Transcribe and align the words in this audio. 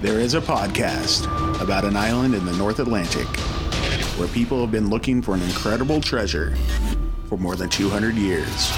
There 0.00 0.18
is 0.18 0.34
a 0.34 0.40
podcast 0.40 1.24
about 1.62 1.84
an 1.84 1.96
island 1.96 2.34
in 2.34 2.44
the 2.46 2.52
North 2.56 2.78
Atlantic 2.78 3.26
where 4.18 4.28
people 4.28 4.60
have 4.62 4.70
been 4.70 4.88
looking 4.88 5.20
for 5.20 5.34
an 5.34 5.42
incredible 5.42 6.00
treasure 6.00 6.56
for 7.28 7.36
more 7.36 7.56
than 7.56 7.68
200 7.68 8.14
years. 8.14 8.70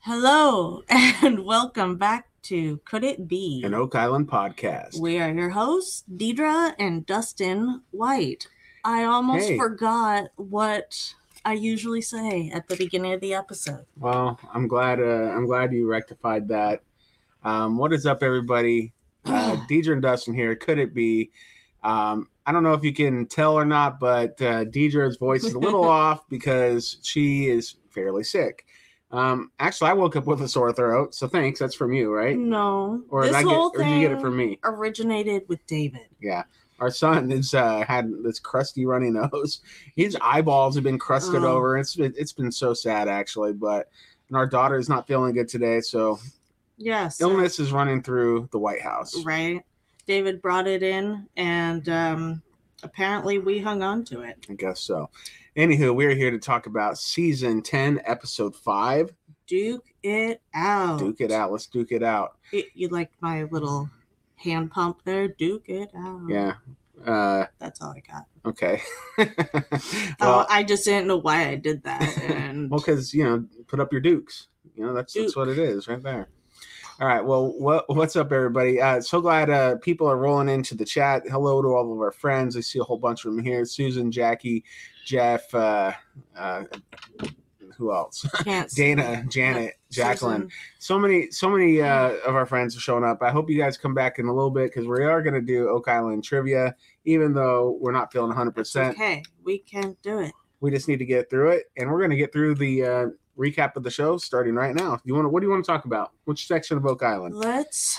Hello 0.00 0.82
and 0.88 1.44
welcome 1.44 1.96
back 1.96 2.28
to 2.42 2.78
Could 2.84 3.04
It 3.04 3.28
Be? 3.28 3.62
An 3.64 3.74
Oak 3.74 3.94
Island 3.94 4.28
podcast. 4.28 4.98
We 5.00 5.20
are 5.20 5.30
your 5.32 5.50
hosts, 5.50 6.04
Deidre 6.12 6.74
and 6.78 7.06
Dustin 7.06 7.82
White. 7.92 8.48
I 8.84 9.04
almost 9.04 9.48
Hey. 9.48 9.58
forgot 9.58 10.28
what 10.36 11.14
I 11.44 11.54
usually 11.54 12.00
say 12.02 12.50
at 12.54 12.68
the 12.68 12.76
beginning 12.76 13.12
of 13.14 13.20
the 13.20 13.34
episode. 13.34 13.84
Well, 13.98 14.38
I'm 14.54 14.68
glad. 14.68 15.00
Uh, 15.00 15.30
I'm 15.34 15.46
glad 15.46 15.72
you 15.72 15.88
rectified 15.88 16.48
that. 16.48 16.82
Um, 17.44 17.78
what 17.78 17.92
is 17.92 18.06
up, 18.06 18.22
everybody? 18.22 18.92
Uh, 19.24 19.56
Deidre 19.70 19.92
and 19.94 20.02
Dustin 20.02 20.34
here. 20.34 20.54
Could 20.54 20.78
it 20.78 20.94
be? 20.94 21.30
Um, 21.82 22.28
I 22.46 22.52
don't 22.52 22.62
know 22.62 22.74
if 22.74 22.84
you 22.84 22.92
can 22.92 23.26
tell 23.26 23.54
or 23.54 23.64
not, 23.64 23.98
but 23.98 24.40
uh, 24.40 24.64
Deidre's 24.64 25.16
voice 25.16 25.44
is 25.44 25.54
a 25.54 25.58
little 25.58 25.84
off 25.88 26.28
because 26.28 26.98
she 27.02 27.46
is 27.48 27.74
fairly 27.90 28.22
sick. 28.24 28.64
Um, 29.10 29.50
actually, 29.58 29.90
I 29.90 29.92
woke 29.94 30.16
up 30.16 30.24
with 30.26 30.40
a 30.40 30.48
sore 30.48 30.72
throat, 30.72 31.14
so 31.14 31.28
thanks. 31.28 31.60
That's 31.60 31.74
from 31.74 31.92
you, 31.92 32.10
right? 32.12 32.36
No, 32.38 33.02
Or 33.10 33.22
this 33.22 33.32
did 33.32 33.36
I 33.36 33.42
get, 33.42 33.52
whole 33.52 33.70
or 33.74 33.78
thing 33.78 33.88
did 33.90 33.94
you 34.00 34.08
get 34.08 34.16
it 34.16 34.20
from 34.22 34.36
me? 34.36 34.58
originated 34.64 35.42
with 35.48 35.64
David. 35.66 36.06
Yeah. 36.20 36.44
Our 36.82 36.90
son 36.90 37.30
has 37.30 37.54
uh, 37.54 37.84
had 37.86 38.10
this 38.24 38.40
crusty 38.40 38.84
runny 38.86 39.08
nose. 39.32 39.60
His 39.94 40.16
eyeballs 40.20 40.74
have 40.74 40.82
been 40.82 40.98
crusted 40.98 41.44
Oh. 41.44 41.52
over. 41.56 41.78
It's 41.78 41.94
been, 41.94 42.12
it's 42.16 42.32
been 42.32 42.50
so 42.50 42.74
sad 42.74 43.06
actually. 43.08 43.52
But 43.52 43.88
and 44.28 44.36
our 44.36 44.48
daughter 44.48 44.76
is 44.76 44.88
not 44.88 45.06
feeling 45.06 45.32
good 45.32 45.48
today, 45.48 45.80
so 45.80 46.18
Yes, 46.78 47.20
illness 47.20 47.60
is 47.60 47.70
running 47.70 48.02
through 48.02 48.48
the 48.50 48.58
White 48.58 48.82
House. 48.82 49.22
right. 49.24 49.62
David 50.06 50.42
brought 50.42 50.66
it 50.66 50.82
in, 50.82 51.28
and 51.36 51.88
um, 51.88 52.42
apparently 52.82 53.38
we 53.38 53.60
hung 53.60 53.84
on 53.84 54.04
to 54.06 54.22
it. 54.22 54.44
I 54.50 54.54
guess 54.54 54.80
so. 54.80 55.08
Anywho, 55.56 55.94
we're 55.94 56.14
here 56.16 56.32
to 56.32 56.38
talk 56.40 56.66
about 56.66 56.98
season 56.98 57.62
ten, 57.62 58.00
episode 58.04 58.56
five. 58.56 59.14
Duke 59.46 59.86
it 60.02 60.40
out. 60.54 60.98
Duke 60.98 61.20
it 61.20 61.30
out. 61.30 61.52
Let's 61.52 61.66
duke 61.68 61.92
it 61.92 62.02
out. 62.02 62.38
It- 62.50 62.70
you 62.74 62.88
like 62.88 63.12
my 63.20 63.44
little 63.44 63.88
hand 64.42 64.70
pump 64.70 65.00
there? 65.04 65.28
Duke 65.28 65.68
it 65.68 65.90
out. 65.96 66.22
Yeah. 66.28 66.54
Uh, 67.06 67.46
That's 67.58 67.80
all 67.80 67.94
I 67.96 68.00
got. 68.00 68.26
okay. 68.44 68.80
oh, 69.18 69.26
well, 70.20 70.46
I 70.48 70.62
just 70.62 70.84
didn't 70.84 71.08
know 71.08 71.16
why 71.16 71.48
I 71.48 71.56
did 71.56 71.82
that. 71.84 72.02
And 72.22 72.70
Well, 72.70 72.80
because 72.80 73.12
you 73.14 73.24
know, 73.24 73.44
put 73.66 73.80
up 73.80 73.92
your 73.92 74.00
dukes. 74.00 74.48
You 74.76 74.86
know, 74.86 74.94
that's 74.94 75.14
that's 75.14 75.36
what 75.36 75.48
it 75.48 75.58
is 75.58 75.88
right 75.88 76.02
there. 76.02 76.28
All 77.00 77.08
right. 77.08 77.24
Well, 77.24 77.52
what 77.58 77.84
what's 77.88 78.14
up, 78.16 78.30
everybody? 78.30 78.80
Uh, 78.80 79.00
so 79.00 79.20
glad 79.20 79.50
uh, 79.50 79.76
people 79.78 80.06
are 80.06 80.16
rolling 80.18 80.48
into 80.48 80.76
the 80.76 80.84
chat. 80.84 81.22
Hello 81.28 81.60
to 81.62 81.68
all 81.68 81.92
of 81.92 81.98
our 81.98 82.12
friends. 82.12 82.56
I 82.56 82.60
see 82.60 82.78
a 82.78 82.84
whole 82.84 82.98
bunch 82.98 83.24
of 83.24 83.34
them 83.34 83.42
here. 83.42 83.64
Susan, 83.64 84.12
Jackie, 84.12 84.62
Jeff. 85.04 85.52
Uh, 85.54 85.92
uh, 86.36 86.64
who 87.76 87.92
else? 87.92 88.26
Dana, 88.74 89.24
Janet, 89.28 89.74
Jacqueline. 89.90 90.50
So 90.78 90.98
many, 90.98 91.30
so 91.30 91.48
many 91.48 91.80
uh, 91.80 92.10
of 92.26 92.34
our 92.34 92.46
friends 92.46 92.76
are 92.76 92.80
showing 92.80 93.04
up. 93.04 93.22
I 93.22 93.30
hope 93.30 93.48
you 93.50 93.58
guys 93.58 93.76
come 93.76 93.94
back 93.94 94.18
in 94.18 94.26
a 94.26 94.32
little 94.34 94.50
bit 94.50 94.70
because 94.72 94.86
we 94.86 95.04
are 95.04 95.22
going 95.22 95.34
to 95.34 95.40
do 95.40 95.68
Oak 95.68 95.88
Island 95.88 96.24
trivia, 96.24 96.74
even 97.04 97.32
though 97.32 97.76
we're 97.80 97.92
not 97.92 98.12
feeling 98.12 98.28
100. 98.28 98.48
It's 98.50 98.56
percent 98.56 98.96
okay. 98.96 99.22
We 99.44 99.58
can 99.58 99.96
do 100.02 100.20
it. 100.20 100.32
we 100.60 100.70
just 100.70 100.88
need 100.88 100.98
to 100.98 101.04
get 101.06 101.28
through 101.30 101.50
it, 101.50 101.64
and 101.76 101.90
we're 101.90 101.98
going 101.98 102.10
to 102.10 102.16
get 102.16 102.32
through 102.32 102.54
the 102.56 102.84
uh, 102.84 103.06
recap 103.38 103.76
of 103.76 103.82
the 103.82 103.90
show 103.90 104.16
starting 104.18 104.54
right 104.54 104.74
now. 104.74 105.00
You 105.04 105.14
want 105.14 105.24
to? 105.24 105.28
What 105.28 105.40
do 105.40 105.46
you 105.46 105.52
want 105.52 105.64
to 105.64 105.70
talk 105.70 105.84
about? 105.84 106.12
Which 106.24 106.46
section 106.46 106.76
of 106.76 106.86
Oak 106.86 107.02
Island? 107.02 107.34
Let's 107.34 107.98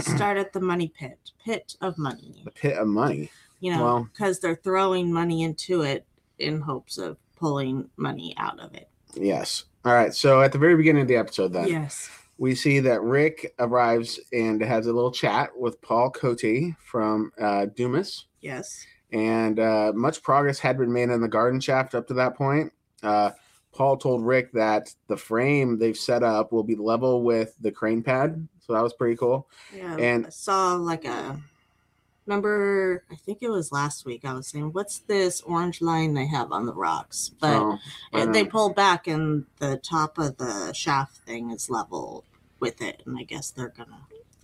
start 0.00 0.36
at 0.38 0.52
the 0.52 0.60
money 0.60 0.92
pit. 0.96 1.18
Pit 1.44 1.74
of 1.80 1.98
money. 1.98 2.42
The 2.44 2.50
pit 2.50 2.76
of 2.78 2.86
money. 2.88 3.30
You 3.60 3.72
know, 3.74 3.82
Well- 3.82 4.08
because 4.12 4.38
they're 4.38 4.54
throwing 4.62 5.12
money 5.12 5.42
into 5.42 5.82
it 5.82 6.06
in 6.38 6.60
hopes 6.60 6.98
of 6.98 7.16
pulling 7.36 7.88
money 7.96 8.32
out 8.36 8.60
of 8.60 8.72
it. 8.74 8.88
Yes. 9.20 9.64
All 9.84 9.92
right. 9.94 10.14
So 10.14 10.42
at 10.42 10.52
the 10.52 10.58
very 10.58 10.76
beginning 10.76 11.02
of 11.02 11.08
the 11.08 11.16
episode, 11.16 11.52
then 11.52 11.68
Yes. 11.68 12.10
we 12.38 12.54
see 12.54 12.80
that 12.80 13.00
Rick 13.02 13.54
arrives 13.58 14.18
and 14.32 14.60
has 14.62 14.86
a 14.86 14.92
little 14.92 15.10
chat 15.12 15.50
with 15.58 15.80
Paul 15.82 16.10
Cote 16.10 16.74
from 16.84 17.32
uh, 17.40 17.66
Dumas, 17.66 18.26
Yes. 18.40 18.84
and 19.12 19.58
uh, 19.58 19.92
much 19.94 20.22
progress 20.22 20.58
had 20.58 20.78
been 20.78 20.92
made 20.92 21.10
in 21.10 21.20
the 21.20 21.28
garden 21.28 21.60
shaft 21.60 21.94
up 21.94 22.06
to 22.08 22.14
that 22.14 22.36
point. 22.36 22.72
Uh, 23.02 23.30
Paul 23.72 23.96
told 23.96 24.24
Rick 24.26 24.52
that 24.52 24.92
the 25.08 25.16
frame 25.16 25.78
they've 25.78 25.96
set 25.96 26.22
up 26.22 26.52
will 26.52 26.64
be 26.64 26.74
level 26.74 27.22
with 27.22 27.54
the 27.60 27.70
crane 27.70 28.02
pad, 28.02 28.48
so 28.66 28.72
that 28.72 28.82
was 28.82 28.92
pretty 28.94 29.16
cool. 29.16 29.48
Yeah. 29.74 29.96
And- 29.96 30.26
I 30.26 30.30
saw 30.30 30.74
like 30.74 31.04
a 31.04 31.40
remember 32.28 33.02
I 33.10 33.14
think 33.16 33.38
it 33.40 33.48
was 33.50 33.72
last 33.72 34.04
week 34.04 34.24
I 34.24 34.34
was 34.34 34.46
saying, 34.48 34.72
what's 34.72 34.98
this 35.00 35.40
orange 35.40 35.80
line 35.80 36.12
they 36.14 36.26
have 36.26 36.52
on 36.52 36.66
the 36.66 36.74
rocks? 36.74 37.30
But 37.40 37.78
I 38.12 38.26
they 38.26 38.42
don't- 38.42 38.50
pull 38.50 38.72
back 38.74 39.06
and 39.06 39.46
the 39.58 39.78
top 39.78 40.18
of 40.18 40.36
the 40.36 40.72
shaft 40.74 41.16
thing 41.26 41.50
is 41.50 41.70
level 41.70 42.24
with 42.60 42.82
it 42.82 43.02
and 43.06 43.16
i 43.18 43.22
guess 43.22 43.50
they're 43.52 43.68
gonna 43.76 44.00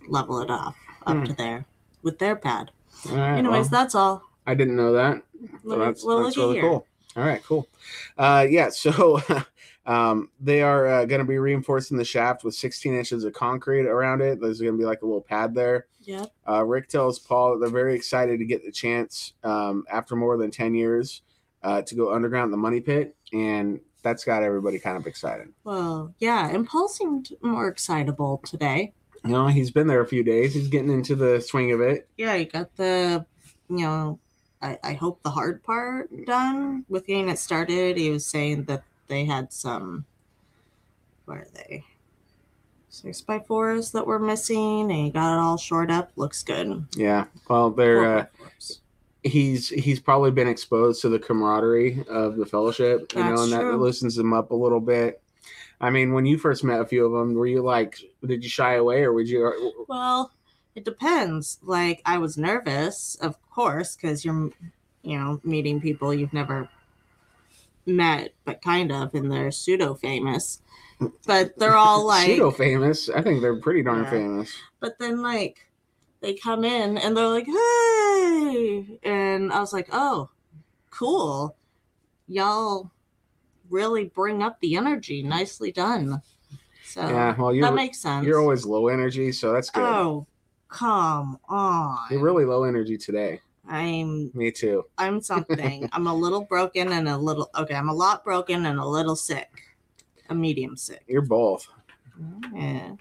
level 0.07 0.39
it 0.39 0.49
off 0.49 0.75
up 1.05 1.17
Hmm. 1.17 1.23
to 1.25 1.33
there 1.33 1.65
with 2.01 2.17
their 2.19 2.35
pad 2.37 2.71
right, 3.09 3.37
anyways 3.39 3.69
well, 3.69 3.81
that's 3.81 3.93
all 3.95 4.23
I 4.47 4.53
didn't 4.53 4.75
know 4.75 4.93
that. 4.93 5.23
So 5.63 5.79
that's, 5.79 6.03
well, 6.05 6.23
that's 6.23 6.37
really 6.37 6.53
here. 6.57 6.61
cool. 6.69 6.85
All 7.17 7.23
right, 7.23 7.41
cool. 7.43 7.67
Uh, 8.15 8.45
yeah, 8.47 8.69
so 8.69 9.19
um, 9.85 10.29
they 10.39 10.61
are 10.61 10.87
uh, 10.87 11.05
going 11.05 11.19
to 11.19 11.25
be 11.27 11.37
reinforcing 11.37 11.97
the 11.97 12.05
shaft 12.05 12.43
with 12.43 12.55
16 12.55 12.93
inches 12.95 13.23
of 13.23 13.33
concrete 13.33 13.85
around 13.87 14.21
it. 14.21 14.39
There's 14.41 14.59
going 14.59 14.73
to 14.73 14.77
be 14.79 14.85
like 14.85 15.01
a 15.01 15.05
little 15.05 15.21
pad 15.21 15.53
there. 15.53 15.85
Yeah. 16.01 16.25
Uh, 16.47 16.63
Rick 16.65 16.87
tells 16.89 17.19
Paul 17.19 17.53
that 17.53 17.59
they're 17.59 17.69
very 17.73 17.95
excited 17.95 18.39
to 18.39 18.45
get 18.45 18.63
the 18.65 18.71
chance 18.71 19.33
um, 19.43 19.85
after 19.91 20.15
more 20.15 20.37
than 20.37 20.51
10 20.51 20.73
years 20.75 21.21
uh, 21.63 21.81
to 21.83 21.95
go 21.95 22.13
underground 22.13 22.45
in 22.45 22.51
the 22.51 22.57
money 22.57 22.79
pit. 22.81 23.15
And 23.33 23.79
that's 24.03 24.23
got 24.23 24.43
everybody 24.43 24.77
kind 24.79 24.97
of 24.97 25.07
excited. 25.07 25.47
well 25.63 26.13
yeah 26.19 26.47
and 26.53 26.67
paul 26.67 26.87
seemed 26.87 27.29
more 27.41 27.67
excitable 27.67 28.39
today 28.45 28.93
You 29.23 29.31
know, 29.31 29.47
he's 29.47 29.71
been 29.71 29.87
there 29.87 30.01
a 30.01 30.07
few 30.07 30.23
days. 30.23 30.53
He's 30.53 30.67
getting 30.67 30.91
into 30.91 31.15
the 31.15 31.41
swing 31.41 31.71
of 31.71 31.81
it. 31.81 32.07
yeah 32.15 32.35
he 32.37 32.45
got 32.45 32.75
the 32.75 33.25
you 33.67 33.77
know 33.77 34.19
I, 34.61 34.77
I 34.83 34.93
hope 34.93 35.23
the 35.23 35.31
hard 35.31 35.63
part 35.63 36.09
done 36.27 36.85
with 36.87 37.07
getting 37.07 37.29
it 37.29 37.39
started 37.39 37.97
he 37.97 38.11
was 38.11 38.27
saying 38.27 38.65
that 38.65 38.83
they 39.07 39.25
had 39.25 39.51
some 39.51 40.05
where 41.25 41.39
are 41.39 41.47
they 41.53 41.83
six 42.89 43.21
by 43.21 43.39
fours 43.39 43.91
that 43.91 44.05
were 44.07 44.19
missing 44.19 44.81
and 44.81 44.91
he 44.91 45.09
got 45.09 45.35
it 45.35 45.39
all 45.39 45.57
shored 45.57 45.91
up 45.91 46.11
looks 46.15 46.43
good 46.43 46.85
Yeah. 46.95 47.25
Well, 47.49 47.71
they're. 47.71 48.19
Uh, 48.19 48.25
he's 49.25 49.69
he's 49.69 49.99
probably 49.99 50.31
been 50.31 50.47
exposed 50.47 51.01
to 51.01 51.09
the 51.09 51.19
camaraderie 51.19 52.03
of 52.07 52.37
the 52.37 52.45
fellowship, 52.45 53.11
you 53.13 53.23
know, 53.23 53.31
That's 53.31 53.41
and 53.41 53.51
that 53.53 53.61
true. 53.61 53.77
loosens 53.77 54.17
him 54.17 54.33
up 54.33 54.51
a 54.51 54.55
little 54.55 54.79
bit. 54.79 55.21
I 55.81 55.89
mean, 55.89 56.13
when 56.13 56.25
you 56.25 56.37
first 56.37 56.63
met 56.63 56.79
a 56.79 56.85
few 56.85 57.05
of 57.05 57.11
them, 57.11 57.33
were 57.33 57.47
you 57.47 57.61
like, 57.61 57.99
did 58.25 58.43
you 58.43 58.49
shy 58.49 58.75
away, 58.75 59.03
or 59.03 59.11
would 59.13 59.27
you? 59.27 59.73
Well, 59.89 60.31
it 60.75 60.85
depends. 60.85 61.59
Like 61.63 62.01
I 62.05 62.17
was 62.17 62.37
nervous, 62.37 63.15
of 63.15 63.35
course, 63.49 63.95
because 63.95 64.23
you're, 64.23 64.51
you 65.01 65.17
know, 65.17 65.41
meeting 65.43 65.81
people 65.81 66.13
you've 66.13 66.33
never 66.33 66.69
met, 67.85 68.33
but 68.45 68.61
kind 68.61 68.91
of, 68.91 69.13
and 69.13 69.31
they're 69.31 69.51
pseudo 69.51 69.93
famous. 69.95 70.61
But 71.27 71.57
they're 71.57 71.75
all 71.75 72.05
like, 72.07 72.25
pseudo 72.27 72.51
famous? 72.51 73.09
I 73.09 73.21
think 73.21 73.41
they're 73.41 73.59
pretty 73.59 73.83
darn 73.83 74.03
Yeah. 74.03 74.09
famous. 74.09 74.51
but 74.79 74.97
then 74.99 75.21
like 75.21 75.67
they 76.21 76.33
come 76.33 76.63
in 76.63 76.97
and 76.97 77.15
they're 77.15 77.27
like, 77.27 77.45
hey, 77.45 78.99
and 79.03 79.51
I 79.53 79.59
was 79.59 79.73
like, 79.73 79.89
oh, 79.91 80.29
cool, 80.89 81.55
y'all 82.27 82.91
really 83.69 84.05
bring 84.05 84.41
up 84.43 84.59
the 84.61 84.75
energy. 84.75 85.21
Nicely 85.23 85.71
done. 85.71 86.21
So 86.85 87.01
yeah. 87.01 87.35
Well, 87.37 87.53
that 87.61 87.73
makes 87.73 87.99
sense. 87.99 88.25
you're 88.25 88.39
always 88.39 88.65
low 88.65 88.87
energy, 88.87 89.31
so 89.31 89.51
that's 89.51 89.69
good. 89.69 89.83
Oh, 89.83 90.27
come 90.69 91.39
on. 91.49 91.97
You're 92.09 92.21
really 92.21 92.45
low 92.45 92.63
energy 92.63 92.97
today. 92.97 93.41
I'm 93.67 94.31
Me 94.33 94.51
too. 94.51 94.85
I'm 94.97 95.21
something. 95.21 95.89
I'm 95.93 96.07
a 96.07 96.13
little 96.13 96.43
broken 96.45 96.91
and 96.91 97.07
a 97.09 97.17
little 97.17 97.49
okay. 97.57 97.75
I'm 97.75 97.89
a 97.89 97.93
lot 97.93 98.23
broken 98.23 98.65
and 98.65 98.79
a 98.79 98.85
little 98.85 99.15
sick. 99.15 99.49
A 100.29 100.35
medium 100.35 100.75
sick. 100.77 101.03
You're 101.07 101.21
both. 101.21 101.67
Yeah. 102.53 102.95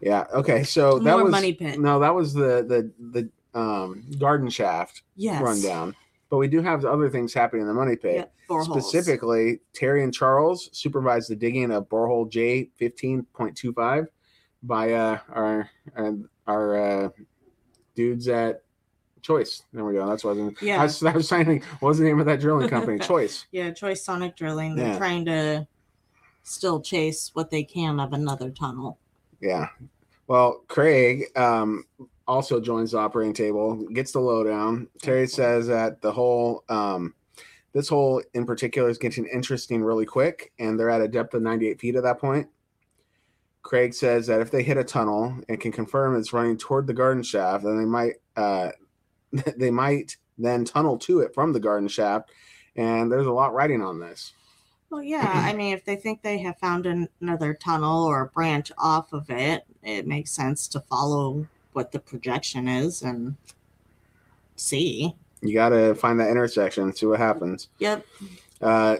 Yeah. 0.00 0.24
Okay. 0.34 0.62
So 0.64 0.98
that 0.98 1.12
More 1.14 1.24
was 1.24 1.30
money 1.30 1.52
pit. 1.52 1.78
no, 1.78 1.98
that 1.98 2.14
was 2.14 2.32
the 2.34 2.64
the 2.66 2.90
the 3.12 3.58
um 3.58 4.04
garden 4.18 4.48
shaft 4.48 5.02
Yes. 5.16 5.42
rundown. 5.42 5.94
But 6.30 6.36
we 6.36 6.48
do 6.48 6.60
have 6.60 6.84
other 6.84 7.08
things 7.08 7.32
happening 7.32 7.62
in 7.62 7.68
the 7.68 7.74
money 7.74 7.96
pit. 7.96 8.30
Yeah. 8.50 8.62
Specifically, 8.62 9.60
Terry 9.74 10.04
and 10.04 10.12
Charles 10.12 10.68
supervised 10.72 11.30
the 11.30 11.36
digging 11.36 11.70
of 11.70 11.88
borehole 11.88 12.30
J 12.30 12.70
fifteen 12.76 13.24
point 13.34 13.56
two 13.56 13.72
five 13.72 14.06
by 14.62 14.92
uh, 14.92 15.18
our 15.32 15.70
our, 15.96 16.14
our 16.46 17.04
uh, 17.04 17.08
dudes 17.94 18.28
at 18.28 18.62
Choice. 19.22 19.62
There 19.72 19.84
we 19.84 19.94
go. 19.94 20.08
That's 20.08 20.24
what 20.24 20.36
I 20.36 20.40
was. 20.42 20.54
Yeah. 20.62 20.80
I 20.80 20.84
was, 20.84 21.02
I 21.04 21.12
was 21.12 21.28
trying 21.28 21.46
to. 21.46 21.66
What 21.80 21.88
was 21.90 21.98
the 21.98 22.04
name 22.04 22.20
of 22.20 22.26
that 22.26 22.40
drilling 22.40 22.68
company? 22.68 22.98
Choice. 23.06 23.46
Yeah, 23.50 23.70
Choice 23.70 24.04
Sonic 24.04 24.36
Drilling. 24.36 24.76
They're 24.76 24.88
Yeah. 24.88 24.98
trying 24.98 25.24
to 25.26 25.66
still 26.42 26.80
chase 26.80 27.30
what 27.34 27.50
they 27.50 27.62
can 27.62 28.00
of 28.00 28.12
another 28.12 28.50
tunnel. 28.50 28.98
Yeah. 29.40 29.68
Well, 30.26 30.62
Craig 30.68 31.24
um, 31.36 31.84
also 32.26 32.60
joins 32.60 32.92
the 32.92 32.98
operating 32.98 33.34
table, 33.34 33.76
gets 33.92 34.12
the 34.12 34.20
lowdown. 34.20 34.88
Terry 35.02 35.26
says 35.26 35.66
that 35.68 36.00
the 36.02 36.12
whole, 36.12 36.64
um, 36.68 37.14
this 37.72 37.88
hole 37.88 38.22
in 38.34 38.44
particular 38.46 38.88
is 38.88 38.98
getting 38.98 39.26
interesting 39.26 39.82
really 39.82 40.06
quick, 40.06 40.52
and 40.58 40.78
they're 40.78 40.90
at 40.90 41.00
a 41.00 41.08
depth 41.08 41.34
of 41.34 41.42
98 41.42 41.80
feet 41.80 41.96
at 41.96 42.02
that 42.02 42.18
point. 42.18 42.48
Craig 43.62 43.92
says 43.92 44.26
that 44.28 44.40
if 44.40 44.50
they 44.50 44.62
hit 44.62 44.76
a 44.78 44.84
tunnel 44.84 45.36
and 45.48 45.60
can 45.60 45.72
confirm 45.72 46.16
it's 46.16 46.32
running 46.32 46.56
toward 46.56 46.86
the 46.86 46.94
garden 46.94 47.22
shaft, 47.22 47.64
then 47.64 47.76
they 47.78 47.84
might 47.84 48.14
uh, 48.36 48.70
they 49.56 49.70
might 49.70 50.16
then 50.36 50.64
tunnel 50.64 50.98
to 50.98 51.20
it 51.20 51.34
from 51.34 51.52
the 51.52 51.60
garden 51.60 51.88
shaft. 51.88 52.30
And 52.76 53.10
there's 53.10 53.26
a 53.26 53.32
lot 53.32 53.54
writing 53.54 53.82
on 53.82 53.98
this. 53.98 54.32
Well, 54.90 55.02
yeah. 55.02 55.30
I 55.44 55.52
mean, 55.52 55.74
if 55.74 55.84
they 55.84 55.96
think 55.96 56.22
they 56.22 56.38
have 56.38 56.58
found 56.58 56.86
an- 56.86 57.08
another 57.20 57.52
tunnel 57.52 58.04
or 58.04 58.22
a 58.22 58.26
branch 58.26 58.72
off 58.78 59.12
of 59.12 59.28
it, 59.30 59.64
it 59.82 60.06
makes 60.06 60.30
sense 60.30 60.68
to 60.68 60.80
follow 60.80 61.46
what 61.72 61.92
the 61.92 61.98
projection 61.98 62.68
is 62.68 63.02
and 63.02 63.36
see. 64.56 65.14
You 65.42 65.54
got 65.54 65.70
to 65.70 65.94
find 65.94 66.18
that 66.20 66.30
intersection, 66.30 66.92
see 66.94 67.06
what 67.06 67.20
happens. 67.20 67.68
Yep. 67.78 68.06
Uh, 68.60 68.96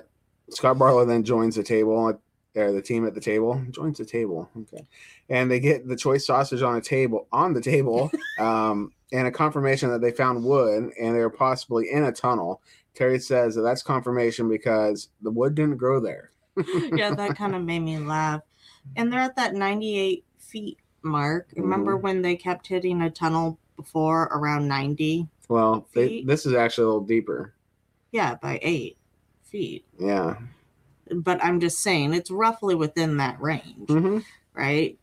Scott 0.50 0.78
Barlow 0.78 1.04
then 1.04 1.24
joins 1.24 1.56
the 1.56 1.62
table, 1.62 2.18
or 2.54 2.72
the 2.72 2.82
team 2.82 3.06
at 3.06 3.14
the 3.14 3.20
table 3.20 3.62
joins 3.70 3.98
the 3.98 4.04
table. 4.04 4.48
Okay, 4.56 4.86
and 5.28 5.50
they 5.50 5.60
get 5.60 5.86
the 5.86 5.96
choice 5.96 6.26
sausage 6.26 6.62
on 6.62 6.76
a 6.76 6.80
table 6.80 7.26
on 7.32 7.52
the 7.52 7.60
table, 7.60 8.10
um, 8.38 8.92
and 9.12 9.26
a 9.26 9.30
confirmation 9.30 9.90
that 9.90 10.00
they 10.00 10.10
found 10.10 10.44
wood 10.44 10.92
and 11.00 11.14
they 11.14 11.20
were 11.20 11.30
possibly 11.30 11.90
in 11.90 12.04
a 12.04 12.12
tunnel. 12.12 12.60
Terry 12.94 13.18
says 13.18 13.54
that 13.54 13.62
that's 13.62 13.82
confirmation 13.82 14.48
because 14.48 15.08
the 15.22 15.30
wood 15.30 15.54
didn't 15.54 15.76
grow 15.76 16.00
there. 16.00 16.30
yeah, 16.92 17.12
that 17.12 17.36
kind 17.36 17.54
of 17.54 17.62
made 17.62 17.80
me 17.80 17.98
laugh. 17.98 18.40
And 18.96 19.12
they're 19.12 19.20
at 19.20 19.36
that 19.36 19.54
98 19.54 20.24
feet 20.38 20.78
mark. 21.02 21.48
Remember 21.56 21.96
Mhm. 21.96 22.02
when 22.02 22.22
they 22.22 22.36
kept 22.36 22.66
hitting 22.66 23.00
a 23.02 23.10
tunnel 23.10 23.58
before 23.76 24.24
around 24.32 24.66
90? 24.66 25.28
Well, 25.48 25.86
they, 25.94 26.22
this 26.22 26.44
is 26.44 26.54
actually 26.54 26.84
a 26.84 26.88
little 26.88 27.00
deeper. 27.06 27.54
Yeah, 28.10 28.34
by 28.34 28.58
eight 28.62 28.96
feet. 29.44 29.84
Yeah. 29.98 30.36
But 31.10 31.42
I'm 31.42 31.60
just 31.60 31.78
saying 31.78 32.12
it's 32.12 32.30
roughly 32.30 32.74
within 32.74 33.16
that 33.18 33.40
range, 33.40 33.88
hmm 33.88 34.18
right? 34.52 34.98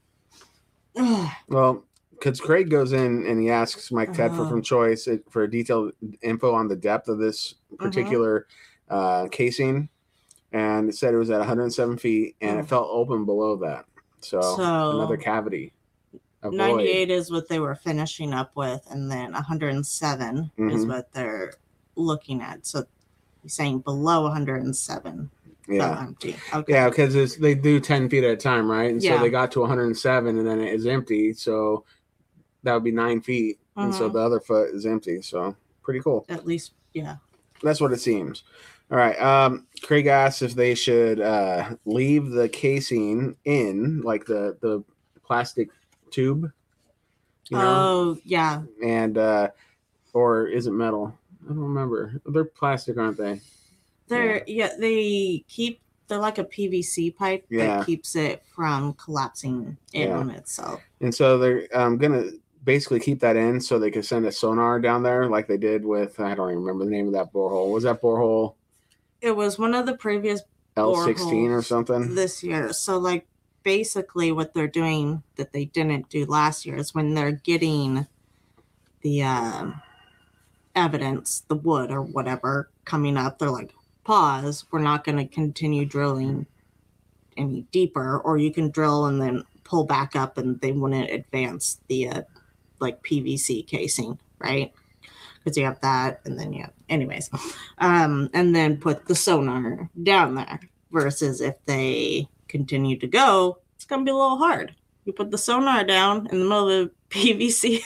Ugh. 0.98 1.30
Well, 1.48 1.84
because 2.17 2.39
Craig 2.41 2.69
goes 2.69 2.94
in 2.94 3.25
and 3.27 3.39
he 3.41 3.50
asks 3.50 3.91
Mike 3.91 4.12
Tedford 4.13 4.39
Uh-huh. 4.41 4.50
from 4.50 4.62
Choice 4.62 5.07
uh, 5.07 5.17
for 5.29 5.45
detailed 5.47 5.91
info 6.21 6.53
on 6.53 6.67
the 6.67 6.75
depth 6.75 7.07
of 7.07 7.19
this 7.19 7.56
Mm-hmm. 7.73 7.85
particular 7.85 8.47
uh, 8.89 9.27
casing, 9.31 9.89
and 10.53 10.88
it 10.89 10.95
said 10.95 11.13
it 11.13 11.17
was 11.17 11.29
at 11.29 11.39
107 11.39 11.97
feet, 11.97 12.35
and 12.41 12.57
Oh. 12.57 12.59
it 12.62 12.67
felt 12.69 12.88
open 12.89 13.25
below 13.25 13.56
that. 13.57 13.85
So, 14.21 14.39
So- 14.41 14.91
another 14.97 15.17
cavity. 15.17 15.73
A 16.44 16.50
void. 16.50 16.57
98 16.57 17.09
is 17.09 17.31
what 17.31 17.50
they 17.50 17.59
were 17.59 17.75
finishing 17.75 18.31
up 18.33 18.51
with, 18.56 18.81
and 18.91 19.12
then 19.12 19.33
107 19.33 20.51
is 20.57 20.85
Mhm. 20.85 20.88
what 20.88 21.12
they're 21.13 21.53
looking 21.95 22.41
at. 22.41 22.65
So 22.65 22.85
he's 23.41 23.53
saying 23.53 23.79
below 23.79 24.25
107 24.27 25.31
Yeah. 25.67 26.00
empty. 26.00 26.35
Okay. 26.53 26.73
Yeah, 26.73 26.89
because 26.89 27.38
they 27.38 27.56
do 27.56 27.79
10 27.79 28.07
feet 28.09 28.23
at 28.23 28.31
a 28.31 28.38
time, 28.38 28.69
right? 28.69 28.91
And 28.91 29.01
so 29.01 29.17
they 29.17 29.29
got 29.31 29.51
to 29.53 29.62
107 29.62 30.38
and 30.38 30.47
then 30.47 30.59
it 30.62 30.73
is 30.73 30.85
empty. 30.85 31.33
So 31.33 31.83
that 32.65 32.73
would 32.73 32.83
be 32.83 32.91
nine 32.91 33.21
feet. 33.21 33.59
And 33.77 33.94
so 33.95 34.09
Mhm. 34.09 34.13
the 34.13 34.19
other 34.19 34.39
foot 34.39 34.69
is 34.75 34.85
empty. 34.85 35.21
So 35.21 35.56
pretty 35.83 36.00
cool. 36.01 36.25
At 36.29 36.45
least, 36.45 36.73
yeah. 36.94 37.17
That's 37.63 37.79
what 37.79 37.94
it 37.94 38.00
seems. 38.01 38.44
All 38.91 38.97
right. 38.97 39.19
Um, 39.19 39.65
Craig 39.81 40.07
asks 40.07 40.41
if 40.41 40.53
they 40.56 40.75
should 40.75 41.19
uh, 41.19 41.75
leave 41.85 42.29
the 42.31 42.50
casing 42.50 43.35
in, 43.45 44.01
like 44.01 44.25
the 44.25 44.57
the 44.62 44.83
plastic 45.25 45.69
tube, 46.12 46.51
you 47.50 47.57
know, 47.57 47.63
Oh, 48.15 48.17
yeah. 48.23 48.62
and 48.83 49.17
uh, 49.17 49.50
or 50.13 50.47
is 50.47 50.67
it 50.67 50.71
metal? 50.71 51.17
I 51.44 51.47
don't 51.50 51.57
remember. 51.59 52.21
They're 52.25 52.45
plastic, 52.45 52.97
aren't 52.97 53.17
they? 53.17 53.41
They're 54.07 54.44
yeah. 54.47 54.71
they 54.77 55.44
keep 55.47 55.79
they're 56.07 56.19
like 56.19 56.38
a 56.38 56.44
PVC 56.44 57.09
pipe 57.15 57.45
Yeah. 57.50 57.77
that 57.77 57.85
keeps 57.88 58.15
it 58.15 58.44
from 58.56 58.94
collapsing 58.94 59.75
in 59.94 60.09
Yeah. 60.09 60.17
on 60.19 60.29
itself. 60.29 60.79
And 61.01 61.13
so 61.13 61.39
they're 61.39 61.67
um, 61.73 61.97
gonna 61.97 62.29
basically 62.65 63.00
keep 63.00 63.19
that 63.21 63.35
in 63.35 63.62
so 63.62 63.79
they 63.79 63.91
can 63.91 64.03
send 64.03 64.25
a 64.25 64.31
sonar 64.31 64.79
down 64.79 65.03
there, 65.03 65.29
like 65.29 65.47
they 65.47 65.57
did 65.57 65.85
with 65.85 66.19
I 66.19 66.35
don't 66.35 66.50
even 66.51 66.63
remember 66.63 66.85
the 66.85 66.91
name 66.91 67.07
of 67.07 67.13
that 67.13 67.31
borehole. 67.31 67.71
Was 67.71 67.83
that 67.83 68.01
borehole 68.01 68.56
It 69.21 69.35
was 69.35 69.57
one 69.57 69.73
of 69.73 69.85
the 69.85 69.95
previous 69.95 70.41
L 70.75 70.95
sixteen 71.06 71.51
or 71.51 71.62
something? 71.62 72.15
this 72.15 72.44
year. 72.44 72.73
So 72.73 72.97
like 72.97 73.27
basically 73.63 74.31
what 74.31 74.53
they're 74.53 74.67
doing 74.67 75.23
that 75.38 75.53
they 75.53 75.65
didn't 75.65 76.09
do 76.09 76.25
last 76.25 76.65
year 76.65 76.75
is 76.75 76.94
when 76.94 77.13
they're 77.13 77.31
getting 77.31 78.07
the 79.01 79.23
um 79.23 79.81
evidence, 80.75 81.44
the 81.47 81.56
wood 81.56 81.91
or 81.91 82.01
whatever 82.01 82.69
coming 82.83 83.17
up, 83.17 83.39
they're 83.39 83.50
like, 83.50 83.73
pause, 84.03 84.65
we're 84.71 84.79
not 84.79 85.03
going 85.03 85.17
to 85.17 85.25
continue 85.25 85.85
drilling 85.85 86.45
any 87.38 87.65
deeper, 87.71 88.19
or 88.19 88.38
you 88.38 88.51
can 88.51 88.69
drill 88.69 89.06
and 89.06 89.21
then 89.21 89.44
pull 89.63 89.85
back 89.85 90.15
up 90.15 90.38
and 90.38 90.59
they 90.62 90.71
wouldn't 90.71 91.09
advance 91.09 91.79
the 91.88 92.09
uh, 92.09 92.21
like 92.80 93.04
PVC 93.04 93.66
casing, 93.66 94.19
right? 94.39 94.74
Because 95.44 95.57
you 95.57 95.66
have 95.66 95.80
that 95.81 96.22
and 96.25 96.39
then 96.39 96.54
you 96.54 96.62
have, 96.63 96.74
anyways, 96.89 97.30
um, 97.77 98.30
and 98.33 98.56
then 98.56 98.77
put 98.77 99.06
the 99.06 99.16
sonar 99.16 99.89
down 100.04 100.36
there 100.36 100.60
versus 100.92 101.42
if 101.42 101.56
they 101.66 102.27
continue 102.48 102.98
to 102.98 103.07
go, 103.07 103.60
it's 103.75 103.86
going 103.86 104.01
to 104.01 104.06
be 104.06 104.12
a 104.12 104.16
little 104.16 104.38
hard. 104.38 104.75
You 105.06 105.13
put 105.13 105.30
the 105.30 105.38
sonar 105.38 105.83
down 105.83 106.27
in 106.31 106.39
the 106.39 106.45
middle 106.45 106.69
of 106.69 106.89
the 106.89 106.92
PVC 107.10 107.81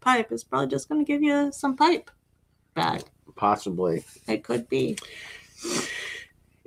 pipe, 0.00 0.32
it's 0.32 0.44
probably 0.44 0.68
just 0.68 0.88
going 0.88 1.04
to 1.04 1.10
give 1.10 1.22
you 1.22 1.52
some 1.52 1.76
pipe 1.76 2.10
back. 2.74 3.02
Possibly. 3.36 4.04
It 4.26 4.44
could 4.44 4.68
be. 4.68 4.96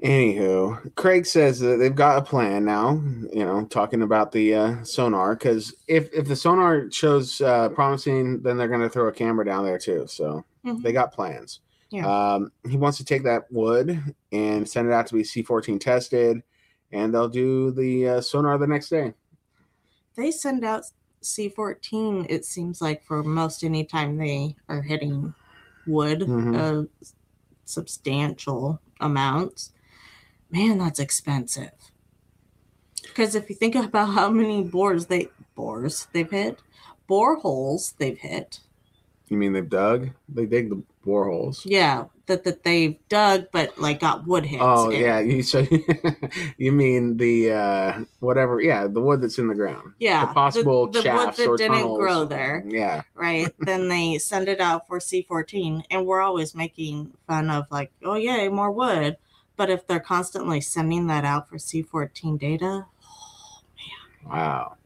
Anywho, 0.03 0.93
Craig 0.95 1.25
says 1.25 1.59
that 1.59 1.77
they've 1.77 1.95
got 1.95 2.17
a 2.17 2.21
plan 2.21 2.65
now. 2.65 3.01
You 3.31 3.45
know, 3.45 3.65
talking 3.65 4.01
about 4.01 4.31
the 4.31 4.53
uh, 4.53 4.83
sonar 4.83 5.35
because 5.35 5.73
if 5.87 6.13
if 6.13 6.27
the 6.27 6.35
sonar 6.35 6.91
shows 6.91 7.39
uh, 7.39 7.69
promising, 7.69 8.41
then 8.41 8.57
they're 8.57 8.67
going 8.67 8.81
to 8.81 8.89
throw 8.89 9.07
a 9.07 9.13
camera 9.13 9.45
down 9.45 9.63
there 9.63 9.77
too. 9.79 10.05
So 10.07 10.43
Mhm. 10.65 10.81
they 10.83 10.91
got 10.91 11.13
plans. 11.13 11.61
Yeah. 11.91 12.33
Um, 12.33 12.51
he 12.67 12.75
wants 12.75 12.97
to 12.97 13.05
take 13.05 13.23
that 13.23 13.49
wood 13.51 14.15
and 14.33 14.67
send 14.67 14.87
it 14.87 14.93
out 14.93 15.07
to 15.07 15.13
be 15.13 15.23
C14 15.23 15.79
tested, 15.79 16.43
and 16.91 17.13
they'll 17.13 17.29
do 17.29 17.71
the 17.71 18.09
uh, 18.09 18.21
sonar 18.21 18.57
the 18.57 18.67
next 18.67 18.89
day. 18.89 19.13
They 20.15 20.31
send 20.31 20.65
out 20.65 20.83
C14, 21.23 22.25
it 22.29 22.43
seems 22.43 22.81
like, 22.81 23.03
for 23.03 23.23
most 23.23 23.63
any 23.63 23.85
time 23.85 24.17
they 24.17 24.55
are 24.67 24.81
hitting 24.81 25.33
wood 25.87 26.21
Mhm. 26.21 26.59
of 26.59 26.87
substantial 27.65 28.81
amounts. 28.99 29.71
Man, 30.55 30.77
that's 30.77 30.99
expensive. 30.99 31.71
Because 33.03 33.35
if 33.35 33.49
you 33.49 33.55
think 33.55 33.75
about 33.75 34.13
how 34.13 34.29
many 34.29 34.63
bores 34.63 35.07
they 35.07 35.27
bores 35.53 36.07
they've 36.13 36.31
hit, 36.31 36.59
boreholes 37.09 37.93
they've 37.97 38.17
hit, 38.17 38.59
You 39.27 39.35
mean 39.37 39.51
they've 39.53 39.69
dug? 39.69 40.11
They 40.29 40.45
dig 40.45 40.69
the 40.69 40.81
boreholes. 41.05 41.61
yeah, 41.65 42.05
that 42.27 42.45
that 42.45 42.63
they've 42.63 42.95
dug, 43.09 43.47
but 43.51 43.77
like 43.77 43.99
got 43.99 44.25
wood 44.25 44.45
hits. 44.45 44.63
Oh 44.63 44.89
in. 44.91 45.01
yeah, 45.01 45.19
you 45.19 45.43
so 45.51 45.59
you 46.57 46.71
mean 46.71 47.17
the 47.17 47.51
uh 47.51 48.03
whatever? 48.19 48.61
Yeah, 48.61 48.87
the 48.87 49.01
wood 49.01 49.21
that's 49.21 49.37
in 49.37 49.47
the 49.47 49.55
ground. 49.55 49.93
yeah, 49.99 50.25
the 50.25 50.33
possible 50.33 50.87
the, 50.87 51.01
the 51.01 51.11
wood 51.11 51.33
that 51.35 51.47
or 51.47 51.57
didn't 51.57 51.73
tunnels. 51.79 51.99
grow 51.99 52.23
there. 52.25 52.63
Yeah, 52.65 53.01
right? 53.13 53.53
then 53.59 53.89
they 53.89 54.19
send 54.19 54.47
it 54.47 54.61
out 54.61 54.87
for 54.87 54.99
C14, 54.99 55.83
and 55.91 56.05
we're 56.05 56.21
always 56.21 56.55
making 56.55 57.11
fun 57.27 57.49
of 57.49 57.65
like, 57.71 57.91
oh 58.05 58.15
yay, 58.15 58.47
more 58.47 58.71
wood. 58.71 59.17
But 59.57 59.69
if 59.69 59.87
they're 59.87 59.99
constantly 59.99 60.61
sending 60.61 61.07
that 61.07 61.25
out 61.25 61.47
for 61.47 61.57
C14 61.57 62.39
data, 62.39 62.65
man. 62.65 62.85
wow. 64.25 64.77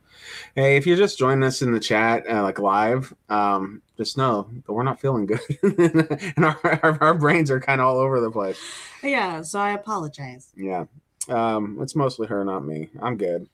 Hey, 0.56 0.78
if 0.78 0.86
you're 0.86 0.98
just 0.98 1.18
joining 1.18 1.44
us 1.44 1.62
in 1.62 1.72
the 1.72 1.80
chat, 1.80 2.30
uh, 2.30 2.44
like 2.44 2.60
live, 2.60 3.14
um, 3.30 3.82
just 3.98 4.18
know 4.18 4.48
that 4.66 4.72
we're 4.72 4.84
not 4.84 5.00
feeling 5.00 5.26
good, 5.26 5.40
and 5.64 6.46
our, 6.46 6.80
our, 6.84 6.98
our 7.02 7.14
brains 7.14 7.50
are 7.50 7.60
kind 7.60 7.82
of 7.82 7.88
all 7.88 7.98
over 7.98 8.20
the 8.20 8.32
place. 8.32 8.60
yeah. 9.02 9.42
So 9.42 9.60
I 9.60 9.72
apologize. 9.72 10.52
Yeah, 10.56 10.86
um, 11.30 11.78
it's 11.82 11.96
mostly 11.96 12.28
her, 12.28 12.44
not 12.44 12.66
me. 12.66 12.90
I'm 13.02 13.18
good. 13.18 13.48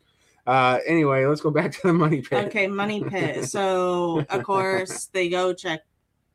Uh, 0.48 0.80
anyway, 0.86 1.26
let's 1.26 1.42
go 1.42 1.50
back 1.50 1.72
to 1.74 1.88
the 1.88 1.94
money 1.94 2.22
pit. 2.22 2.46
Okay, 2.46 2.68
money 2.68 3.04
pit. 3.04 3.46
So 3.56 4.26
of 4.30 4.44
course 4.44 5.06
they 5.06 5.30
go 5.30 5.54
check 5.54 5.82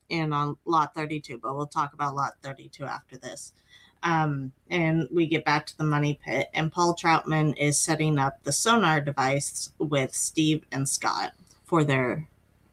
in 0.09 0.33
on 0.33 0.57
lot 0.65 0.95
32, 0.95 1.39
but 1.39 1.57
we'll 1.57 1.67
talk 1.67 1.93
about 1.95 2.15
lot 2.15 2.33
32 2.43 2.85
after 2.85 3.17
this. 3.17 3.53
Um, 4.03 4.53
and 4.71 5.09
we 5.13 5.27
get 5.27 5.45
back 5.45 5.67
to 5.67 5.77
the 5.79 5.85
money 5.85 6.19
pit, 6.25 6.49
and 6.55 6.73
Paul 6.73 6.97
Troutman 6.97 7.55
is 7.59 7.79
setting 7.79 8.19
up 8.19 8.43
the 8.45 8.53
sonar 8.53 9.01
device 9.01 9.73
with 9.79 10.15
Steve 10.15 10.65
and 10.73 10.89
Scott 10.89 11.33
for 11.65 11.85
their, 11.85 12.27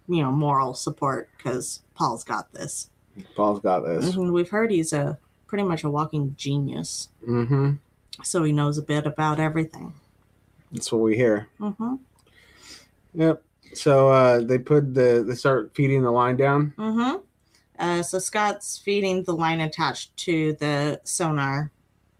you 0.08 0.22
know, 0.24 0.32
moral 0.32 0.74
support 0.74 1.30
because 1.38 1.82
Paul's 1.96 2.24
got 2.24 2.52
this. 2.54 2.90
Paul's 3.36 3.60
got 3.60 3.82
this. 3.82 4.16
Mhm, 4.16 4.32
We've 4.32 4.50
heard 4.50 4.72
he's 4.72 4.94
a 4.94 5.18
pretty 5.48 5.64
much 5.66 5.84
a 5.84 5.90
walking 5.90 6.34
genius. 6.38 7.10
Mm-hmm. 7.28 7.74
so 8.24 8.44
he 8.44 8.52
knows 8.52 8.78
a 8.78 8.82
bit 8.82 9.06
about 9.06 9.40
everything. 9.40 9.94
That's 10.72 10.92
what 10.92 11.02
we 11.02 11.16
hear. 11.16 11.48
Mm-hmm. 11.60 11.96
Yep. 13.16 13.42
So 13.74 14.10
uh, 14.10 14.40
they 14.42 14.58
put 14.60 14.94
the 14.94 15.24
they 15.28 15.36
start 15.36 15.72
feeding 15.74 16.04
the 16.04 16.12
line 16.12 16.36
down. 16.38 16.74
Mm-hmm. 16.78 17.18
Uh, 17.80 18.02
so 18.02 18.20
Scott's 18.20 18.78
feeding 18.78 19.24
the 19.24 19.34
line 19.36 19.62
attached 19.62 20.16
to 20.18 20.54
the 20.54 21.00
sonar 21.04 21.72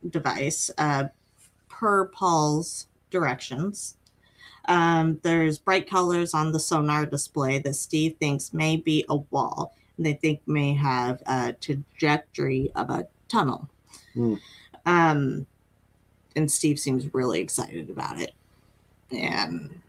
device 0.10 0.70
uh, 0.78 1.06
per 1.68 2.06
Paul's 2.08 2.88
directions. 3.10 3.96
Um, 4.66 5.20
there's 5.24 5.58
bright 5.58 5.90
colors 5.90 6.34
on 6.34 6.52
the 6.52 6.60
sonar 6.60 7.06
display 7.06 7.60
that 7.60 7.74
Steve 7.76 8.18
thinks 8.20 8.54
may 8.54 8.78
be 8.78 9.06
a 9.10 9.16
wall. 9.16 9.74
And 9.96 10.06
they 10.06 10.14
think 10.14 10.42
may 10.46 10.74
have 10.74 11.24
a 11.26 11.54
trajectory 11.54 12.72
of 12.76 12.90
a 12.90 13.08
tunnel. 13.28 13.68
Hmm. 14.14 14.36
Um, 14.86 15.48
and 16.36 16.52
Steve 16.52 16.80
seems 16.80 17.14
really 17.14 17.40
excited 17.40 17.90
about 17.90 18.20
it. 18.20 18.34
And 19.12 19.82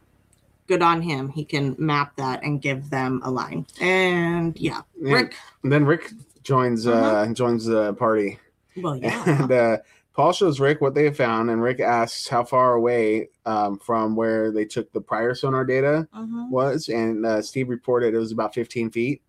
good 0.69 0.83
on 0.83 1.03
him. 1.03 1.31
He 1.31 1.45
can 1.45 1.75
map 1.79 2.15
that 2.17 2.45
and 2.45 2.63
give 2.63 2.91
them 2.91 3.21
a 3.25 3.31
line. 3.31 3.67
And 3.81 4.57
yeah. 4.57 4.83
Rick. 5.01 5.35
And 5.65 5.73
then 5.73 5.85
Rick 5.85 6.13
joins 6.45 6.87
uh, 6.87 6.93
Uh-huh. 6.93 7.33
joins 7.35 7.65
the 7.65 7.95
party, 7.95 8.39
Well, 8.77 8.97
yeah. 9.03 9.41
and 9.43 9.51
uh, 9.53 9.77
Paul 10.15 10.33
shows 10.33 10.61
Rick 10.61 10.81
what 10.81 10.95
they 10.95 11.05
have 11.05 11.17
found, 11.17 11.51
and 11.51 11.63
Rick 11.63 11.81
asks 11.81 12.29
how 12.29 12.45
far 12.45 12.75
away 12.75 13.29
um, 13.47 13.79
from 13.79 14.15
where 14.17 14.51
they 14.53 14.65
took 14.65 14.93
the 14.93 15.01
prior 15.01 15.35
sonar 15.35 15.65
data 15.65 16.07
Mhm. 16.15 16.51
was, 16.51 16.89
and 16.89 17.25
uh, 17.27 17.41
Steve 17.43 17.69
reported 17.69 18.15
it 18.15 18.19
was 18.19 18.33
about 18.33 18.55
15 18.55 18.91
feet, 18.91 19.23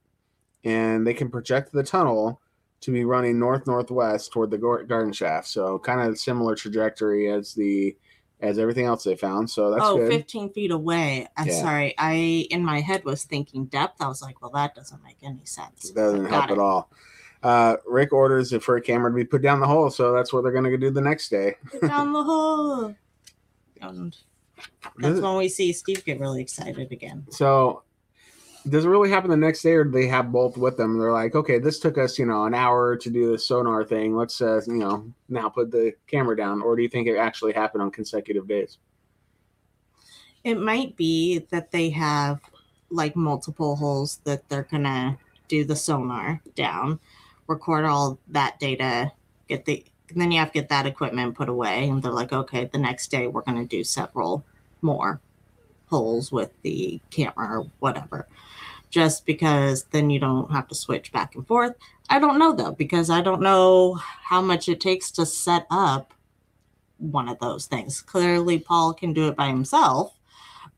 and 0.64 1.06
they 1.06 1.14
can 1.14 1.30
project 1.30 1.72
the 1.72 1.84
tunnel 1.84 2.42
to 2.82 2.92
be 2.92 3.04
running 3.06 3.38
north 3.38 3.68
northwest 3.68 4.32
toward 4.32 4.50
the 4.52 4.58
garden 4.58 5.12
shaft. 5.12 5.48
So 5.48 5.78
kind 5.80 6.00
of 6.02 6.18
similar 6.18 6.56
trajectory 6.56 7.30
as 7.30 7.54
the 7.54 7.96
as 8.42 8.58
everything 8.58 8.86
else 8.86 9.04
they 9.04 9.16
found. 9.16 9.50
So 9.50 9.72
that's 9.72 9.84
oh, 9.84 9.98
good. 9.98 10.12
15 10.12 10.52
feet 10.52 10.72
away. 10.72 11.28
I'm 11.36 11.48
Yeah. 11.48 11.62
sorry. 11.62 11.96
I, 11.98 12.48
in 12.50 12.64
my 12.64 12.80
head, 12.80 13.04
was 13.04 13.24
thinking 13.24 13.66
depth. 13.66 14.02
I 14.02 14.08
was 14.08 14.22
like, 14.22 14.42
well, 14.42 14.52
that 14.52 14.76
doesn't 14.76 15.04
make 15.04 15.18
any 15.24 15.46
sense. 15.46 15.90
It 15.90 15.96
doesn't 15.96 16.26
help 16.26 16.46
it. 16.50 16.54
at 16.54 16.60
all. 16.60 16.90
Uh, 17.42 17.78
Rick 17.86 18.12
orders 18.12 18.54
for 18.64 18.76
a 18.76 18.82
camera 18.82 19.12
to 19.12 19.16
be 19.16 19.24
put 19.24 19.42
down 19.42 19.60
the 19.60 19.68
hole, 19.68 19.90
so 19.90 20.12
that's 20.12 20.34
what 20.34 20.44
they're 20.44 20.52
going 20.52 20.70
to 20.70 20.78
do 20.78 20.90
the 20.92 21.02
next 21.02 21.30
day. 21.30 21.56
Down 21.86 22.14
the 22.14 22.24
hole. 22.24 22.96
And 23.82 24.14
that's 24.98 25.22
when 25.22 25.38
we 25.38 25.48
see 25.48 25.72
Steve 25.72 26.04
get 26.04 26.20
really 26.20 26.42
excited 26.42 26.92
again. 26.92 27.26
So, 27.30 27.84
does 28.70 28.86
it 28.86 28.90
really 28.90 29.10
happen 29.10 29.30
the 29.30 29.38
next 29.38 29.62
day, 29.62 29.74
or 29.74 29.84
do 29.84 29.92
they 29.92 30.08
have 30.08 30.32
both 30.32 30.58
with 30.58 30.78
them? 30.78 30.98
They're 30.98 31.12
like, 31.12 31.36
okay, 31.36 31.60
this 31.60 31.80
took 31.80 31.98
us, 31.98 32.20
you 32.20 32.26
know, 32.26 32.46
an 32.46 32.54
hour 32.54 32.96
to 32.96 33.10
do 33.10 33.32
the 33.32 33.40
sonar 33.40 33.84
thing. 33.84 34.16
Let's, 34.16 34.42
uh, 34.42 34.62
you 34.68 34.76
know, 34.76 35.12
now 35.28 35.50
put 35.50 35.72
the 35.72 35.94
camera 36.08 36.38
down. 36.38 36.62
Or 36.62 36.76
do 36.76 36.82
you 36.82 36.90
think 36.90 37.08
it 37.08 37.18
actually 37.18 37.54
happened 37.54 37.84
on 37.84 37.92
consecutive 37.92 38.48
days? 38.48 38.78
It 40.44 40.60
might 40.60 40.96
be 40.96 41.40
that 41.50 41.72
they 41.72 41.90
have 41.90 42.40
like 42.90 43.16
multiple 43.16 43.76
holes 43.76 44.22
that 44.24 44.48
they're 44.50 44.64
to 44.64 45.18
do 45.48 45.66
the 45.66 45.76
sonar 45.76 46.42
down, 46.56 47.00
record 47.48 47.86
all 47.86 48.20
that 48.30 48.60
data, 48.60 49.12
get 49.48 49.66
the, 49.66 49.84
then 50.16 50.32
you 50.32 50.40
have 50.40 50.52
to 50.52 50.60
get 50.60 50.70
that 50.70 50.86
equipment 50.86 51.36
put 51.36 51.50
away. 51.50 51.90
And 51.90 52.02
they're 52.02 52.12
like, 52.12 52.34
okay, 52.34 52.66
the 52.66 52.78
next 52.78 53.12
day 53.12 53.28
we're 53.28 53.42
to 53.58 53.66
do 53.66 53.84
several 53.84 54.46
more 54.82 55.20
holes 55.88 56.32
with 56.32 56.52
the 56.62 57.02
camera 57.10 57.60
or 57.60 57.68
whatever. 57.80 58.28
Just 58.90 59.26
because 59.26 59.84
then 59.92 60.10
you 60.10 60.20
don't 60.20 60.52
have 60.52 60.68
to 60.68 60.76
switch 60.76 61.12
back 61.12 61.36
and 61.36 61.46
forth. 61.46 61.76
I 62.10 62.20
don't 62.20 62.40
know 62.40 62.56
though, 62.56 62.72
because 62.72 63.10
I 63.10 63.22
don't 63.22 63.42
know 63.42 63.94
how 63.94 64.42
much 64.42 64.68
it 64.68 64.82
takes 64.82 65.12
to 65.12 65.26
set 65.26 65.68
up 65.70 66.14
one 66.98 67.30
of 67.30 67.40
those 67.40 67.66
things. 67.66 68.02
Clearly, 68.02 68.60
Paul 68.60 68.94
can 68.94 69.14
do 69.14 69.28
it 69.28 69.36
by 69.36 69.48
himself, 69.48 70.14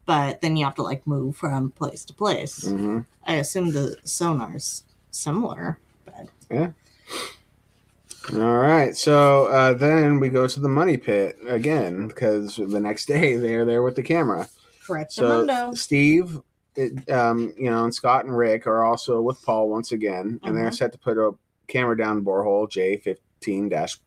but 0.05 0.41
then 0.41 0.57
you 0.57 0.65
have 0.65 0.75
to 0.75 0.83
like 0.83 1.07
move 1.07 1.37
from 1.37 1.71
place 1.71 2.05
to 2.05 2.13
place. 2.13 2.65
hmm 2.69 2.99
I 3.25 3.35
assume 3.35 3.71
the 3.71 3.97
sonar's 4.03 4.83
similar, 5.11 5.77
but 6.05 6.27
yeah. 6.49 6.71
All 8.33 8.57
right. 8.57 8.95
So 8.95 9.47
uh, 9.47 9.73
then 9.73 10.19
we 10.19 10.29
go 10.29 10.47
to 10.47 10.59
the 10.59 10.69
money 10.69 10.97
pit 10.97 11.37
again 11.47 12.07
because 12.07 12.55
the 12.55 12.79
next 12.79 13.05
day 13.05 13.35
they're 13.35 13.65
there 13.65 13.83
with 13.83 13.95
the 13.95 14.03
camera. 14.03 14.47
correct 14.85 15.13
So. 15.13 15.73
Steve, 15.73 16.39
it, 16.75 17.09
um, 17.09 17.53
you 17.57 17.69
know, 17.69 17.83
and 17.83 17.93
Scott 17.93 18.25
and 18.25 18.35
Rick 18.37 18.65
are 18.67 18.83
also 18.85 19.21
with 19.21 19.41
Paul 19.43 19.69
once 19.69 19.91
again, 19.91 20.39
and 20.43 20.55
they're 20.55 20.69
Mhm. 20.69 20.77
set 20.77 20.91
to 20.93 20.97
put 20.99 21.17
a 21.17 21.31
camera 21.67 21.97
down 21.97 22.23
borehole 22.23 22.69
J 22.69 22.97
fifteen 22.97 23.69
dash 23.69 23.97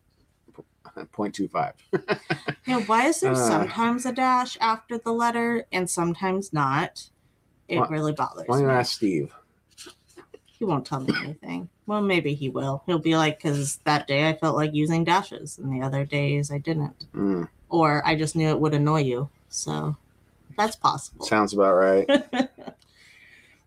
point 1.11 1.35
two 1.35 1.47
five. 1.47 1.73
Yeah, 2.67 2.77
why 2.79 3.05
is 3.05 3.19
there 3.19 3.33
Uh, 3.33 3.35
sometimes 3.35 4.07
a 4.07 4.11
dash 4.11 4.57
after 4.59 4.97
the 4.97 5.11
letter 5.13 5.67
and 5.71 5.87
sometimes 5.87 6.51
not? 6.51 7.09
It 7.67 7.79
really 7.91 8.11
bothers 8.11 8.47
Why 8.47 8.57
don't 8.57 8.67
me. 8.67 8.73
you 8.73 8.79
ask 8.79 8.95
Steve? 8.95 9.31
He 10.57 10.65
won't 10.65 10.85
tell 10.85 10.99
me 11.01 11.13
anything. 11.21 11.69
Well, 11.85 12.01
maybe 12.01 12.33
he 12.33 12.49
will. 12.49 12.81
He'll 12.87 12.97
be 12.97 13.15
like, 13.15 13.37
because 13.37 13.77
that 13.83 14.07
day 14.07 14.27
I 14.27 14.33
felt 14.37 14.55
like 14.55 14.73
using 14.73 15.03
dashes, 15.03 15.59
and 15.59 15.71
the 15.71 15.85
other 15.85 16.05
days 16.05 16.49
I 16.49 16.57
didn't. 16.57 17.05
Mm, 17.13 17.47
Or 17.69 18.01
I 18.05 18.15
just 18.15 18.35
knew 18.35 18.49
it 18.49 18.59
would 18.59 18.73
annoy 18.73 19.01
you. 19.01 19.29
So 19.49 19.95
that's 20.57 20.75
possible. 20.75 21.25
sounds 21.25 21.53
about 21.53 21.73
right. 21.75 22.09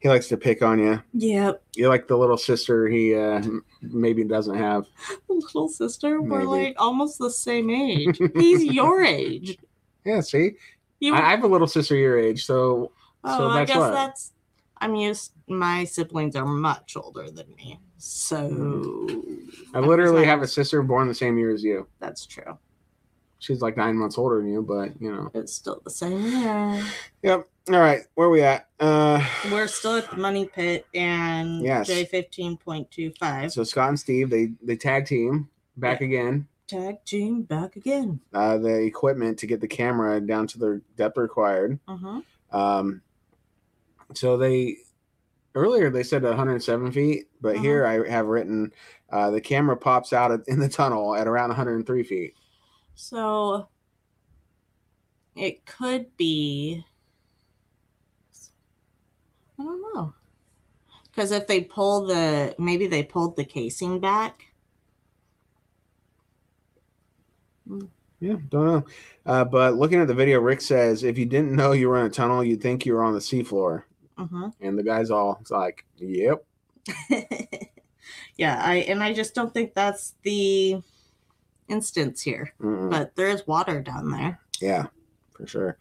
he 0.00 0.08
likes 0.08 0.28
to 0.28 0.36
pick 0.36 0.62
on 0.62 0.78
you. 0.78 1.02
yep. 1.12 1.62
You're 1.76 1.88
like 1.88 2.08
the 2.08 2.16
little 2.16 2.36
sister 2.38 2.88
he 2.88 3.14
uh, 3.14 3.42
maybe 3.82 4.24
doesn't 4.24 4.56
have. 4.56 4.86
Little 5.28 5.68
sister, 5.68 6.20
we're 6.22 6.44
like 6.44 6.74
almost 6.78 7.18
the 7.18 7.30
same 7.30 7.70
age. 7.70 8.18
He's 8.34 8.64
your 8.64 9.02
age. 9.04 9.58
Yeah, 10.04 10.20
see, 10.20 10.52
You 11.00 11.14
I, 11.14 11.18
I 11.18 11.30
have 11.30 11.44
a 11.44 11.48
little 11.48 11.66
sister 11.66 11.94
your 11.96 12.18
age, 12.18 12.44
so 12.46 12.92
Oh, 13.24 13.38
So 13.38 13.48
I 13.48 13.64
guess 13.64 13.76
what? 13.76 13.90
that's. 13.92 14.32
I'm 14.80 14.94
used. 14.94 15.32
My 15.48 15.82
siblings 15.84 16.36
are 16.36 16.46
much 16.46 16.96
older 16.96 17.30
than 17.32 17.52
me, 17.56 17.80
so 17.96 19.08
I 19.74 19.80
literally 19.80 20.24
have 20.24 20.40
a 20.40 20.46
sister 20.46 20.82
born 20.82 21.08
the 21.08 21.14
same 21.14 21.36
year 21.36 21.50
as 21.52 21.64
you. 21.64 21.88
That's 21.98 22.26
true. 22.26 22.56
She's 23.40 23.62
like 23.62 23.76
nine 23.76 23.96
months 23.96 24.18
older 24.18 24.38
than 24.40 24.50
you, 24.52 24.62
but 24.62 25.00
you 25.00 25.12
know. 25.12 25.30
It's 25.34 25.54
still 25.54 25.80
the 25.84 25.90
same 25.90 26.20
year. 26.22 26.84
Yep. 27.22 27.48
All 27.70 27.78
right, 27.80 28.00
where 28.14 28.30
we 28.30 28.40
at? 28.42 28.66
Uh, 28.80 29.24
We're 29.52 29.66
still 29.68 29.96
at 29.96 30.10
the 30.10 30.16
money 30.16 30.46
pit 30.46 30.86
and 30.94 31.62
Yes. 31.62 31.86
J 31.86 32.04
fifteen 32.06 32.56
point 32.56 32.90
two 32.90 33.12
five. 33.20 33.52
so 33.52 33.62
Scott 33.62 33.90
and 33.90 34.00
Steve 34.00 34.30
they 34.30 34.52
they 34.62 34.74
tag 34.76 35.06
team 35.06 35.48
back 35.76 36.00
again. 36.00 36.48
Tag 36.66 37.04
team 37.04 37.42
back 37.42 37.76
again. 37.76 38.20
Uh, 38.34 38.58
the 38.58 38.82
equipment 38.82 39.38
to 39.40 39.46
get 39.46 39.60
the 39.60 39.68
camera 39.68 40.20
down 40.20 40.46
to 40.48 40.58
the 40.58 40.82
depth 40.96 41.16
required. 41.18 41.78
Uh-huh. 41.86 42.20
Um, 42.50 43.02
so 44.14 44.36
they 44.36 44.76
earlier 45.54 45.90
they 45.90 46.02
said 46.02 46.22
107 46.22 46.90
feet, 46.92 47.28
but 47.40 47.54
Uh-huh. 47.54 47.62
here 47.62 47.86
I 47.86 48.08
have 48.10 48.26
written 48.26 48.72
uh, 49.10 49.30
the 49.30 49.40
camera 49.40 49.76
pops 49.76 50.12
out 50.12 50.30
in 50.48 50.58
the 50.58 50.68
tunnel 50.68 51.14
at 51.14 51.26
around 51.28 51.48
103 51.50 52.02
feet. 52.02 52.34
So 53.00 53.68
it 55.36 55.64
could 55.64 56.16
be. 56.16 56.84
I 59.56 59.62
don't 59.62 59.94
know. 59.94 60.14
Because 61.04 61.30
if 61.30 61.46
they 61.46 61.60
pull 61.60 62.06
the, 62.06 62.56
maybe 62.58 62.88
they 62.88 63.04
pulled 63.04 63.36
the 63.36 63.44
casing 63.44 64.00
back. 64.00 64.46
Yeah, 68.18 68.36
don't 68.48 68.66
know. 68.66 68.84
Uh, 69.24 69.44
but 69.44 69.76
looking 69.76 70.00
at 70.00 70.08
the 70.08 70.14
video, 70.14 70.40
Rick 70.40 70.60
says 70.60 71.04
if 71.04 71.16
you 71.16 71.24
didn't 71.24 71.54
know 71.54 71.70
you 71.70 71.88
were 71.88 72.00
in 72.00 72.06
a 72.06 72.10
tunnel, 72.10 72.42
you'd 72.42 72.60
think 72.60 72.84
you 72.84 72.94
were 72.94 73.04
on 73.04 73.14
the 73.14 73.20
seafloor. 73.20 73.84
Uh-huh. 74.18 74.50
And 74.60 74.76
the 74.76 74.82
guy's 74.82 75.12
all 75.12 75.40
like, 75.50 75.84
"Yep." 75.98 76.44
yeah, 78.36 78.60
I 78.60 78.76
and 78.88 79.04
I 79.04 79.12
just 79.12 79.36
don't 79.36 79.54
think 79.54 79.74
that's 79.74 80.14
the 80.22 80.82
instance 81.68 82.22
here. 82.22 82.52
Mm-mm. 82.60 82.90
But 82.90 83.14
there 83.16 83.28
is 83.28 83.46
water 83.46 83.80
down 83.80 84.10
there. 84.10 84.40
Yeah, 84.60 84.86
for 85.34 85.46
sure. 85.46 85.78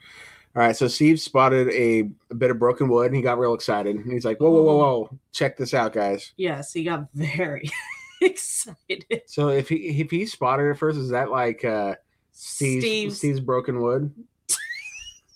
All 0.56 0.64
right, 0.64 0.76
so 0.76 0.88
Steve 0.88 1.20
spotted 1.20 1.70
a, 1.70 2.10
a 2.32 2.36
bit 2.36 2.50
of 2.50 2.58
broken 2.58 2.90
wood 2.90 3.08
and 3.08 3.16
he 3.16 3.22
got 3.22 3.38
real 3.38 3.54
excited. 3.54 3.96
And 3.96 4.12
he's 4.12 4.26
like, 4.26 4.40
whoa, 4.40 4.50
whoa, 4.50 4.64
whoa, 4.64 4.78
whoa, 4.78 5.20
check 5.32 5.56
this 5.56 5.74
out, 5.74 5.94
guys. 5.94 6.32
Yes, 6.36 6.74
he 6.74 6.84
got 6.84 7.08
very 7.14 7.70
excited. 8.22 9.22
So 9.28 9.50
if 9.50 9.70
he 9.70 9.76
if 10.02 10.10
he 10.10 10.26
spotted 10.26 10.72
it 10.72 10.78
first, 10.78 10.98
is 10.98 11.10
that 11.10 11.30
like 11.30 11.64
uh 11.64 11.96
Steve's, 12.32 12.84
Steve's 12.86 13.18
Steve's 13.18 13.40
broken 13.40 13.82
wood? 13.82 14.12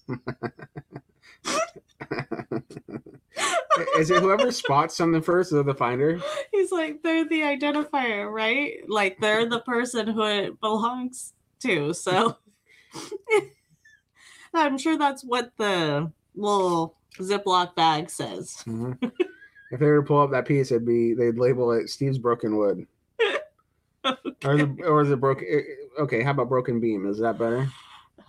is 3.98 4.12
it 4.12 4.22
whoever 4.22 4.52
spots 4.52 4.96
something 4.96 5.22
first 5.22 5.52
is 5.54 5.64
the 5.66 5.74
finder? 5.74 6.20
He's 6.52 6.72
like, 6.72 7.02
they're 7.04 7.26
the 7.28 7.42
identifier, 7.42 8.32
right? 8.32 8.78
Like 8.88 9.20
they're 9.20 9.48
the 9.50 9.60
person 9.62 10.08
who 10.08 10.24
it 10.24 10.60
belongs 10.62 11.34
to. 11.62 11.94
So 11.94 12.38
I'm 14.54 14.78
sure 14.78 14.98
that's 14.98 15.24
what 15.24 15.52
the 15.58 16.12
little 16.36 16.96
Ziploc 17.18 17.76
bag 17.76 18.10
says. 18.10 18.58
Mhm. 18.68 18.98
if 19.72 19.80
they 19.80 19.86
were 19.86 20.02
to 20.02 20.08
pull 20.08 20.20
up 20.22 20.32
that 20.32 20.46
piece, 20.48 20.72
it'd 20.72 20.86
be 20.86 21.14
they'd 21.14 21.38
label 21.38 21.72
it 21.72 21.90
Steve's 21.90 22.18
broken 22.18 22.58
wood. 22.58 22.86
Or 24.44 24.56
is 24.56 24.62
it, 24.62 24.70
or 24.84 25.02
is 25.04 25.12
it 25.12 25.20
broken? 25.20 25.46
eh, 25.48 26.02
Okay, 26.02 26.24
how 26.24 26.32
about 26.32 26.50
broken 26.50 26.80
beam? 26.80 27.06
Is 27.08 27.20
that 27.20 27.38
better? 27.38 27.70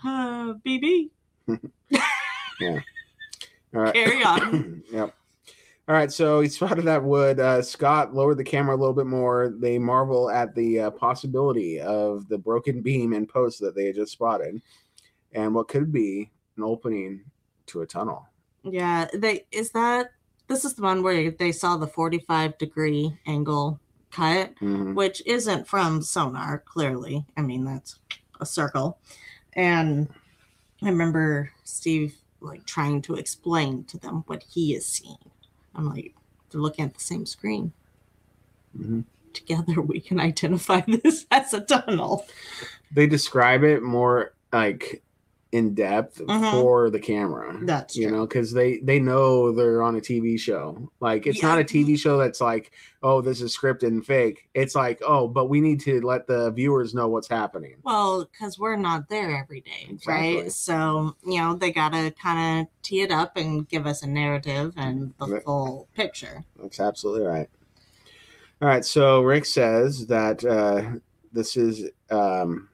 Uh, 0.04 0.52
BB, 0.66 1.08
All 1.48 1.58
right. 3.72 3.94
carry 3.94 4.22
on. 4.22 4.82
yep. 4.92 5.14
All 5.88 5.96
right, 5.96 6.12
so 6.12 6.40
he 6.40 6.48
spotted 6.48 6.84
that 6.84 7.02
wood. 7.02 7.40
Uh, 7.40 7.60
Scott 7.60 8.14
lowered 8.14 8.38
the 8.38 8.44
camera 8.44 8.76
a 8.76 8.78
little 8.78 8.94
bit 8.94 9.06
more. 9.06 9.52
They 9.58 9.78
marvel 9.78 10.30
at 10.30 10.54
the 10.54 10.80
uh, 10.80 10.90
possibility 10.92 11.80
of 11.80 12.28
the 12.28 12.38
broken 12.38 12.82
beam 12.82 13.12
and 13.12 13.28
post 13.28 13.60
that 13.60 13.74
they 13.74 13.86
had 13.86 13.96
just 13.96 14.12
spotted, 14.12 14.62
and 15.32 15.54
what 15.54 15.68
could 15.68 15.92
be 15.92 16.30
an 16.56 16.62
opening 16.62 17.24
to 17.66 17.80
a 17.82 17.86
tunnel. 17.86 18.26
Yeah, 18.62 19.08
they 19.12 19.44
is 19.50 19.70
that 19.72 20.12
this 20.46 20.64
is 20.64 20.74
the 20.74 20.82
one 20.82 21.02
where 21.02 21.30
they 21.32 21.50
saw 21.50 21.76
the 21.76 21.86
45 21.88 22.58
degree 22.58 23.18
angle 23.26 23.80
cut, 24.12 24.54
Mhm. 24.56 24.94
which 24.94 25.20
isn't 25.26 25.66
from 25.66 26.00
sonar, 26.02 26.58
clearly. 26.64 27.24
I 27.36 27.40
mean, 27.42 27.64
that's 27.64 27.98
a 28.40 28.46
circle. 28.46 28.98
And 29.54 30.08
I 30.82 30.86
remember 30.90 31.50
Steve 31.64 32.14
like 32.42 32.66
trying 32.66 33.02
to 33.02 33.14
explain 33.14 33.84
to 33.84 33.98
them 33.98 34.24
what 34.26 34.42
he 34.42 34.74
is 34.74 34.86
seeing. 34.86 35.16
I'm 35.74 35.88
like, 35.88 36.14
they're 36.50 36.60
looking 36.60 36.84
at 36.84 36.94
the 36.94 37.00
same 37.00 37.26
screen. 37.26 37.72
Mhm. 38.78 39.04
Together 39.32 39.80
we 39.80 40.00
can 40.00 40.20
identify 40.20 40.80
this 40.86 41.26
as 41.30 41.54
a 41.54 41.60
tunnel. 41.60 42.26
They 42.90 43.06
describe 43.06 43.64
it 43.64 43.82
more 43.82 44.32
like 44.52 45.02
in 45.52 45.74
depth 45.74 46.18
Mhm. 46.18 46.50
for 46.50 46.88
the 46.88 46.98
camera. 46.98 47.54
That's 47.62 47.94
you 47.94 48.08
true. 48.08 48.16
know 48.16 48.26
because 48.26 48.52
they 48.52 48.78
they 48.78 48.98
know 48.98 49.52
they're 49.52 49.82
on 49.82 49.96
a 49.96 50.00
tv 50.00 50.40
show 50.40 50.90
like 51.00 51.26
it's 51.26 51.42
not 51.42 51.58
a 51.58 51.62
tv 51.64 51.98
show 51.98 52.16
that's 52.16 52.40
like 52.40 52.72
oh 53.02 53.20
this 53.20 53.42
is 53.42 53.54
scripted 53.54 53.88
and 53.88 54.04
fake 54.06 54.48
it's 54.54 54.74
like 54.74 55.02
oh 55.06 55.28
but 55.28 55.50
we 55.50 55.60
need 55.60 55.78
to 55.80 56.00
let 56.00 56.26
the 56.26 56.50
viewers 56.52 56.94
know 56.94 57.06
what's 57.06 57.28
happening 57.28 57.74
Well, 57.82 58.26
because 58.32 58.58
we're 58.58 58.76
not 58.76 59.10
there 59.10 59.36
every 59.36 59.60
day, 59.60 59.88
Exactly. 59.90 60.36
right? 60.44 60.52
So, 60.52 61.16
you 61.26 61.38
know, 61.38 61.54
they 61.54 61.70
got 61.70 61.92
to 61.92 62.10
kind 62.12 62.62
of 62.62 62.68
tee 62.82 63.02
it 63.02 63.10
up 63.10 63.36
and 63.36 63.68
give 63.68 63.86
us 63.86 64.02
a 64.02 64.06
narrative 64.06 64.72
and 64.78 65.12
the 65.20 65.26
Right. 65.26 65.44
full 65.44 65.86
picture. 65.94 66.44
that's 66.62 66.80
absolutely 66.80 67.26
right 67.26 67.50
all 68.62 68.68
right 68.68 68.84
so 68.86 69.20
rick 69.20 69.44
says 69.44 70.06
that 70.06 70.44
uh 70.44 70.98
this 71.32 71.56
is 71.58 71.90
um 72.10 72.68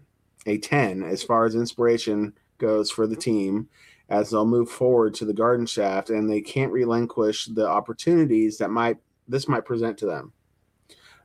a 0.47 0.58
10 0.58 1.02
as 1.02 1.23
far 1.25 1.44
as 1.44 1.54
inspiration 1.56 2.32
goes 2.59 2.91
for 2.91 3.07
the 3.07 3.17
team 3.17 3.69
as 4.09 4.31
they'll 4.31 4.47
move 4.47 4.71
forward 4.71 5.15
to 5.15 5.25
the 5.25 5.35
garden 5.35 5.67
shaft 5.67 6.11
and 6.11 6.31
they 6.31 6.41
can't 6.41 6.73
relinquish 6.73 7.47
the 7.47 7.69
opportunities 7.69 8.59
that 8.59 8.71
might 8.71 8.97
this 9.27 9.49
might 9.49 9.65
present 9.65 9.99
to 9.99 10.07
them. 10.07 10.33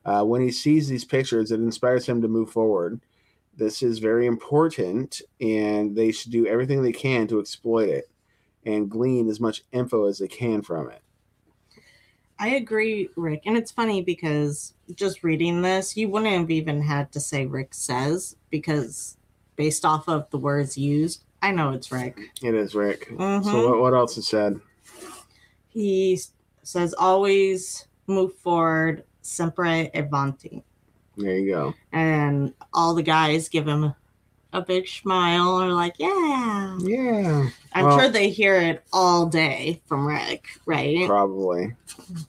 Uh, 0.06 0.24
when 0.24 0.42
he 0.42 0.52
sees 0.52 0.88
these 0.88 1.06
pictures 1.06 1.52
it 1.52 1.60
inspires 1.60 2.06
him 2.06 2.22
to 2.22 2.28
move 2.28 2.50
forward. 2.50 3.00
This 3.56 3.84
is 3.84 4.00
very 4.00 4.26
important 4.26 5.22
and 5.40 5.96
they 5.96 6.12
should 6.12 6.32
do 6.32 6.48
everything 6.48 6.82
they 6.82 6.92
can 6.92 7.28
to 7.28 7.40
exploit 7.40 7.90
it 7.90 8.10
and 8.66 8.90
glean 8.90 9.30
as 9.30 9.40
much 9.40 9.64
info 9.72 10.06
as 10.06 10.20
they 10.20 10.28
can 10.28 10.62
from 10.62 10.90
it. 10.90 11.02
I 12.40 12.56
agree, 12.56 13.10
Rick. 13.16 13.44
And 13.46 13.56
it's 13.56 13.72
funny 13.72 14.02
because 14.02 14.74
just 14.96 15.24
reading 15.24 15.62
this, 15.62 15.96
you 15.96 16.10
wouldn't 16.10 16.34
have 16.34 16.52
even 16.52 16.82
had 16.82 17.12
to 17.14 17.20
say 17.20 17.46
Rick 17.46 17.74
says 17.74 18.36
because 18.50 19.18
based 19.56 19.86
off 19.86 20.08
of 20.08 20.30
the 20.32 20.38
words 20.38 20.78
used, 20.78 21.24
I 21.42 21.52
know 21.52 21.72
it's 21.72 21.92
Rick. 21.92 22.20
it 22.42 22.56
is 22.56 22.74
rick 22.76 23.10
Mhm. 23.12 23.44
so 23.44 23.70
what, 23.70 23.80
what 23.80 23.94
else 23.94 24.18
is 24.18 24.28
said 24.28 24.60
He 25.70 26.20
says, 26.64 26.94
always 26.98 27.88
move 28.08 28.34
forward, 28.36 29.04
sempre 29.22 29.90
avanti. 29.94 30.64
there 31.18 31.38
you 31.38 31.52
go 31.52 31.74
And 31.92 32.54
all 32.74 32.94
the 32.94 33.04
guys 33.04 33.50
give 33.50 33.68
him 33.68 33.94
a 34.54 34.62
big 34.62 34.88
smile 34.88 35.62
or 35.62 35.74
like, 35.74 35.96
yeah. 35.98 36.78
yeah 36.82 37.50
I'm 37.74 37.86
Well- 37.86 38.00
sure 38.00 38.10
they 38.10 38.30
hear 38.30 38.56
it 38.56 38.84
all 38.94 39.26
day 39.26 39.82
from 39.88 40.06
Rick, 40.08 40.46
right? 40.66 41.08
Probably. 41.08 41.74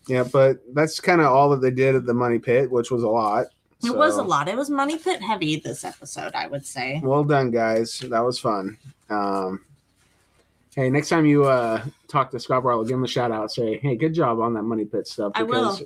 Yeah, 0.09 0.25
but 0.25 0.59
that's 0.75 1.01
kind 1.01 1.20
of 1.20 1.27
all 1.27 1.51
that 1.51 1.61
they 1.61 1.70
did 1.70 1.94
at 1.94 2.07
the 2.07 2.14
money 2.14 2.38
pit, 2.38 2.70
which 2.70 2.90
was 2.90 3.03
a 3.03 3.09
lot. 3.09 3.46
It 3.87 3.97
was 3.97 4.16
a 4.16 4.23
lot. 4.23 4.49
It 4.49 4.57
was 4.57 4.70
money 4.70 4.99
pit 4.99 5.23
heavy 5.23 5.57
this 5.57 5.85
episode, 5.85 6.35
I 6.35 6.47
would 6.47 6.66
say. 6.66 7.01
Well 7.03 7.25
done, 7.25 7.51
guys. 7.51 7.99
That 8.01 8.20
was 8.20 8.38
fun. 8.38 8.77
Um, 9.11 9.64
hey, 10.75 10.90
next 10.90 11.09
time 11.09 11.27
you 11.27 11.44
uh, 11.44 11.85
talk 12.09 12.31
to 12.33 12.40
Scott 12.40 12.62
Barlow, 12.62 12.85
give 12.85 12.97
him 12.97 13.05
a 13.05 13.09
shout 13.09 13.31
out. 13.31 13.53
Say, 13.53 13.79
hey, 13.79 13.97
good 13.97 14.14
job 14.14 14.40
on 14.40 14.55
that 14.55 14.62
money 14.62 14.85
pit 14.85 15.07
stuff. 15.07 15.33
I 15.35 15.42
will. 15.42 15.79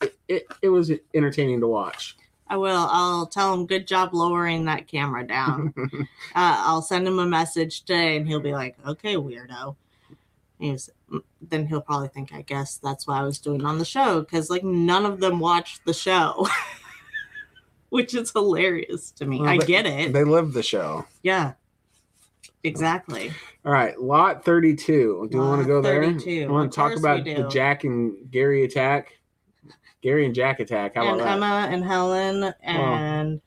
It, 0.00 0.16
it, 0.28 0.46
it 0.62 0.68
was 0.68 0.90
entertaining 1.14 1.60
to 1.60 1.68
watch. 1.68 2.16
I 2.48 2.56
will. 2.56 2.86
I'll 2.90 3.26
tell 3.26 3.54
him 3.54 3.66
good 3.66 3.86
job 3.86 4.12
lowering 4.12 4.66
that 4.66 4.86
camera 4.86 5.26
down. 5.26 5.72
uh, 5.94 6.06
I'll 6.34 6.82
send 6.82 7.08
him 7.08 7.18
a 7.18 7.26
message 7.26 7.80
today, 7.80 8.16
and 8.16 8.26
he'll 8.26 8.40
be 8.40 8.52
like, 8.52 8.76
"Okay, 8.86 9.14
weirdo." 9.14 9.76
He's, 10.62 10.90
then 11.40 11.66
he'll 11.66 11.80
probably 11.80 12.06
think, 12.06 12.32
I 12.32 12.42
guess 12.42 12.76
that's 12.76 13.04
what 13.06 13.16
I 13.16 13.22
was 13.22 13.40
doing 13.40 13.64
on 13.64 13.78
the 13.78 13.84
show 13.84 14.20
because 14.20 14.48
like 14.48 14.62
none 14.62 15.04
of 15.04 15.18
them 15.18 15.40
watched 15.40 15.84
the 15.84 15.92
show, 15.92 16.46
which 17.92 18.14
is 18.14 18.30
hilarious 18.32 19.10
to 19.10 19.26
me. 19.26 19.38
Well, 19.38 19.50
I 19.50 19.58
they- 19.58 19.66
get 19.66 19.84
it. 19.84 20.14
they 20.14 20.24
live 20.24 20.54
the 20.54 20.62
show. 20.62 21.04
yeah, 21.22 21.52
exactly. 22.64 23.30
All 23.66 23.72
right, 23.72 24.00
lot 24.00 24.44
32. 24.46 25.28
Do 25.30 25.36
you 25.36 25.42
want 25.42 25.62
to 25.62 25.68
Lot 25.72 25.82
go 25.82 25.82
there? 25.82 26.02
32, 26.02 26.46
I 26.48 26.50
want 26.50 26.72
to 26.72 26.76
talk 26.76 26.96
about 26.96 27.22
the. 27.24 27.46
Jack 27.50 27.84
and 27.84 28.30
Gary 28.30 28.64
attack. 28.64 29.18
Gary 30.00 30.24
and 30.24 30.34
Jack 30.34 30.58
attack. 30.58 30.94
How 30.94 31.02
and 31.02 31.20
about 31.20 31.24
that? 31.24 31.36
Emma 31.36 31.68
and 31.70 31.84
Helen 31.84 32.54
and 32.62 33.40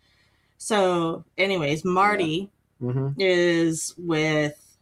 so, 0.57 1.25
anyways, 1.37 1.83
Marty 1.83 2.49
hmm 2.79 3.09
is 3.17 3.93
with 3.97 4.77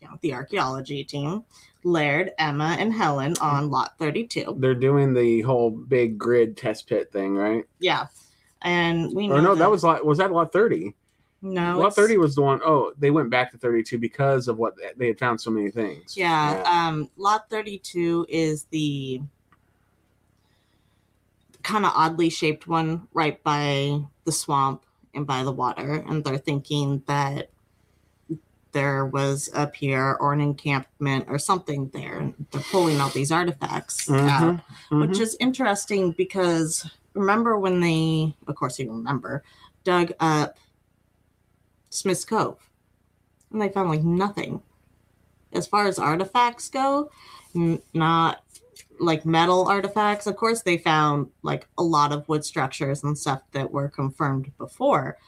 you 0.00 0.08
know 0.08 0.18
the 0.22 0.34
archaeology 0.34 1.04
team, 1.04 1.44
Laird, 1.84 2.32
Emma, 2.36 2.76
and 2.80 2.92
Helen 2.92 3.36
on 3.40 3.70
lot 3.70 3.96
thirty-two. 3.98 4.56
They're 4.58 4.74
doing 4.74 5.14
the 5.14 5.42
whole 5.42 5.70
big 5.70 6.18
grid 6.18 6.56
test 6.56 6.88
pit 6.88 7.12
thing, 7.12 7.36
right? 7.36 7.64
Yeah, 7.78 8.06
and 8.62 9.12
we 9.14 9.28
know 9.28 9.36
Or 9.36 9.42
no, 9.42 9.54
that 9.54 9.70
was 9.70 9.84
lot 9.84 10.04
was 10.04 10.18
that 10.18 10.30
lot 10.32 10.52
30? 10.52 10.94
no 11.44 11.76
lot 11.76 11.92
30 11.94 12.18
was 12.18 12.36
the 12.36 12.42
one 12.42 12.60
oh 12.64 12.92
they 12.98 13.10
went 13.10 13.28
back 13.28 13.50
to 13.50 13.58
32 13.58 13.98
because 13.98 14.46
of 14.46 14.58
what 14.58 14.74
they 14.96 15.08
had 15.08 15.18
found 15.18 15.40
so 15.40 15.50
many 15.50 15.70
things. 15.70 16.16
Yeah, 16.16 16.62
um, 16.64 17.10
lot 17.16 17.50
thirty-two 17.50 18.26
is 18.28 18.64
the 18.70 19.20
kind 21.62 21.84
of 21.84 21.92
oddly 21.94 22.30
shaped 22.30 22.66
one 22.66 23.08
right 23.12 23.42
by 23.42 24.00
the 24.24 24.32
swamp 24.32 24.84
and 25.14 25.26
by 25.26 25.42
the 25.42 25.52
water, 25.52 26.04
and 26.08 26.24
they're 26.24 26.38
thinking 26.38 27.02
that 27.06 27.50
there 28.72 29.04
was 29.04 29.50
a 29.54 29.66
pier 29.66 30.14
or 30.14 30.32
an 30.32 30.40
encampment 30.40 31.26
or 31.28 31.38
something 31.38 31.90
there. 31.92 32.32
They're 32.52 32.62
pulling 32.70 33.00
all 33.00 33.10
these 33.10 33.30
artifacts 33.30 34.08
out. 34.10 34.60
Mhm, 34.90 35.08
which 35.08 35.18
is 35.20 35.36
interesting 35.40 36.12
because 36.12 36.88
remember 37.14 37.58
when 37.58 37.80
they, 37.80 38.34
of 38.46 38.54
course, 38.54 38.78
you 38.78 38.90
remember, 38.90 39.42
dug 39.84 40.12
up 40.20 40.56
Smith's 41.90 42.24
Cove 42.24 42.58
and 43.52 43.60
they 43.60 43.68
found 43.68 43.90
like 43.90 44.02
nothing. 44.02 44.62
As 45.52 45.66
far 45.66 45.86
as 45.86 45.98
artifacts 45.98 46.68
go, 46.70 47.10
n- 47.54 47.82
not 47.92 48.42
like 48.98 49.26
metal 49.26 49.66
artifacts. 49.68 50.26
Of 50.26 50.36
course, 50.36 50.62
they 50.62 50.78
found 50.78 51.28
like 51.42 51.66
a 51.76 51.82
lot 51.82 52.12
of 52.12 52.26
wood 52.28 52.44
structures 52.44 53.02
and 53.04 53.16
stuff 53.18 53.42
that 53.52 53.70
were 53.70 53.88
confirmed 53.88 54.50
before, 54.58 55.18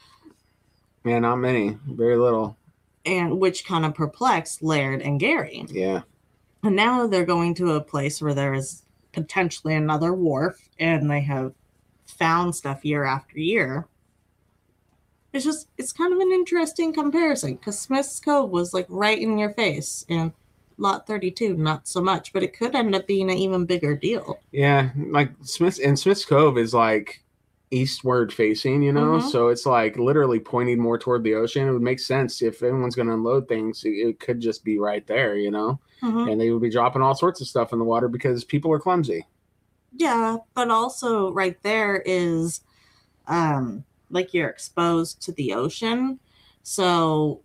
yeah, 1.03 1.19
not 1.19 1.35
many, 1.35 1.77
very 1.87 2.17
little. 2.17 2.57
and 3.05 3.39
which 3.39 3.65
kind 3.65 3.85
of 3.85 3.93
perplexed 3.93 4.63
Laird 4.63 5.01
and 5.03 5.19
Gary. 5.19 5.65
Yeah. 5.69 6.01
And 6.63 6.75
now 6.75 7.05
they're 7.05 7.25
going 7.25 7.53
to 7.55 7.73
a 7.73 7.81
place 7.81 8.19
where 8.19 8.33
there 8.33 8.55
is 8.55 8.81
potentially 9.11 9.75
another 9.75 10.13
wharf 10.13 10.59
and 10.79 11.09
they 11.11 11.21
have 11.21 11.53
found 12.05 12.55
stuff 12.55 12.83
year 12.85 13.03
after 13.03 13.39
year. 13.39 13.87
It's 15.33 15.43
just, 15.43 15.67
it's 15.77 15.91
kind 15.91 16.13
of 16.13 16.19
an 16.19 16.31
interesting 16.31 16.93
comparison 16.93 17.55
because 17.55 17.77
Smith's 17.77 18.19
Cove 18.19 18.49
was 18.51 18.73
like 18.73 18.85
right 18.89 19.19
in 19.19 19.37
your 19.37 19.51
face 19.51 20.05
and 20.09 20.31
Lot 20.77 21.07
32, 21.07 21.55
not 21.55 21.87
so 21.87 22.01
much, 22.01 22.31
but 22.33 22.43
it 22.43 22.57
could 22.57 22.75
end 22.75 22.95
up 22.95 23.05
being 23.07 23.29
an 23.29 23.37
even 23.37 23.65
bigger 23.65 23.95
deal. 23.95 24.39
Yeah, 24.51 24.89
like 25.09 25.31
Smith 25.41 25.79
and 25.83 25.97
Smith's 25.97 26.25
Cove 26.25 26.57
is 26.57 26.73
like 26.73 27.21
eastward 27.71 28.31
facing, 28.31 28.81
you 28.83 28.93
know, 28.93 29.17
Mhm. 29.17 29.29
so 29.29 29.47
it's 29.49 29.65
like 29.65 29.97
literally 29.97 30.39
pointing 30.39 30.79
more 30.79 30.97
toward 30.97 31.23
the 31.23 31.33
ocean. 31.35 31.67
It 31.67 31.71
would 31.71 31.81
make 31.81 31.99
sense 31.99 32.41
if 32.41 32.61
anyone's 32.63 32.95
going 32.95 33.07
to 33.07 33.13
unload 33.15 33.47
things, 33.49 33.81
it, 33.85 34.19
could 34.19 34.39
just 34.39 34.63
be 34.63 34.77
right 34.79 35.05
there, 35.07 35.35
you 35.35 35.51
know, 35.51 35.79
Mhm. 36.01 36.31
and 36.31 36.39
they 36.39 36.51
would 36.51 36.61
be 36.61 36.69
dropping 36.69 37.01
all 37.01 37.15
sorts 37.15 37.41
of 37.41 37.47
stuff 37.47 37.73
in 37.73 37.79
the 37.79 37.85
water 37.85 38.07
because 38.07 38.43
people 38.45 38.71
are 38.71 38.79
clumsy. 38.79 39.25
Yeah, 39.97 40.37
but 40.53 40.69
also 40.69 41.31
right 41.31 41.61
there 41.63 42.01
is 42.05 42.61
um 43.27 43.83
like 44.09 44.33
you're 44.33 44.49
exposed 44.49 45.21
to 45.23 45.31
the 45.31 45.53
ocean. 45.53 46.19
So 46.63 47.41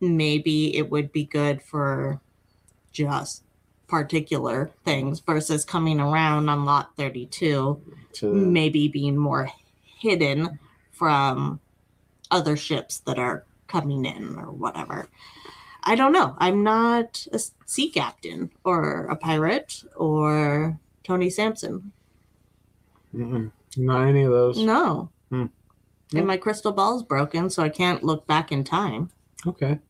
maybe 0.00 0.76
it 0.76 0.90
would 0.90 1.12
be 1.12 1.24
good 1.24 1.62
for 1.62 2.20
just 2.92 3.44
particular 3.86 4.70
things 4.84 5.20
versus 5.20 5.64
coming 5.64 6.00
around 6.00 6.48
on 6.48 6.64
lot 6.64 6.96
32 6.96 7.80
To 8.12 8.32
maybe 8.32 8.88
being 8.88 9.16
more 9.16 9.50
hidden 9.84 10.58
from 10.92 11.60
other 12.30 12.56
ships 12.56 12.98
that 13.00 13.18
are 13.18 13.44
coming 13.66 14.04
in 14.04 14.36
or 14.36 14.50
whatever. 14.50 15.08
I 15.82 15.94
don't 15.94 16.12
know. 16.12 16.36
I'm 16.38 16.62
not 16.62 17.26
a 17.32 17.40
sea 17.66 17.90
captain 17.90 18.50
or 18.64 19.06
a 19.06 19.16
pirate 19.16 19.82
or 19.96 20.78
Tony 21.10 21.28
Sampson. 21.28 21.90
Mm-mm. 23.12 23.50
Not 23.76 24.06
any 24.06 24.22
of 24.22 24.30
those. 24.30 24.58
No. 24.58 25.10
Hmm. 25.30 25.46
And 26.14 26.24
my 26.24 26.36
crystal 26.36 26.70
ball's 26.70 27.02
broken, 27.02 27.50
so 27.50 27.64
I 27.64 27.68
can't 27.68 28.04
look 28.04 28.28
back 28.28 28.52
in 28.52 28.62
time. 28.62 29.10
Okay. 29.44 29.80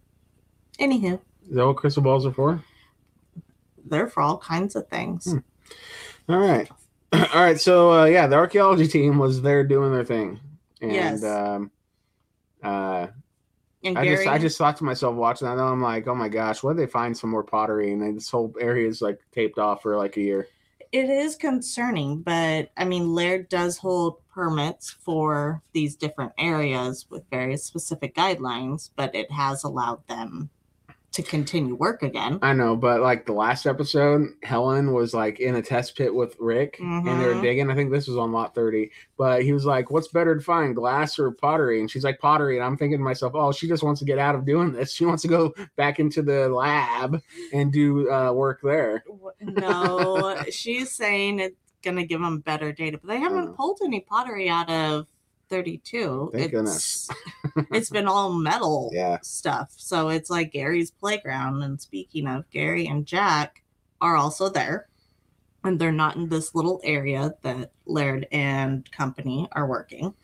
Anywho, 0.81 1.21
Is 1.47 1.57
that 1.57 1.67
what 1.67 1.77
crystal 1.77 2.03
balls 2.03 2.25
are 2.25 2.33
for? 2.33 2.65
they're 3.85 4.09
for 4.09 4.23
all 4.23 4.39
kinds 4.39 4.77
of 4.77 4.89
things. 4.89 5.31
Hmm. 5.31 6.33
All 6.33 6.39
right. 6.39 6.71
All 7.13 7.43
right. 7.43 7.61
So 7.61 7.93
uh, 7.93 8.05
yeah, 8.07 8.27
the 8.27 8.37
archaeology 8.37 8.89
team 8.89 9.19
was 9.19 9.43
there 9.43 9.63
doing 9.63 9.93
their 9.93 10.05
thing, 10.07 10.41
and 10.81 10.93
Yes. 10.93 11.23
um, 11.23 11.71
uh, 12.63 13.09
And 13.85 13.99
I 13.99 14.05
Gary, 14.05 14.17
just 14.17 14.29
I 14.29 14.39
just 14.39 14.57
thought 14.57 14.79
to 14.79 14.85
myself 14.85 15.17
watching 15.17 15.49
that, 15.49 15.53
and 15.53 15.61
I'm 15.61 15.83
like, 15.83 16.07
oh 16.09 16.15
my 16.15 16.29
gosh, 16.31 16.63
what 16.63 16.77
did 16.77 16.87
they 16.89 16.91
find 16.91 17.15
some 17.15 17.29
more 17.29 17.43
pottery? 17.45 17.93
And 17.93 18.01
then 18.01 18.15
this 18.15 18.31
whole 18.31 18.55
area 18.59 18.89
is 18.89 19.03
like 19.03 19.19
taped 19.33 19.59
off 19.59 19.83
for 19.83 19.99
like 19.99 20.17
a 20.17 20.23
year. 20.23 20.49
It 20.93 21.09
is 21.09 21.37
concerning, 21.37 22.23
but 22.23 22.71
I 22.77 22.85
mean, 22.85 23.15
Laird 23.15 23.49
does 23.49 23.79
hold 23.79 24.27
permits 24.29 24.91
for 24.91 25.63
these 25.73 25.97
different 25.97 26.33
areas 26.39 27.07
with 27.09 27.31
very 27.31 27.57
specific 27.57 28.15
guidelines, 28.15 28.91
but 28.97 29.15
it 29.15 29.31
has 29.31 29.63
allowed 29.63 30.07
them 30.09 30.51
to 31.13 31.23
continue 31.23 31.75
work 31.75 32.03
again. 32.05 32.39
I 32.41 32.53
know, 32.53 32.77
but 32.77 33.01
like 33.01 33.27
the 33.27 33.33
last 33.33 33.67
episode, 33.67 34.29
Helen 34.45 34.93
was 34.93 35.13
like 35.13 35.41
in 35.41 35.57
a 35.57 35.63
test 35.63 35.97
pit 35.97 36.15
with 36.15 36.37
Rick, 36.39 36.77
and 36.79 37.05
they 37.05 37.27
were 37.27 37.35
Mhm. 37.35 37.43
digging. 37.43 37.71
I 37.71 37.75
think 37.75 37.91
this 37.91 38.07
was 38.07 38.17
on 38.17 38.31
lot 38.31 38.55
thirty, 38.55 38.93
but 39.17 39.43
he 39.43 39.53
was 39.53 39.65
like, 39.67 39.91
"What's 39.91 40.07
better 40.09 40.37
to 40.37 40.41
find, 40.41 40.75
glass 40.77 41.19
or 41.19 41.33
pottery?" 41.33 41.81
And 41.81 41.91
she's 41.91 42.05
like, 42.05 42.21
"Pottery." 42.21 42.57
And 42.57 42.65
I'm 42.65 42.77
thinking 42.77 42.99
to 42.99 43.05
myself, 43.05 43.33
"Oh, 43.35 43.51
she 43.51 43.67
just 43.67 43.83
wants 43.83 43.99
to 44.01 44.07
get 44.07 44.19
out 44.19 44.37
of 44.37 44.47
doing 44.47 44.73
this. 44.73 44.93
She 44.93 45.05
wants 45.05 45.23
to 45.23 45.29
go 45.29 45.53
back 45.77 45.99
into 45.99 46.23
the 46.23 46.49
lab 46.49 47.21
and 47.53 47.73
do 47.73 48.09
uh, 48.11 48.33
work 48.33 48.61
there." 48.63 49.03
No, 49.41 50.37
she's 50.51 50.93
saying 50.93 51.41
it's 51.41 51.57
gonna 51.83 52.05
give 52.05 52.21
them 52.21 52.39
better 52.39 52.73
data, 52.73 52.99
but 53.03 53.09
they 53.09 53.19
haven't 53.19 53.49
Oh. 53.49 53.53
pulled 53.55 53.81
any 53.85 54.01
pottery 54.01 54.49
out 54.49 54.71
of 54.71 55.07
32. 55.51 56.31
Thank 56.33 56.45
it's, 56.45 56.51
goodness. 56.53 57.09
it's 57.73 57.91
been 57.91 58.07
all 58.09 58.33
metal 58.33 58.91
Yeah. 58.95 59.19
stuff. 59.23 59.73
So 59.77 60.09
it's 60.09 60.31
like 60.31 60.53
Gary's 60.53 60.91
playground. 60.91 61.63
And 61.63 61.81
speaking 61.81 62.27
of 62.27 62.49
Gary 62.51 62.87
and 62.87 63.05
Jack 63.05 63.63
are 64.01 64.17
also 64.17 64.49
there. 64.49 64.89
And 65.63 65.79
they're 65.79 65.93
not 65.93 66.17
in 66.17 66.31
this 66.31 66.55
little 66.55 66.81
area 66.85 67.35
that 67.43 67.73
Laird 67.85 68.27
and 68.33 68.91
company 68.93 69.47
are 69.53 69.67
working. 69.67 70.15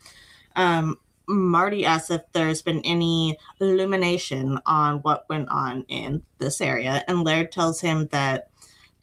Um, 0.55 0.97
Marty 1.27 1.85
asks 1.85 2.09
if 2.09 2.21
there's 2.31 2.61
been 2.61 2.81
any 2.85 3.37
illumination 3.59 4.59
on 4.65 4.99
what 4.99 5.27
went 5.29 5.49
on 5.49 5.83
in 5.89 6.23
this 6.39 6.61
area, 6.61 7.03
and 7.07 7.23
Laird 7.23 7.51
tells 7.51 7.81
him 7.81 8.07
that 8.11 8.49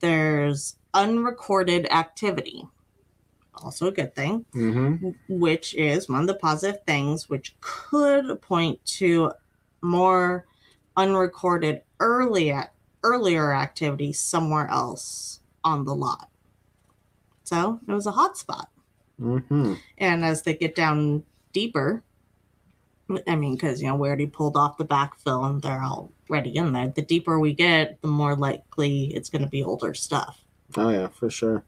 there's 0.01 0.77
unrecorded 0.95 1.87
activity. 1.93 2.67
Also, 3.63 3.87
a 3.87 3.93
good 3.93 4.15
thing 4.15 4.45
Mm-hmm. 4.55 5.11
which 5.29 5.75
is 5.75 6.09
one 6.09 6.21
of 6.21 6.27
the 6.27 6.35
positive 6.35 6.81
things, 6.87 7.29
which 7.29 7.55
could 7.61 8.41
point 8.43 8.85
to 8.85 9.33
more 9.83 10.47
unrecorded 10.97 11.83
early 12.01 12.55
earlier 13.03 13.53
activity 13.55 14.13
somewhere 14.13 14.67
else 14.69 15.41
on 15.63 15.85
the 15.85 15.95
lot. 15.95 16.29
So 17.45 17.79
it 17.87 17.93
was 17.93 18.07
a 18.07 18.13
hot 18.13 18.37
spot. 18.39 18.71
Mm-hmm. 19.21 19.75
And 19.99 20.25
as 20.25 20.43
they 20.43 20.55
get 20.55 20.75
down 20.75 21.23
deeper, 21.53 22.03
I 23.29 23.37
mean, 23.37 23.55
because 23.55 23.83
you 23.83 23.89
know 23.89 23.97
we 23.97 24.09
already 24.09 24.27
pulled 24.27 24.57
off 24.57 24.79
the 24.79 24.87
backfill 24.87 25.49
and 25.49 25.61
they're 25.61 25.85
already 25.85 26.57
in 26.57 26.73
there. 26.73 26.89
The 26.89 27.03
deeper 27.03 27.39
we 27.39 27.53
get, 27.53 28.01
the 28.01 28.09
more 28.09 28.35
likely 28.35 29.15
it's 29.15 29.29
going 29.29 29.43
to 29.43 29.49
be 29.49 29.63
older 29.63 29.93
stuff. 29.93 30.41
Oh 30.77 30.89
yeah, 30.89 31.09
for 31.09 31.29
sure. 31.29 31.63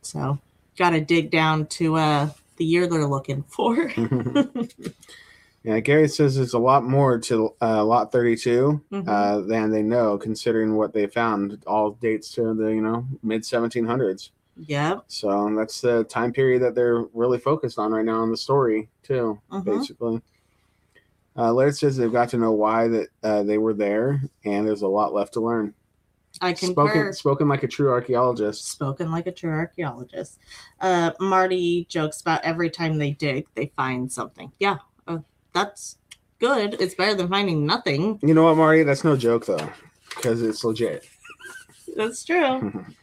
So 0.00 0.38
got 0.78 0.90
to 0.90 1.00
dig 1.00 1.30
down 1.30 1.66
to 1.66 1.96
uh, 1.96 2.30
the 2.56 2.64
year 2.64 2.86
they're 2.86 3.06
looking 3.06 3.42
for. 3.42 3.92
yeah, 5.64 5.80
Gary 5.80 6.08
says 6.08 6.36
there's 6.36 6.54
a 6.54 6.58
lot 6.58 6.84
more 6.84 7.18
to 7.18 7.54
uh, 7.60 7.84
lot 7.84 8.12
32 8.12 8.80
Mhm. 8.92 9.08
uh, 9.08 9.40
than 9.46 9.70
they 9.70 9.82
know, 9.82 10.16
considering 10.18 10.76
what 10.76 10.92
they 10.92 11.06
found. 11.06 11.62
All 11.66 11.90
dates 11.92 12.30
to 12.32 12.54
the 12.54 12.68
you 12.68 12.80
know 12.80 13.06
mid 13.22 13.42
1700s. 13.42 14.30
Yep. 14.66 15.04
So 15.06 15.54
that's 15.56 15.80
the 15.80 16.02
time 16.04 16.32
period 16.32 16.62
that 16.62 16.74
they're 16.74 17.02
really 17.14 17.38
focused 17.38 17.78
on 17.78 17.92
right 17.92 18.04
now 18.04 18.22
in 18.24 18.30
the 18.30 18.36
story 18.36 18.88
too, 19.02 19.38
Mhm. 19.52 19.64
basically. 19.64 20.20
Uh, 21.36 21.52
Laird 21.52 21.76
says 21.76 21.96
they've 21.96 22.10
got 22.10 22.28
to 22.30 22.36
know 22.38 22.50
why 22.50 22.88
that 22.88 23.08
uh, 23.22 23.42
they 23.44 23.58
were 23.58 23.74
there, 23.74 24.20
and 24.44 24.66
there's 24.66 24.82
a 24.82 24.88
lot 24.88 25.14
left 25.14 25.34
to 25.34 25.40
learn. 25.40 25.72
I 26.40 26.52
concur. 26.52 26.72
Spoken, 26.72 27.12
spoken 27.12 27.48
like 27.48 27.62
a 27.62 27.68
true 27.68 27.90
archaeologist. 27.90 28.66
Spoken 28.68 29.10
like 29.10 29.26
a 29.26 29.32
true 29.32 29.50
archaeologist. 29.50 30.38
Uh, 30.80 31.12
Marty 31.20 31.86
jokes 31.88 32.20
about 32.20 32.42
every 32.44 32.70
time 32.70 32.98
they 32.98 33.10
dig, 33.12 33.46
they 33.54 33.72
find 33.76 34.10
something. 34.10 34.52
Yeah, 34.58 34.76
uh, 35.06 35.18
that's 35.52 35.98
good. 36.38 36.76
It's 36.80 36.94
better 36.94 37.14
than 37.14 37.28
finding 37.28 37.66
nothing. 37.66 38.18
You 38.22 38.34
know 38.34 38.44
what, 38.44 38.56
Marty? 38.56 38.82
That's 38.82 39.04
no 39.04 39.16
joke 39.16 39.46
though, 39.46 39.70
because 40.16 40.42
it's 40.42 40.64
legit. 40.64 41.04
That's 41.96 42.22
true. 42.22 42.94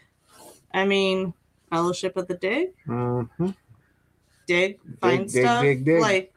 I 0.73 0.85
mean, 0.85 1.33
Fellowship 1.69 2.15
of 2.15 2.27
the 2.27 2.35
Dig, 2.35 2.69
hmm 2.85 3.23
dig, 4.47 4.79
find 5.01 5.31
dig, 5.31 5.43
stuff. 5.43 5.61
dig, 5.61 5.85
dig. 5.85 5.99
Like, 6.01 6.33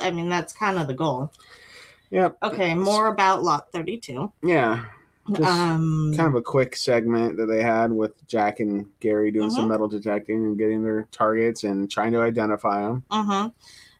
I 0.00 0.10
mean, 0.10 0.28
that's 0.28 0.52
kind 0.52 0.78
of 0.78 0.86
the 0.88 0.94
goal. 0.94 1.32
Yep. 2.10 2.38
Okay, 2.42 2.74
more 2.74 3.06
about 3.08 3.42
Lot 3.42 3.72
32. 3.72 4.32
Yeah. 4.42 4.84
Um, 5.42 6.12
kind 6.16 6.28
of 6.28 6.34
a 6.36 6.42
quick 6.42 6.76
segment 6.76 7.36
that 7.36 7.46
they 7.46 7.62
had 7.62 7.90
with 7.90 8.26
Jack 8.28 8.60
and 8.60 8.86
Gary 9.00 9.30
doing 9.30 9.50
some 9.50 9.64
Mhm. 9.64 9.68
metal 9.70 9.88
detecting 9.88 10.44
and 10.44 10.58
getting 10.58 10.82
their 10.84 11.08
targets 11.10 11.64
and 11.64 11.90
trying 11.90 12.12
to 12.12 12.20
identify 12.20 12.82
them. 12.82 13.02
Uh-huh. 13.10 13.50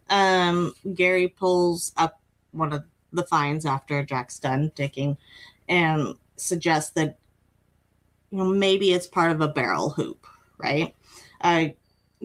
Um, 0.09 0.73
Gary 0.95 1.29
pulls 1.29 1.93
up 1.97 2.21
one 2.53 2.73
of 2.73 2.85
the 3.13 3.25
finds 3.25 3.67
after 3.67 4.05
Jack's 4.05 4.39
done 4.39 4.71
digging 4.75 5.17
and 5.69 6.15
suggests 6.37 6.91
that 6.91 7.19
you 8.31 8.39
know 8.39 8.45
maybe 8.45 8.93
it's 8.93 9.07
part 9.07 9.33
of 9.33 9.41
a 9.41 9.49
barrel 9.49 9.91
hoop, 9.91 10.27
right? 10.59 10.95
Uh, 11.41 11.67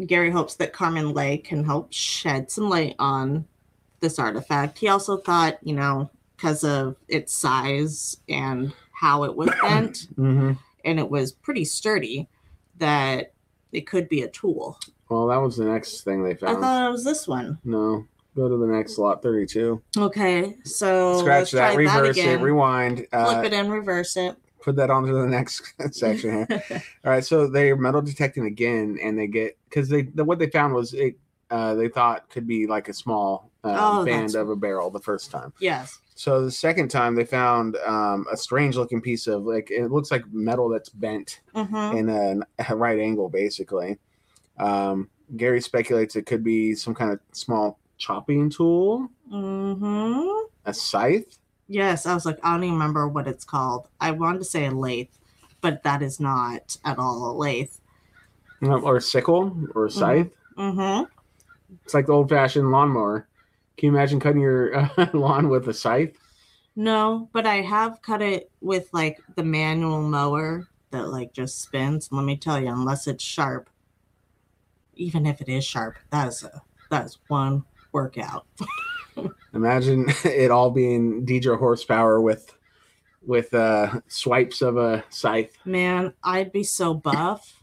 Gary 0.05 0.29
hopes 0.31 0.55
that 0.55 0.73
Carmen 0.73 1.13
Lay 1.13 1.37
can 1.37 1.63
help 1.63 1.91
shed 1.91 2.51
some 2.51 2.69
light 2.69 2.95
on 2.99 3.45
this 3.99 4.19
artifact. 4.19 4.77
He 4.77 4.87
also 4.87 5.17
thought, 5.17 5.57
you 5.63 5.73
know, 5.73 6.09
because 6.35 6.63
of 6.63 6.95
its 7.07 7.33
size 7.33 8.17
and 8.29 8.73
how 9.01 9.23
it 9.23 9.35
was 9.35 9.49
bent, 9.63 10.07
Mm-hmm. 10.15 10.51
and 10.85 10.99
it 10.99 11.09
was 11.09 11.31
pretty 11.31 11.65
sturdy, 11.65 12.29
that 12.77 13.33
it 13.71 13.87
could 13.87 14.07
be 14.07 14.21
a 14.21 14.27
tool. 14.29 14.77
Well, 15.09 15.25
that 15.27 15.37
was 15.41 15.57
the 15.57 15.65
next 15.65 16.01
thing 16.01 16.23
they 16.23 16.35
found. 16.35 16.57
I 16.57 16.61
thought 16.61 16.87
it 16.87 16.91
was 16.91 17.03
this 17.03 17.27
one. 17.27 17.57
no, 17.63 18.05
go 18.35 18.47
to 18.47 18.57
the 18.57 18.67
next 18.67 18.97
lot 18.99 19.23
32. 19.23 19.81
Okay, 19.97 20.55
so 20.63 21.19
Scratch 21.19 21.39
let's 21.39 21.51
that, 21.53 21.75
reverse 21.75 22.15
that 22.15 22.33
it, 22.33 22.37
rewind. 22.41 23.07
Uh, 23.11 23.25
Flip 23.41 23.45
it 23.45 23.53
and 23.53 23.71
reverse 23.71 24.15
it. 24.17 24.35
put 24.61 24.75
that 24.75 24.89
onto 24.91 25.13
the 25.13 25.25
next 25.27 25.73
section 25.91 26.45
here. 26.47 26.63
All 27.03 27.11
right, 27.11 27.25
so 27.25 27.47
they're 27.47 27.75
metal 27.75 28.01
detecting 28.03 28.45
again, 28.45 28.99
and 29.01 29.17
they 29.17 29.25
get 29.27 29.57
because 29.67 29.89
they 29.89 30.03
the, 30.03 30.23
what 30.23 30.37
they 30.39 30.47
found 30.49 30.73
was 30.75 30.93
it. 30.93 31.17
Uh, 31.49 31.73
they 31.73 31.89
thought 31.89 32.29
could 32.29 32.47
be 32.47 32.65
like 32.65 32.87
a 32.87 32.93
small 32.93 33.51
uh, 33.65 33.75
Oh, 33.77 34.05
band 34.05 34.35
of 34.35 34.47
a 34.49 34.55
barrel 34.55 34.89
the 34.89 35.01
first 35.01 35.31
time. 35.31 35.51
yes. 35.59 35.97
So 36.21 36.45
the 36.45 36.51
second 36.51 36.89
time 36.89 37.15
they 37.15 37.25
found 37.25 37.77
um, 37.77 38.27
a 38.31 38.37
strange 38.37 38.75
looking 38.75 39.01
piece 39.01 39.25
of 39.25 39.41
like 39.41 39.71
it 39.71 39.87
looks 39.89 40.11
like 40.11 40.23
metal 40.31 40.69
that's 40.69 40.89
bent 40.89 41.39
Mm-hmm. 41.55 41.97
in 41.97 42.09
a, 42.09 42.71
a 42.71 42.75
right 42.75 42.99
angle, 42.99 43.27
basically. 43.27 43.97
Um, 44.59 45.09
Gary 45.35 45.61
speculates 45.61 46.15
it 46.15 46.27
could 46.27 46.43
be 46.43 46.75
some 46.75 46.93
kind 46.93 47.11
of 47.11 47.19
small 47.31 47.79
chopping 47.97 48.51
tool, 48.51 49.09
Mm-hmm. 49.33 50.45
a 50.63 50.73
scythe. 50.75 51.39
Yes, 51.67 52.05
I 52.05 52.13
was 52.13 52.27
like, 52.27 52.37
I 52.43 52.51
don't 52.53 52.65
even 52.65 52.75
remember 52.75 53.07
what 53.07 53.27
it's 53.27 53.43
called. 53.43 53.87
I 53.99 54.11
wanted 54.11 54.39
to 54.39 54.45
say 54.45 54.67
a 54.67 54.71
lathe, 54.71 55.07
but 55.59 55.81
that 55.81 56.03
is 56.03 56.19
not 56.19 56.77
at 56.85 56.99
all 56.99 57.31
a 57.31 57.33
lathe. 57.35 57.71
or 58.61 58.97
a 58.97 59.01
sickle 59.01 59.57
or 59.73 59.87
a 59.87 59.89
scythe. 59.89 60.29
Mm-hmm. 60.55 61.05
It's 61.83 61.95
like 61.95 62.05
the 62.05 62.13
old 62.13 62.29
fashioned 62.29 62.69
lawnmower. 62.69 63.27
Can 63.77 63.87
you 63.87 63.95
imagine 63.95 64.19
cutting 64.19 64.41
your 64.41 64.75
uh, 64.75 65.07
lawn 65.13 65.49
with 65.49 65.67
a 65.67 65.73
scythe? 65.73 66.17
No, 66.75 67.29
but 67.33 67.45
I 67.45 67.61
have 67.61 68.01
cut 68.01 68.21
it 68.21 68.49
with 68.61 68.87
like 68.93 69.19
the 69.35 69.43
manual 69.43 70.01
mower 70.01 70.67
that 70.91 71.09
like 71.09 71.33
just 71.33 71.61
spins. 71.61 72.09
Let 72.11 72.23
me 72.23 72.37
tell 72.37 72.59
you, 72.59 72.69
unless 72.69 73.07
it's 73.07 73.23
sharp, 73.23 73.69
even 74.95 75.25
if 75.25 75.41
it 75.41 75.49
is 75.49 75.65
sharp, 75.65 75.97
that 76.11 76.27
is 76.27 76.43
a 76.43 76.61
that 76.89 77.05
is 77.05 77.17
one 77.27 77.63
workout. 77.91 78.45
Imagine 79.53 80.05
it 80.23 80.51
all 80.51 80.69
being 80.69 81.25
Deidre 81.25 81.57
horsepower 81.57 82.21
with 82.21 82.55
with 83.25 83.53
uh, 83.53 83.99
swipes 84.07 84.61
of 84.61 84.77
a 84.77 85.03
scythe. 85.09 85.55
Man, 85.65 86.13
I'd 86.23 86.51
be 86.51 86.63
so 86.63 86.93
buff. 86.93 87.57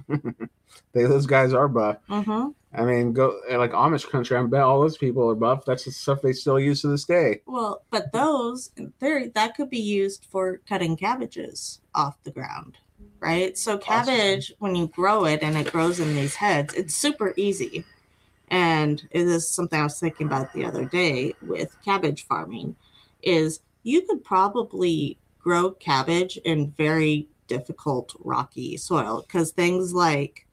They, 0.92 1.02
those 1.04 1.26
guys 1.26 1.52
are 1.52 1.68
buff. 1.68 1.98
Mm-hmm. 2.08 2.50
I 2.74 2.84
mean, 2.84 3.12
go 3.14 3.40
like 3.50 3.72
Amish 3.72 4.08
country. 4.10 4.36
I 4.36 4.42
bet 4.42 4.60
all 4.60 4.80
those 4.80 4.98
people 4.98 5.28
are 5.30 5.34
buff. 5.34 5.64
That's 5.64 5.84
the 5.84 5.90
stuff 5.90 6.20
they 6.20 6.32
still 6.32 6.60
use 6.60 6.82
to 6.82 6.88
this 6.88 7.04
day. 7.04 7.40
Well, 7.46 7.82
but 7.90 8.12
those 8.12 8.70
in 8.76 8.92
theory 9.00 9.28
that 9.34 9.56
could 9.56 9.70
be 9.70 9.80
used 9.80 10.26
for 10.30 10.60
cutting 10.68 10.96
cabbages 10.96 11.80
off 11.94 12.22
the 12.24 12.30
ground, 12.30 12.76
right? 13.20 13.56
So 13.56 13.78
cabbage, 13.78 14.52
when 14.58 14.74
you 14.74 14.88
grow 14.88 15.24
it 15.24 15.42
and 15.42 15.56
it 15.56 15.72
grows 15.72 15.98
in 15.98 16.14
these 16.14 16.34
heads, 16.34 16.74
it's 16.74 16.94
super 16.94 17.32
easy. 17.36 17.84
And 18.50 19.06
it 19.10 19.26
is 19.26 19.48
something 19.48 19.80
I 19.80 19.84
was 19.84 19.98
thinking 19.98 20.26
about 20.26 20.52
the 20.52 20.64
other 20.64 20.84
day 20.84 21.34
with 21.40 21.76
cabbage 21.84 22.26
farming, 22.26 22.76
is 23.22 23.60
you 23.82 24.02
could 24.02 24.22
probably 24.24 25.18
grow 25.38 25.70
cabbage 25.70 26.36
in 26.44 26.70
very 26.72 27.28
difficult 27.46 28.14
rocky 28.20 28.76
soil 28.76 29.24
because 29.26 29.52
things 29.52 29.94
like 29.94 30.46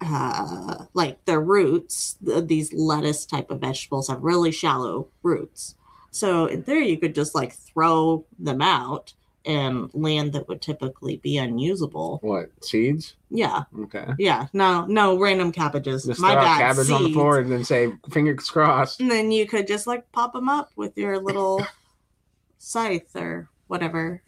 uh, 0.00 0.84
like 0.94 1.24
their 1.24 1.40
roots, 1.40 2.16
th- 2.24 2.46
these 2.46 2.72
lettuce 2.72 3.24
type 3.26 3.50
of 3.50 3.60
vegetables 3.60 4.08
have 4.08 4.22
really 4.22 4.52
shallow 4.52 5.08
roots. 5.22 5.74
So 6.10 6.46
in 6.46 6.62
theory, 6.62 6.88
you 6.90 6.98
could 6.98 7.14
just 7.14 7.34
like 7.34 7.52
throw 7.54 8.24
them 8.38 8.60
out 8.62 9.12
in 9.44 9.88
land 9.92 10.32
that 10.32 10.48
would 10.48 10.60
typically 10.60 11.18
be 11.18 11.38
unusable. 11.38 12.18
What 12.22 12.50
seeds? 12.64 13.14
Yeah, 13.30 13.62
Okay. 13.82 14.06
yeah. 14.18 14.48
No, 14.52 14.84
no 14.86 15.18
random 15.18 15.52
cabbages. 15.52 16.04
Just 16.04 16.20
My 16.20 16.34
bad. 16.34 16.58
cabbage 16.58 16.90
on 16.90 17.04
the 17.04 17.12
floor 17.12 17.38
and 17.38 17.50
then 17.52 17.64
say 17.64 17.92
fingers 18.10 18.48
crossed. 18.50 19.00
And 19.00 19.10
then 19.10 19.30
you 19.30 19.46
could 19.46 19.66
just 19.68 19.86
like 19.86 20.10
pop 20.12 20.32
them 20.32 20.48
up 20.48 20.70
with 20.74 20.98
your 20.98 21.20
little 21.20 21.64
scythe 22.58 23.14
or 23.14 23.48
whatever. 23.68 24.20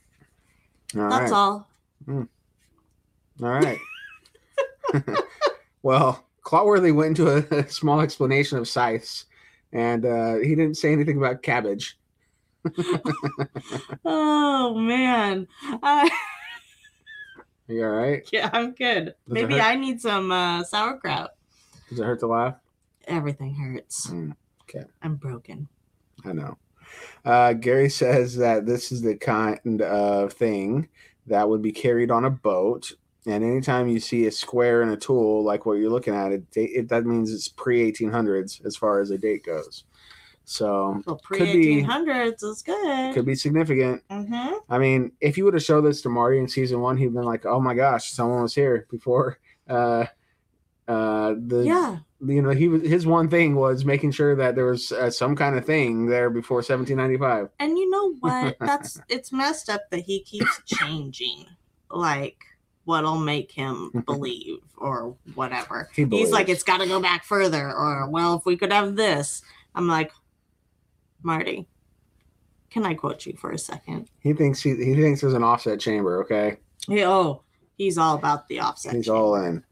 All 0.97 1.11
That's 1.11 1.33
right. 1.33 1.37
all. 1.37 1.69
All 2.09 2.27
right. 3.43 3.79
well, 5.83 6.27
Clawworthy 6.45 6.95
went 6.95 7.19
into 7.19 7.31
a, 7.31 7.39
a 7.59 7.69
small 7.69 8.01
explanation 8.01 8.59
of 8.59 8.69
scythes, 8.69 9.27
and 9.73 10.05
uh, 10.07 10.37
he 10.37 10.51
didn't 10.51 10.77
say 10.77 10.93
anything 10.93 11.19
about 11.19 11.43
cabbage. 11.43 11.99
Oh 14.05 14.75
man. 14.75 15.47
Uh, 15.83 16.09
Are 17.69 17.75
you 17.75 17.85
all 17.85 17.91
right? 17.91 18.29
yeah, 18.33 18.51
I'm 18.53 18.73
good. 18.73 19.09
it 19.09 19.15
Maybe? 19.27 19.61
I 19.61 19.77
need 19.77 20.01
some 20.01 20.33
uh, 20.33 20.65
sauerkraut. 20.65 21.31
Does 21.89 22.01
it 22.01 22.05
hurt 22.05 22.21
to 22.21 22.27
laugh? 22.27 22.57
Everything 23.07 23.55
hurts. 23.55 24.09
Mm, 24.09 24.35
okay. 24.63 24.85
I'm 25.03 25.17
broken. 25.17 25.69
I 26.25 26.33
know. 26.33 26.59
Uh, 27.25 27.53
Gary 27.55 27.89
says 27.89 28.37
that 28.37 28.67
this 28.67 28.93
is 28.93 29.01
the 29.03 29.17
kind 29.17 29.81
of 29.83 30.33
thing 30.33 30.89
that 31.27 31.49
would 31.49 31.63
be 31.63 31.73
carried 31.73 32.11
on 32.11 32.25
a 32.25 32.31
boat. 32.31 32.93
And 33.29 33.45
anytime 33.45 33.89
you 33.89 34.01
see 34.01 34.27
a 34.27 34.33
square 34.33 34.83
in 34.83 34.89
a 34.89 34.97
tool 34.97 35.45
like 35.45 35.67
what 35.67 35.75
you're 35.75 35.91
looking 35.91 36.15
at, 36.15 36.33
it, 36.33 36.43
it 36.55 36.89
that 36.89 37.05
means 37.05 37.33
it's 37.33 37.49
pre 37.49 37.93
1800s 37.93 38.65
as 38.65 38.75
far 38.77 39.01
as 39.01 39.11
a 39.11 39.19
date 39.19 39.45
goes. 39.45 39.85
So 40.45 41.03
Well, 41.07 41.21
pre 41.23 41.39
Could 41.41 41.53
be- 41.53 41.83
1800s 41.85 42.43
is 42.43 42.63
good. 42.63 43.15
could 43.15 43.27
be 43.27 43.35
significant. 43.35 44.03
hmm 44.11 44.55
I 44.71 44.79
mean, 44.79 45.13
if 45.21 45.37
you 45.37 45.45
would 45.45 45.55
have 45.55 45.63
showed 45.63 45.83
this 45.83 46.01
to 46.03 46.09
Marty 46.09 46.39
in 46.39 46.49
season 46.49 46.81
one, 46.81 46.97
he'd 46.97 47.13
been 47.13 47.23
like, 47.25 47.45
"Oh 47.47 47.61
my 47.61 47.75
gosh, 47.75 48.11
someone 48.13 48.43
was 48.43 48.55
here 48.55 48.87
before." 48.91 49.39
Uh, 49.69 50.07
uh, 50.87 51.35
the 51.47 51.63
Yeah. 51.67 51.99
you 52.25 52.41
know 52.41 52.49
he 52.49 52.69
was 52.69 52.81
his 52.81 53.07
one 53.07 53.29
thing 53.29 53.55
was 53.55 53.85
making 53.85 54.13
sure 54.13 54.35
that 54.37 54.55
there 54.55 54.65
was 54.65 54.91
uh, 54.93 55.11
some 55.11 55.37
kind 55.37 55.59
of 55.59 55.67
thing 55.67 56.07
there 56.07 56.31
before 56.31 56.63
1795. 56.63 57.51
And 57.59 57.77
you 57.77 57.91
know 57.91 58.15
what? 58.21 58.57
That's 58.61 58.99
it's 59.11 59.31
messed 59.31 59.69
up 59.69 59.83
that 59.91 60.01
he 60.01 60.21
keeps 60.23 60.63
changing 60.65 61.45
like 61.91 62.39
what'll 62.89 63.19
make 63.19 63.53
him 63.53 63.91
believe 64.07 64.61
or 64.79 65.15
whatever. 65.35 65.91
He 65.95 66.07
He's 66.07 66.31
like, 66.31 66.49
it's 66.49 66.63
got 66.63 66.79
to 66.81 66.87
go 66.87 67.01
back 67.01 67.23
further, 67.23 67.71
or 67.71 68.09
well, 68.09 68.37
if 68.37 68.47
we 68.47 68.57
could 68.57 68.73
have 68.73 68.97
this. 68.97 69.43
I'm 69.75 69.87
like, 69.87 70.11
Marty, 71.23 71.67
can 72.71 72.87
I 72.87 72.95
quote 72.95 73.27
you 73.27 73.35
for 73.37 73.51
a 73.51 73.59
second? 73.59 74.09
He 74.21 74.33
thinks 74.33 74.63
he, 74.63 74.71
he 74.75 74.95
thinks 74.95 75.21
there's 75.21 75.35
an 75.35 75.45
offset 75.45 75.79
chamber. 75.81 76.23
Okay, 76.25 76.57
He, 76.89 77.05
oh, 77.05 77.43
he's 77.77 77.99
all 77.99 78.17
about 78.17 78.49
the 78.49 78.61
offset. 78.61 78.95
he's 78.95 79.05
chamber. 79.05 79.19
all 79.19 79.35
in. 79.45 79.63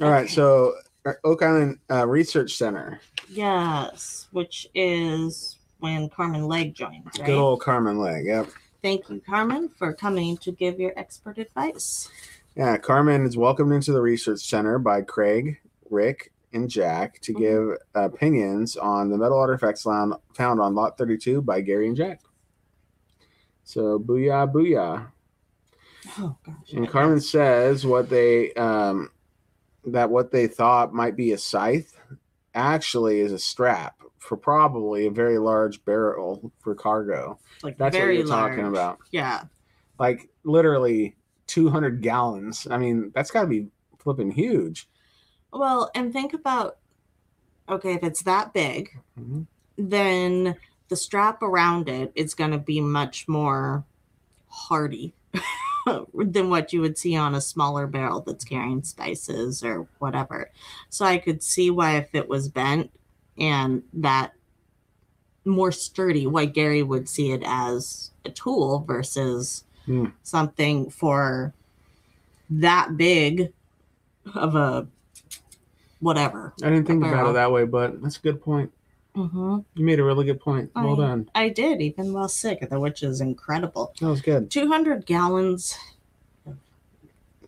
All 0.00 0.08
right, 0.08 0.24
Okay. 0.24 0.32
so 0.32 0.74
uh, 1.04 1.12
Oak 1.24 1.42
Island 1.42 1.78
uh, 1.90 2.06
Research 2.06 2.54
Center, 2.56 3.00
Yes, 3.28 4.28
which 4.30 4.68
is 4.74 5.56
when 5.80 6.08
Carmen 6.10 6.46
Legge 6.46 6.74
joined. 6.74 7.04
Right? 7.18 7.26
good 7.26 7.38
old 7.38 7.60
Carmen 7.60 7.98
Legge. 7.98 8.24
Yep. 8.24 8.48
Thank 8.82 9.10
you, 9.10 9.20
Carmen, 9.20 9.68
for 9.68 9.92
coming 9.92 10.36
to 10.38 10.52
give 10.52 10.80
your 10.80 10.92
expert 10.96 11.38
advice. 11.38 12.08
Yeah, 12.56 12.76
Carmen 12.78 13.26
is 13.26 13.36
welcomed 13.36 13.72
into 13.72 13.92
the 13.92 14.00
research 14.00 14.40
center 14.40 14.78
by 14.78 15.02
Craig, 15.02 15.58
Rick, 15.90 16.32
and 16.52 16.68
Jack 16.68 17.20
to 17.20 17.32
Mhm. 17.32 17.38
give 17.38 17.78
opinions 17.94 18.76
on 18.76 19.10
the 19.10 19.18
metal 19.18 19.38
artifacts 19.38 19.82
found, 19.82 20.14
found 20.34 20.60
on 20.60 20.74
Lot 20.74 20.98
32 20.98 21.42
by 21.42 21.60
Gary 21.60 21.88
and 21.88 21.96
Jack. 21.96 22.20
So, 23.64 23.98
booyah, 23.98 24.50
booyah. 24.50 25.12
Oh 26.18 26.36
gosh. 26.44 26.72
And 26.72 26.88
Carmen 26.88 27.20
says 27.20 27.86
what 27.86 28.08
they 28.08 28.52
um, 28.54 29.10
that 29.84 30.10
what 30.10 30.32
they 30.32 30.46
thought 30.48 30.92
might 30.92 31.14
be 31.14 31.32
a 31.32 31.38
scythe 31.38 31.94
actually 32.54 33.20
is 33.20 33.32
a 33.32 33.38
strap 33.38 33.96
for 34.18 34.36
probably 34.36 35.06
a 35.06 35.10
very 35.10 35.38
large 35.38 35.84
barrel 35.84 36.52
for 36.60 36.74
cargo. 36.74 37.38
like 37.62 37.78
That's 37.78 37.96
very 37.96 38.18
what 38.18 38.26
you're 38.26 38.36
talking 38.36 38.62
large. 38.64 38.72
about. 38.72 38.98
Yeah. 39.10 39.44
Like 39.98 40.28
literally 40.44 41.16
200 41.46 42.00
gallons. 42.02 42.66
I 42.70 42.78
mean, 42.78 43.10
that's 43.14 43.30
got 43.30 43.42
to 43.42 43.46
be 43.46 43.68
flipping 43.98 44.30
huge. 44.30 44.88
Well, 45.52 45.90
and 45.94 46.12
think 46.12 46.32
about 46.34 46.76
okay, 47.68 47.94
if 47.94 48.02
it's 48.02 48.22
that 48.24 48.52
big, 48.52 48.90
Mhm. 49.18 49.46
then 49.76 50.56
the 50.88 50.96
strap 50.96 51.40
around 51.42 51.88
it 51.88 52.10
is 52.16 52.34
going 52.34 52.50
to 52.50 52.58
be 52.58 52.80
much 52.80 53.28
more 53.28 53.84
hardy 54.48 55.12
than 56.14 56.50
what 56.50 56.72
you 56.72 56.80
would 56.80 56.98
see 56.98 57.16
on 57.16 57.34
a 57.34 57.40
smaller 57.40 57.86
barrel 57.86 58.20
that's 58.20 58.44
carrying 58.44 58.82
spices 58.82 59.62
or 59.62 59.86
whatever. 59.98 60.50
So 60.88 61.04
I 61.04 61.18
could 61.18 61.42
see 61.42 61.70
why 61.70 61.96
if 61.96 62.14
it 62.14 62.28
was 62.28 62.48
bent 62.48 62.90
and 63.38 63.82
that 63.94 64.32
more 65.44 65.72
sturdy, 65.72 66.26
why 66.26 66.44
Gary 66.44 66.82
would 66.82 67.08
see 67.08 67.32
it 67.32 67.42
as 67.44 68.10
a 68.24 68.30
tool 68.30 68.80
versus 68.86 69.64
Hmm. 69.86 70.06
something 70.22 70.90
for 70.90 71.54
that 72.50 72.96
big 72.98 73.52
of 74.34 74.54
a 74.54 74.86
whatever. 76.00 76.52
I 76.62 76.68
didn't 76.68 76.86
think 76.86 77.02
about 77.04 77.30
it 77.30 77.32
that 77.32 77.50
way, 77.50 77.64
but 77.64 78.00
that's 78.02 78.18
a 78.18 78.20
good 78.20 78.42
point. 78.42 78.70
Mm-hmm. 79.16 79.58
You 79.74 79.84
made 79.84 79.98
a 79.98 80.04
really 80.04 80.24
good 80.24 80.40
point. 80.40 80.70
Well 80.74 81.00
I- 81.00 81.06
done. 81.08 81.30
I 81.34 81.48
did, 81.48 81.80
even 81.82 82.12
while 82.12 82.28
sick, 82.28 82.66
which 82.70 83.02
is 83.02 83.20
incredible. 83.20 83.92
That 84.00 84.08
was 84.08 84.20
good. 84.20 84.50
200 84.50 85.04
gallons. 85.06 85.76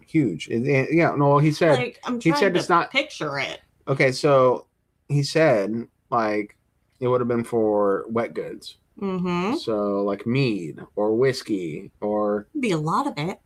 Huge. 0.06 0.48
Yeah, 0.48 1.14
no, 1.16 1.38
he 1.38 1.52
said 1.52 1.78
like, 1.78 2.00
I'm 2.04 2.20
he 2.20 2.32
said 2.32 2.52
to 2.54 2.60
it's 2.60 2.68
not- 2.68 2.90
picture 2.90 3.38
it. 3.38 3.60
okay, 3.88 4.12
so 4.12 4.66
he 5.08 5.22
said 5.22 5.86
like 6.10 6.56
it 7.00 7.08
would 7.08 7.20
have 7.20 7.28
been 7.28 7.44
for 7.44 8.04
wet 8.08 8.34
goods. 8.34 8.76
Mm-hmm. 9.00 9.56
So 9.56 10.02
like 10.02 10.26
mead 10.26 10.80
or 10.96 11.14
whiskey 11.14 11.90
or 12.02 12.46
Be 12.60 12.72
a 12.72 12.76
lot 12.76 13.06
of 13.06 13.14
it. 13.16 13.40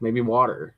maybe 0.00 0.20
water. 0.20 0.74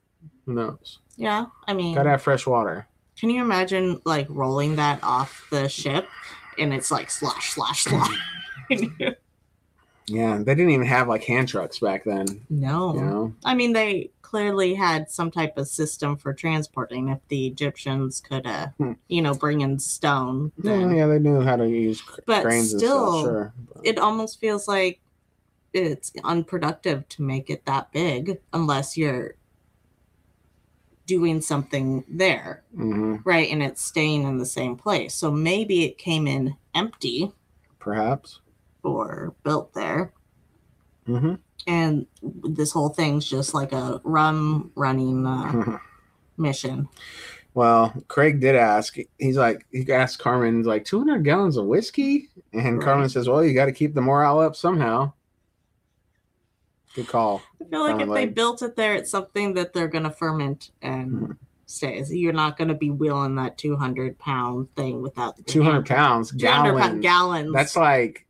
Who 0.47 0.55
knows? 0.55 1.01
Yeah. 1.17 1.47
I 1.67 1.75
mean, 1.75 1.95
Gotta 1.97 2.11
have 2.11 2.23
fresh 2.23 2.47
water. 2.47 2.87
can 3.19 3.29
you 3.29 3.43
imagine 3.43 4.01
like 4.05 4.27
rolling 4.31 4.77
that 4.77 5.01
off 5.03 5.47
the 5.51 5.69
ship 5.69 6.09
and 6.59 6.73
it's 6.75 6.91
like 6.91 7.11
slosh, 7.11 7.53
slosh, 7.55 7.85
slosh? 7.85 8.19
Yeah, 10.11 10.39
they 10.39 10.55
didn't 10.55 10.71
even 10.71 10.87
have 10.87 11.07
like 11.09 11.25
hand 11.25 11.49
trucks 11.49 11.79
back 11.81 12.05
then. 12.05 12.27
no. 12.49 12.95
You 12.95 13.01
know, 13.03 13.35
I 13.45 13.55
mean, 13.55 13.75
they 13.75 14.11
clearly 14.23 14.75
had 14.75 15.11
some 15.11 15.31
type 15.31 15.57
of 15.59 15.69
system 15.69 16.17
for 16.17 16.33
transporting. 16.33 17.09
If 17.09 17.19
the 17.29 17.47
Egyptians 17.47 18.21
could, 18.27 18.47
uh, 18.47 18.69
Hmm. 18.79 18.93
you 19.09 19.21
know, 19.23 19.35
bring 19.35 19.61
in 19.61 19.79
stone, 19.79 20.53
yeah, 20.63 20.73
then 20.79 20.97
yeah, 20.97 21.07
they 21.07 21.19
knew 21.19 21.41
how 21.43 21.57
to 21.57 21.69
use 21.69 22.01
cr- 22.01 22.21
But 22.27 22.43
cranes 22.43 22.73
and 22.73 22.81
still, 22.81 23.13
stuff. 23.13 23.25
Sure, 23.25 23.53
But- 23.75 23.87
it 23.87 23.99
almost 23.99 24.41
feels 24.41 24.67
like 24.67 25.01
it's 25.75 26.11
unproductive 26.25 27.07
to 27.11 27.23
make 27.23 27.51
it 27.51 27.67
that 27.67 27.93
big 27.93 28.39
unless 28.55 28.97
you're 28.97 29.35
doing 31.09 31.41
something 31.41 32.05
there, 32.07 32.63
Mhm, 32.77 33.23
right? 33.25 33.51
And 33.51 33.63
it's 33.63 33.83
staying 33.83 34.23
in 34.25 34.37
the 34.39 34.47
same 34.47 34.77
place. 34.77 35.15
So 35.15 35.33
maybe 35.33 35.85
it 35.85 35.99
came 35.99 36.29
in 36.29 36.55
empty 36.75 37.33
perhaps. 37.81 38.41
or 38.85 39.35
built 39.43 39.73
there. 39.75 40.13
hmm 41.07 41.35
And 41.67 42.07
this 42.23 42.71
whole 42.73 42.91
thing's 42.91 43.29
just 43.29 43.55
like 43.55 43.73
a 43.73 44.01
rum 44.05 44.71
running 44.77 45.27
uh, 45.27 45.79
mission. 46.37 46.89
Well, 47.55 47.93
Craig 48.09 48.39
did 48.41 48.55
ask. 48.55 48.97
He's 49.19 49.37
like, 49.39 49.67
he 49.73 49.91
asked 49.91 50.19
Carmen, 50.21 50.63
like, 50.63 50.85
200 50.85 51.25
gallons 51.25 51.57
of 51.57 51.65
whiskey? 51.67 52.29
And 52.53 52.81
Carmen 52.81 53.09
says, 53.09 53.29
well, 53.29 53.43
you 53.43 53.53
got 53.55 53.65
to 53.67 53.73
keep 53.73 53.95
the 53.95 54.01
morale 54.03 54.39
up 54.39 54.55
somehow. 54.55 55.13
Good 56.99 57.07
call. 57.07 57.41
I 57.61 57.65
feel 57.71 57.81
like 57.83 58.01
if 58.01 58.09
they 58.13 58.27
built 58.27 58.61
it 58.63 58.75
there, 58.75 58.97
it's 58.97 59.09
something 59.13 59.55
that 59.55 59.73
they're 59.73 59.87
going 59.87 60.03
to 60.03 60.11
ferment 60.11 60.73
and 60.83 61.37
stays. 61.67 62.13
You're 62.13 62.33
not 62.33 62.59
going 62.59 62.67
to 62.69 62.75
be 62.75 62.91
wheeling 62.91 63.37
that 63.37 63.57
200 63.57 64.19
pound 64.19 64.75
thing 64.75 65.01
without 65.01 65.37
the 65.37 65.45
200 65.45 65.73
hand- 65.75 65.87
pounds 65.87 66.31
200 66.33 66.41
gallons. 66.73 66.81
pound 66.83 67.03
gallons. 67.03 67.53
That's 67.53 67.77
like 67.77 68.27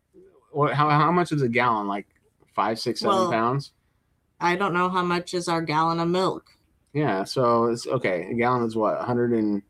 what? 0.53 0.75
How, 0.75 0.91
how 0.91 1.11
much 1.11 1.33
is 1.33 1.41
a 1.41 1.49
gallon? 1.49 1.89
Like 1.89 2.09
five, 2.55 2.79
six, 2.79 3.01
seven 3.01 3.17
Well, 3.17 3.31
pounds. 3.31 3.73
I 4.39 4.55
don't 4.55 4.75
know 4.75 4.91
how 4.91 5.03
much 5.03 5.33
is 5.33 5.49
our 5.49 5.63
gallon 5.63 5.99
of 5.99 6.09
milk, 6.09 6.45
Yeah. 6.93 7.25
So 7.25 7.69
it's 7.69 7.87
okay. 7.87 8.29
A 8.31 8.35
gallon 8.35 8.65
is 8.67 8.77
what 8.77 8.99
128 8.99 9.63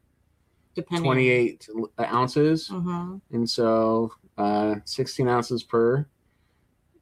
depending. 0.75 1.89
ounces, 2.01 2.67
hmm 2.69 3.19
and 3.31 3.49
so 3.49 4.13
uh, 4.37 4.75
16 4.85 5.29
ounces 5.29 5.63
per. 5.63 6.05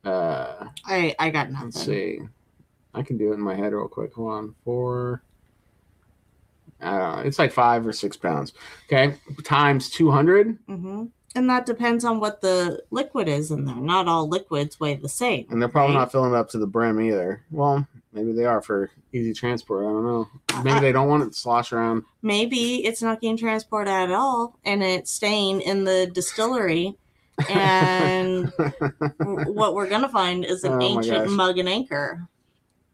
Uh, 0.07 0.69
I 0.87 1.15
I 1.19 1.31
got 1.31 1.51
nothing. 1.51 1.67
let's 1.75 1.85
see. 1.85 2.21
I 2.95 3.03
can 3.03 3.19
do 3.19 3.31
it 3.33 3.35
in 3.35 3.41
my 3.41 3.55
head 3.55 3.73
real 3.73 3.89
quick. 3.89 4.15
Hold 4.15 4.33
on. 4.33 4.55
Four. 4.65 5.23
I 6.81 6.99
don't 6.99 7.17
know. 7.17 7.23
It's 7.23 7.39
like 7.39 7.53
five 7.53 7.87
or 7.87 7.93
six 7.93 8.17
pounds. 8.17 8.53
Okay. 8.87 9.17
Times 9.45 9.91
200. 9.91 10.59
hmm 10.67 11.05
And 11.35 11.51
that 11.51 11.67
depends 11.67 12.05
on 12.05 12.21
what 12.21 12.41
the 12.41 12.83
liquid 12.91 13.29
is 13.29 13.51
in 13.51 13.65
there. 13.65 13.75
Not 13.77 14.09
all 14.09 14.29
liquids 14.29 14.79
weigh 14.79 14.95
the 14.95 15.09
same. 15.09 15.47
And 15.51 15.61
they're 15.61 15.69
probably 15.69 15.95
right? 15.97 16.03
not 16.03 16.13
filling 16.13 16.35
up 16.35 16.51
to 16.51 16.59
the 16.59 16.67
brim 16.67 17.01
either. 17.01 17.43
Well, 17.51 17.87
maybe 18.13 18.33
they 18.33 18.45
are 18.45 18.61
for 18.63 18.91
easy 19.13 19.33
transport. 19.35 19.85
I 19.85 19.89
don't 19.89 20.05
know. 20.07 20.29
Maybe 20.63 20.77
Uh, 20.77 20.81
they 20.81 20.93
don't 20.93 21.09
want 21.09 21.23
it 21.23 21.33
to 21.33 21.39
slosh 21.39 21.73
around. 21.73 22.05
Maybe 22.23 22.85
it's 22.85 23.03
not 23.03 23.21
getting 23.21 23.37
transported 23.39 23.93
at 23.93 24.11
all, 24.11 24.59
and 24.65 24.83
it's 24.83 25.11
staying 25.13 25.63
in 25.63 25.85
the 25.85 26.11
distillery. 26.13 26.97
And 27.49 28.53
what 29.19 29.75
we're 29.75 29.89
gonna 29.89 30.09
find 30.09 30.45
is 30.45 30.65
an 30.65 30.73
Oh 30.75 30.81
ancient 30.81 31.27
gosh. 31.27 31.31
mug 31.31 31.59
and 31.59 31.69
anchor. 31.69 32.27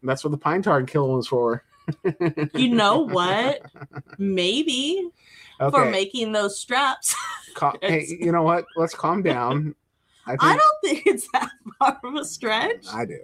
That's 0.03 0.23
what 0.23 0.31
the 0.31 0.37
pine 0.37 0.61
tar 0.61 0.83
kiln 0.83 1.15
was 1.15 1.27
for. 1.27 1.63
You 2.53 2.69
know 2.69 2.99
what? 2.99 3.61
Maybe 4.17 5.09
for 5.59 5.85
making 5.85 6.31
those 6.31 6.57
straps. 6.59 7.15
Cal- 7.55 7.77
hey, 7.81 8.05
you 8.19 8.31
know 8.31 8.43
what? 8.43 8.65
Let's 8.77 8.93
calm 8.95 9.21
down. 9.21 9.75
I, 10.25 10.31
think, 10.31 10.43
I 10.43 10.57
don't 10.57 10.77
think 10.83 11.03
it's 11.07 11.27
that 11.33 11.49
far 11.79 11.99
of 12.03 12.15
a 12.15 12.23
stretch. 12.25 12.85
I 12.93 13.05
do. 13.05 13.19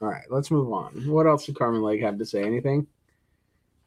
All 0.00 0.08
right, 0.08 0.24
let's 0.30 0.50
move 0.50 0.72
on. 0.72 1.04
What 1.06 1.26
else 1.26 1.44
did 1.46 1.56
Carmen 1.58 1.82
Legge 1.82 2.00
have 2.00 2.18
to 2.18 2.24
say? 2.26 2.42
Anything? 2.42 2.86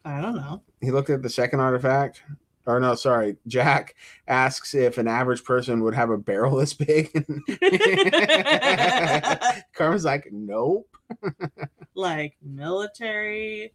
I 0.05 0.21
don't 0.21 0.35
know. 0.35 0.61
He 0.81 0.91
looked 0.91 1.09
at 1.09 1.21
the 1.23 1.29
second 1.29 1.59
artifact. 1.59 2.21
Or 2.69 2.79
no, 2.79 2.93
sorry. 2.93 3.35
Jack 3.47 3.95
asks 4.27 4.75
if 4.75 4.99
an 4.99 5.07
average 5.07 5.43
person 5.43 5.83
would 5.83 5.95
have 5.95 6.11
a 6.11 6.19
barrel 6.19 6.57
this 6.57 6.75
big. 6.75 7.11
Carmen's 9.73 10.05
like, 10.05 10.27
nope. 10.31 10.87
like 11.95 12.37
military, 12.43 13.73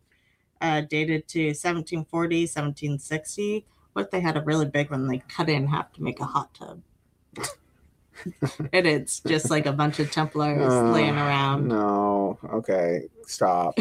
uh, 0.60 0.82
dated 0.82 1.26
to 1.26 1.46
1740, 1.46 2.42
1760. 2.42 3.66
What 3.94 4.04
if 4.04 4.10
they 4.12 4.20
had 4.20 4.36
a 4.36 4.42
really 4.42 4.66
big 4.66 4.92
one 4.92 5.08
they 5.08 5.18
cut 5.28 5.48
it 5.48 5.54
in 5.54 5.66
half 5.66 5.92
to 5.94 6.02
make 6.02 6.20
a 6.20 6.24
hot 6.24 6.54
tub? 6.54 6.80
and 8.72 8.86
it's 8.86 9.18
just 9.18 9.50
like 9.50 9.66
a 9.66 9.72
bunch 9.72 9.98
of 9.98 10.12
Templars 10.12 10.72
Uh, 10.72 10.92
laying 10.92 11.16
around. 11.16 11.66
No. 11.66 12.38
Okay. 12.52 13.08
Stop. 13.26 13.76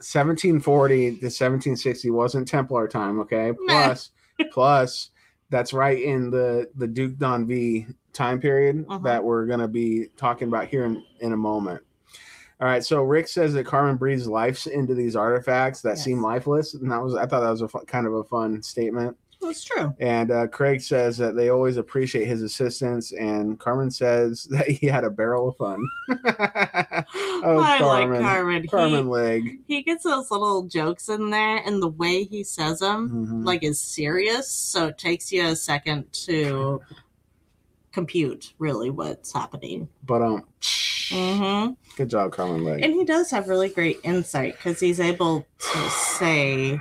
1740 0.00 0.96
to 1.10 1.26
1760 1.26 2.10
wasn't 2.10 2.48
Templar 2.48 2.88
time. 2.88 3.20
Okay. 3.20 3.52
Plus, 3.68 4.10
plus, 4.52 5.10
that's 5.50 5.72
right 5.72 6.00
in 6.02 6.30
the 6.30 6.68
the 6.76 6.86
Duke 6.86 7.16
d'Anville 7.18 7.86
time 8.12 8.40
period 8.40 8.84
Uh-huh. 8.88 8.98
that 9.04 9.22
we're 9.22 9.46
gonna 9.46 9.68
be 9.68 10.06
talking 10.16 10.48
about 10.48 10.66
here 10.68 10.84
in, 10.84 11.02
in 11.20 11.32
a 11.32 11.36
moment. 11.36 11.82
All 12.60 12.66
right. 12.68 12.84
So 12.84 13.02
Rick 13.02 13.28
says 13.28 13.54
that 13.54 13.64
Carmen 13.66 13.96
breathes 13.96 14.26
life 14.26 14.66
into 14.66 14.94
these 14.94 15.16
artifacts 15.16 15.80
that 15.82 15.90
Yes. 15.90 16.04
seem 16.04 16.22
lifeless, 16.22 16.74
and 16.74 16.90
that 16.90 17.02
was 17.02 17.14
I 17.14 17.26
thought 17.26 17.40
that 17.40 17.50
was 17.50 17.62
a 17.62 17.68
kind 17.86 18.06
of 18.06 18.14
a 18.14 18.24
fun 18.24 18.62
statement. 18.62 19.16
That's 19.40 19.64
true. 19.64 19.94
And 19.98 20.30
uh, 20.30 20.46
Craig 20.48 20.82
says 20.82 21.16
that 21.18 21.34
they 21.34 21.48
always 21.48 21.76
appreciate 21.78 22.26
his 22.26 22.42
assistance, 22.42 23.12
and 23.12 23.58
Carmen 23.58 23.90
says 23.90 24.44
that 24.50 24.68
he 24.68 24.86
had 24.86 25.04
a 25.04 25.10
barrel 25.10 25.48
of 25.48 25.56
fun. 25.56 25.86
oh, 26.10 27.60
I 27.62 27.78
Carmen, 27.78 28.10
like 28.10 28.20
Carmen. 28.22 28.66
Carmen 28.68 29.04
He, 29.04 29.10
leg. 29.10 29.58
he 29.66 29.82
gets 29.82 30.04
those 30.04 30.30
little 30.30 30.64
jokes 30.64 31.08
in 31.08 31.30
there, 31.30 31.56
and 31.64 31.82
the 31.82 31.88
way 31.88 32.24
he 32.24 32.44
says 32.44 32.80
them, 32.80 33.08
Mhm. 33.10 33.46
like, 33.46 33.62
is 33.62 33.80
serious. 33.80 34.50
So 34.50 34.88
it 34.88 34.98
takes 34.98 35.32
you 35.32 35.46
a 35.46 35.56
second 35.56 36.12
to 36.26 36.80
compute 37.92 38.52
really 38.58 38.90
what's 38.90 39.32
happening. 39.32 39.88
but 40.06 40.22
um, 40.22 40.44
hmm 41.10 41.72
good 41.96 42.08
job, 42.08 42.32
Carmen 42.32 42.62
Legge. 42.64 42.82
And 42.82 42.94
he 42.94 43.04
does 43.04 43.30
have 43.30 43.48
really 43.48 43.68
great 43.68 43.98
insight 44.04 44.56
because 44.56 44.78
he's 44.78 45.00
able 45.00 45.44
to 45.58 45.90
say 45.90 46.80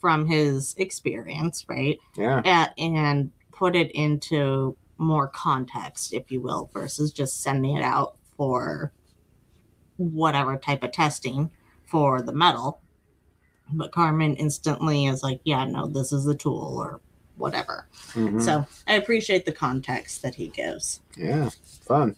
from 0.00 0.26
his 0.26 0.74
experience, 0.78 1.64
right? 1.68 1.98
yeah, 2.16 2.42
At, 2.44 2.74
and 2.78 3.30
put 3.52 3.74
it 3.76 3.90
into 3.92 4.76
more 4.98 5.28
context, 5.28 6.12
if 6.12 6.30
you 6.30 6.40
will, 6.40 6.70
versus 6.72 7.12
just 7.12 7.42
sending 7.42 7.76
it 7.76 7.82
out 7.82 8.16
for 8.36 8.92
whatever 9.96 10.56
type 10.56 10.82
of 10.82 10.92
testing 10.92 11.50
for 11.86 12.22
the 12.22 12.32
metal. 12.32 12.80
But 13.72 13.92
Carmen 13.92 14.36
instantly 14.36 15.06
is 15.06 15.22
like, 15.22 15.40
yeah, 15.44 15.64
no, 15.64 15.86
this 15.86 16.12
is 16.12 16.24
the 16.24 16.34
tool 16.34 16.76
or 16.78 17.00
whatever. 17.36 17.86
Mhm. 18.14 18.42
So 18.42 18.66
I 18.86 18.94
appreciate 18.94 19.44
the 19.44 19.52
context 19.52 20.22
that 20.22 20.34
he 20.34 20.48
gives. 20.48 21.00
yeah, 21.16 21.50
fun. 21.82 22.16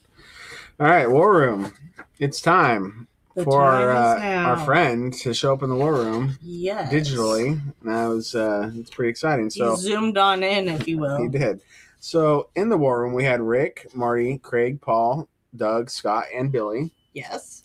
All 0.79 0.87
right, 0.87 1.11
war 1.11 1.35
room. 1.35 1.73
It's 2.19 2.41
time 2.41 3.09
The 3.41 3.45
for 3.45 3.63
our 3.63 3.91
uh, 3.91 4.45
our 4.45 4.65
friend 4.65 5.13
to 5.15 5.35
show 5.35 5.53
up 5.53 5.63
in 5.63 5.69
the 5.69 5.77
war 5.77 5.95
room 5.95 6.39
yes. 6.43 6.93
digitally. 6.93 7.61
And 7.83 7.91
that 7.91 8.07
was 8.07 8.35
uh, 8.35 8.71
it's 8.75 8.91
pretty 8.91 9.11
exciting. 9.11 9.51
So 9.51 9.73
he 9.77 9.83
zoomed 9.83 10.17
on 10.19 10.43
in, 10.43 10.69
if 10.69 10.87
you 10.87 10.99
will. 10.99 11.21
He 11.21 11.29
did. 11.29 11.61
So 11.99 12.49
in 12.57 12.69
the 12.69 12.79
war 12.79 13.03
room, 13.03 13.13
we 13.13 13.25
had 13.25 13.41
Rick, 13.41 13.89
Marty, 13.95 14.39
Craig, 14.39 14.81
Paul, 14.81 15.29
Doug, 15.57 15.91
Scott, 15.91 16.25
and 16.35 16.51
Billy. 16.51 16.91
Yes. 17.13 17.63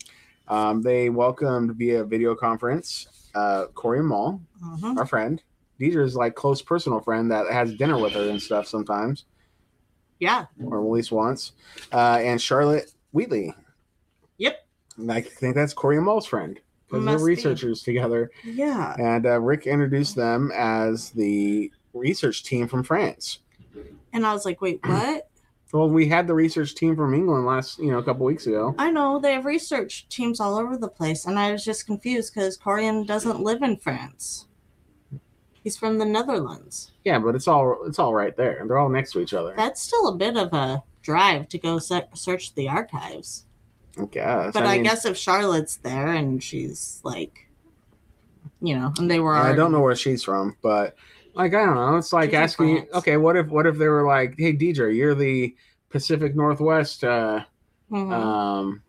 Um, 0.48 0.82
they 0.82 1.08
welcomed 1.10 1.74
via 1.76 2.04
video 2.04 2.34
conference 2.34 3.08
uh, 3.34 3.66
Corjan 3.74 4.04
Mol, 4.04 4.40
Mhm. 4.62 4.96
our 4.96 5.06
friend. 5.06 5.42
Deidre's 5.78 6.16
like 6.16 6.34
close 6.34 6.62
personal 6.62 7.00
friend 7.00 7.30
that 7.30 7.50
has 7.52 7.74
dinner 7.74 7.98
with 7.98 8.12
her 8.14 8.28
and 8.30 8.40
stuff 8.40 8.66
sometimes, 8.66 9.26
Yeah. 10.18 10.46
or 10.64 10.80
at 10.82 10.90
least 10.90 11.12
once. 11.12 11.52
Uh, 11.92 12.18
and 12.20 12.40
Charlotte 12.40 12.90
Wheatley. 13.12 13.54
I 15.10 15.20
think 15.20 15.54
that's 15.54 15.74
Corjan 15.74 16.02
Mol's 16.04 16.26
friend 16.26 16.58
because 16.88 17.04
they're 17.04 17.14
Must 17.14 17.24
be. 17.24 17.30
researchers 17.30 17.82
together. 17.82 18.30
Yeah. 18.44 18.94
And 18.98 19.26
uh, 19.26 19.40
Rick 19.40 19.66
introduced 19.66 20.16
them 20.16 20.52
as 20.54 21.10
the 21.10 21.70
research 21.92 22.44
team 22.44 22.68
from 22.68 22.82
France. 22.82 23.40
And 24.12 24.26
I 24.26 24.32
was 24.32 24.44
like, 24.44 24.60
wait, 24.60 24.80
what? 24.86 25.28
Well, 25.72 25.90
we 25.90 26.08
had 26.08 26.26
the 26.26 26.34
research 26.34 26.74
team 26.76 26.94
from 26.96 27.12
England 27.12 27.44
last, 27.44 27.78
you 27.78 27.90
know, 27.90 27.98
a 27.98 28.02
couple 28.02 28.24
weeks 28.24 28.46
ago. 28.46 28.74
I 28.78 28.90
know 28.90 29.18
they 29.18 29.32
have 29.34 29.44
research 29.44 30.08
teams 30.08 30.40
all 30.40 30.56
over 30.56 30.76
the 30.78 30.88
place, 30.88 31.26
and 31.26 31.38
I 31.38 31.50
was 31.52 31.64
just 31.64 31.86
confused 31.86 32.32
because 32.32 32.56
Corjan 32.56 33.06
doesn't 33.06 33.40
live 33.40 33.62
in 33.62 33.76
France. 33.76 34.46
He's 35.64 35.76
from 35.76 35.98
the 35.98 36.04
Netherlands. 36.04 36.92
Yeah, 37.04 37.18
but 37.18 37.34
it's 37.34 37.48
all 37.48 37.78
it's 37.86 37.98
all 37.98 38.14
right 38.14 38.36
there. 38.36 38.62
They're 38.66 38.78
all 38.78 38.88
next 38.88 39.12
to 39.12 39.20
each 39.20 39.34
other. 39.34 39.54
That's 39.56 39.82
still 39.82 40.06
a 40.08 40.14
bit 40.16 40.36
of 40.36 40.52
a 40.52 40.84
drive 41.02 41.48
to 41.48 41.58
go 41.58 41.80
se- 41.80 42.08
search 42.14 42.54
the 42.54 42.68
archives. 42.68 43.45
I 43.98 44.04
guess. 44.06 44.52
But 44.52 44.64
I, 44.64 44.74
mean, 44.74 44.84
guess 44.84 45.04
if 45.04 45.16
Charlotte's 45.16 45.76
there 45.76 46.08
and 46.08 46.42
she's 46.42 47.00
like, 47.04 47.48
you 48.60 48.74
know, 48.78 48.92
and 48.98 49.10
they 49.10 49.20
were. 49.20 49.34
I 49.34 49.54
don't 49.54 49.72
know 49.72 49.80
where 49.80 49.96
she's 49.96 50.22
from, 50.22 50.56
but 50.62 50.96
like 51.34 51.54
I 51.54 51.64
don't 51.64 51.74
know. 51.74 51.96
It's 51.96 52.12
like 52.12 52.30
She's 52.30 52.36
asking, 52.38 52.86
okay, 52.94 53.16
what 53.16 53.36
if 53.36 53.48
what 53.48 53.66
if 53.66 53.76
they 53.76 53.88
were 53.88 54.06
like, 54.06 54.34
hey, 54.38 54.52
Deidre, 54.54 54.94
you're 54.94 55.14
the 55.14 55.54
Pacific 55.90 56.34
Northwest 56.34 57.04
uh, 57.04 57.44
Mhm. 57.90 58.12
um, 58.12 58.82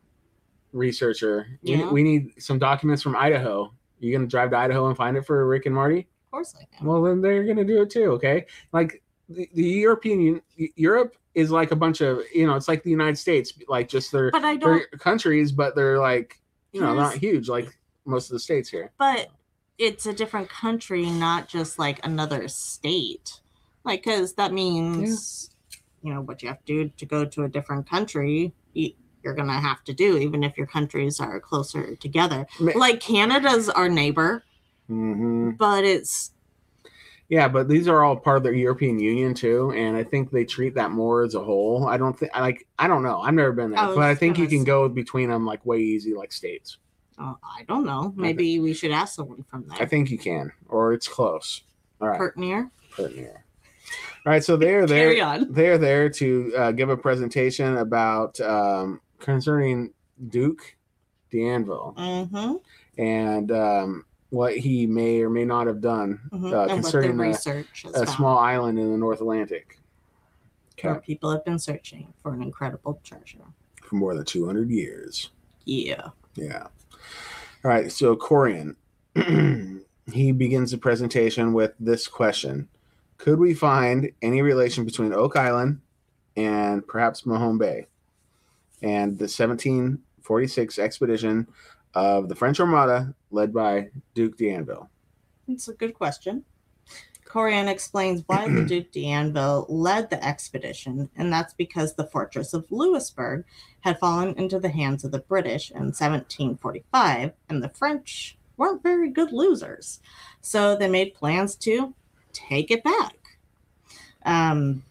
researcher. 0.73 1.47
We- 1.63 1.75
Yeah. 1.75 1.91
We 1.91 2.03
need 2.03 2.41
some 2.41 2.59
documents 2.59 3.01
from 3.03 3.15
Idaho. 3.15 3.73
You 3.99 4.11
gonna 4.11 4.27
drive 4.27 4.51
to 4.51 4.57
Idaho 4.57 4.87
and 4.87 4.95
find 4.97 5.17
it 5.17 5.25
for 5.25 5.45
Rick 5.47 5.65
and 5.65 5.75
Marty? 5.75 6.07
of 6.25 6.31
course 6.31 6.53
I 6.59 6.65
can. 6.75 6.85
Well, 6.85 7.01
then 7.03 7.21
they're 7.21 7.45
gonna 7.45 7.63
do 7.63 7.81
it 7.81 7.89
too. 7.89 8.11
Okay, 8.13 8.45
like 8.73 9.01
the, 9.29 9.49
the 9.53 9.63
European 9.63 10.41
Europe 10.75 11.15
is 11.37 11.51
like 11.51 11.71
a 11.71 11.75
bunch 11.75 12.01
of 12.01 12.21
you 12.33 12.45
know, 12.47 12.55
it's 12.55 12.67
like 12.67 12.81
the 12.83 12.89
United 12.89 13.17
States, 13.17 13.53
like 13.67 13.87
just 13.87 14.11
their 14.11 14.31
But 14.31 14.43
I 14.43 14.55
don't. 14.55 14.61
they're 14.91 14.99
countries, 14.99 15.51
but 15.51 15.75
they're 15.75 15.99
like 15.99 16.39
you 16.73 16.81
know 16.81 16.93
not 16.95 17.15
huge 17.15 17.47
like 17.47 17.69
most 18.05 18.29
of 18.29 18.33
the 18.33 18.39
states 18.39 18.69
here. 18.69 18.91
but 18.97 19.27
it's 19.77 20.07
a 20.07 20.13
different 20.13 20.49
country, 20.49 21.05
not 21.05 21.47
just 21.47 21.77
like 21.77 22.03
another 22.03 22.47
state. 22.47 23.39
Like, 23.83 24.03
because 24.03 24.33
that 24.33 24.51
means, 24.51 25.51
you 26.01 26.11
know, 26.11 26.21
what 26.21 26.41
you 26.41 26.47
have 26.49 26.65
to 26.65 26.73
do 26.85 26.91
to 26.97 27.05
go 27.05 27.23
to 27.25 27.43
a 27.43 27.47
different 27.47 27.87
country, 27.87 28.53
you, 28.73 28.91
you're 29.23 29.35
going 29.35 29.47
to 29.49 29.53
have 29.53 29.83
to 29.83 29.93
do, 29.93 30.17
even 30.17 30.43
if 30.43 30.57
your 30.57 30.65
countries 30.65 31.19
are 31.19 31.39
closer 31.39 31.95
together. 31.95 32.47
Ma- 32.59 32.71
Like, 32.75 32.99
Canada's 33.01 33.69
our 33.69 33.87
neighbor, 33.87 34.43
hmm 34.87 35.51
but 35.59 35.83
it's, 35.83 36.31
Yeah, 37.29 37.49
but 37.49 37.67
these 37.67 37.89
are 37.89 38.03
all 38.03 38.15
part 38.15 38.37
of 38.37 38.43
the 38.43 38.55
European 38.55 38.99
Union 38.99 39.33
too, 39.33 39.71
and 39.75 39.97
I 39.97 40.03
think 40.03 40.31
they 40.31 40.45
treat 40.45 40.75
that 40.75 40.91
more 40.91 41.23
as 41.23 41.35
a 41.35 41.43
whole. 41.43 41.85
I 41.87 41.97
don't 41.97 42.17
think 42.17 42.31
I 42.33 42.39
like 42.41 42.65
I 42.79 42.87
don't 42.87 43.03
know. 43.03 43.19
I've 43.19 43.33
never 43.33 43.51
been 43.51 43.71
there, 43.71 43.85
was 43.85 43.95
but 43.95 44.05
I 44.05 44.15
think 44.15 44.37
you 44.37 44.47
can 44.47 44.63
go 44.63 44.87
between 44.87 45.29
them 45.29 45.45
like 45.45 45.65
way 45.65 45.79
easy, 45.79 46.13
like 46.13 46.31
states. 46.31 46.77
Oh, 47.19 47.35
I 47.43 47.63
don't 47.67 47.85
know. 47.85 48.13
Maybe 48.15 48.59
we 48.59 48.73
should 48.73 48.91
ask 48.91 49.15
someone 49.15 49.43
from 49.49 49.67
there. 49.67 49.81
I 49.81 49.85
think 49.85 50.09
you 50.09 50.17
can, 50.17 50.51
or 50.69 50.93
it's 50.93 51.07
close. 51.07 51.63
All 51.99 52.07
right, 52.09 52.17
Pertinier. 52.17 52.69
Pertinier. 52.91 53.43
All 54.25 54.31
right, 54.31 54.43
so 54.43 54.55
they're 54.55 54.85
there. 54.87 55.07
Carry 55.09 55.21
on. 55.21 55.51
They're 55.51 55.77
there 55.77 56.09
to 56.11 56.53
uh, 56.55 56.71
give 56.71 56.89
a 56.89 56.95
presentation 56.97 57.77
about 57.77 58.39
um, 58.39 59.01
concerning 59.19 59.91
Duke 60.29 60.77
D'Anville 61.31 61.93
Mm-hmm. 61.97 63.01
and 63.01 63.51
um, 63.51 64.05
what 64.29 64.57
he 64.57 64.85
may 64.85 65.21
or 65.21 65.29
may 65.29 65.45
not 65.45 65.67
have 65.67 65.81
done 65.81 66.19
hmm 66.31 66.53
uh, 66.53 66.67
concerning 66.67 67.19
a, 67.19 67.37
a 67.93 68.07
small 68.07 68.37
island 68.37 68.77
in 68.79 68.91
the 68.91 68.97
North 68.97 69.21
Atlantic. 69.21 69.79
where 70.81 70.95
people 70.95 71.31
have 71.31 71.43
been 71.45 71.59
searching 71.59 72.13
for 72.21 72.33
an 72.33 72.41
incredible 72.41 72.99
treasure. 73.03 73.39
for 73.81 73.95
more 73.95 74.15
than 74.15 74.25
200 74.25 74.69
years. 74.69 75.29
Yeah. 75.65 76.09
Yeah. 76.35 76.67
All 77.63 77.71
right. 77.71 77.91
So 77.91 78.15
Corjan, 78.15 78.75
he 80.13 80.31
begins 80.31 80.71
the 80.71 80.77
presentation 80.77 81.53
with 81.53 81.73
this 81.79 82.07
question: 82.07 82.67
Could 83.17 83.39
we 83.39 83.53
find 83.53 84.11
any 84.21 84.41
relation 84.41 84.85
between 84.85 85.13
Oak 85.13 85.35
Island 85.35 85.81
and 86.35 86.87
perhaps 86.87 87.25
Mahone 87.25 87.57
Bay 87.57 87.87
and 88.81 89.17
the 89.17 89.23
1746 89.23 90.79
expedition 90.79 91.47
of 91.93 92.29
the 92.29 92.35
French 92.35 92.59
Armada 92.59 93.13
led 93.31 93.53
by 93.53 93.89
Duke 94.13 94.37
d'Anville? 94.37 94.89
It's 95.47 95.67
a 95.67 95.73
good 95.73 95.93
question. 95.93 96.43
Corjan 97.25 97.67
explains 97.67 98.23
why 98.27 98.47
the 98.47 98.65
Duke 98.67 98.91
d'Anville 98.91 99.65
led 99.69 100.09
the 100.09 100.23
expedition, 100.25 101.09
and 101.15 101.31
that's 101.31 101.53
because 101.53 101.93
the 101.93 102.07
fortress 102.07 102.53
of 102.53 102.71
Louisbourg 102.71 103.43
had 103.81 103.99
fallen 103.99 104.33
into 104.37 104.59
the 104.59 104.69
hands 104.69 105.03
of 105.03 105.11
the 105.11 105.19
British 105.19 105.71
in 105.71 105.91
1745, 105.93 107.33
and 107.49 107.63
the 107.63 107.69
French 107.69 108.37
weren't 108.55 108.81
very 108.81 109.09
good 109.09 109.31
losers. 109.31 109.99
So 110.41 110.75
they 110.75 110.89
made 110.89 111.13
plans 111.13 111.55
to 111.57 111.93
take 112.33 112.71
it 112.71 112.83
back. 112.83 113.15
Um, 114.25 114.83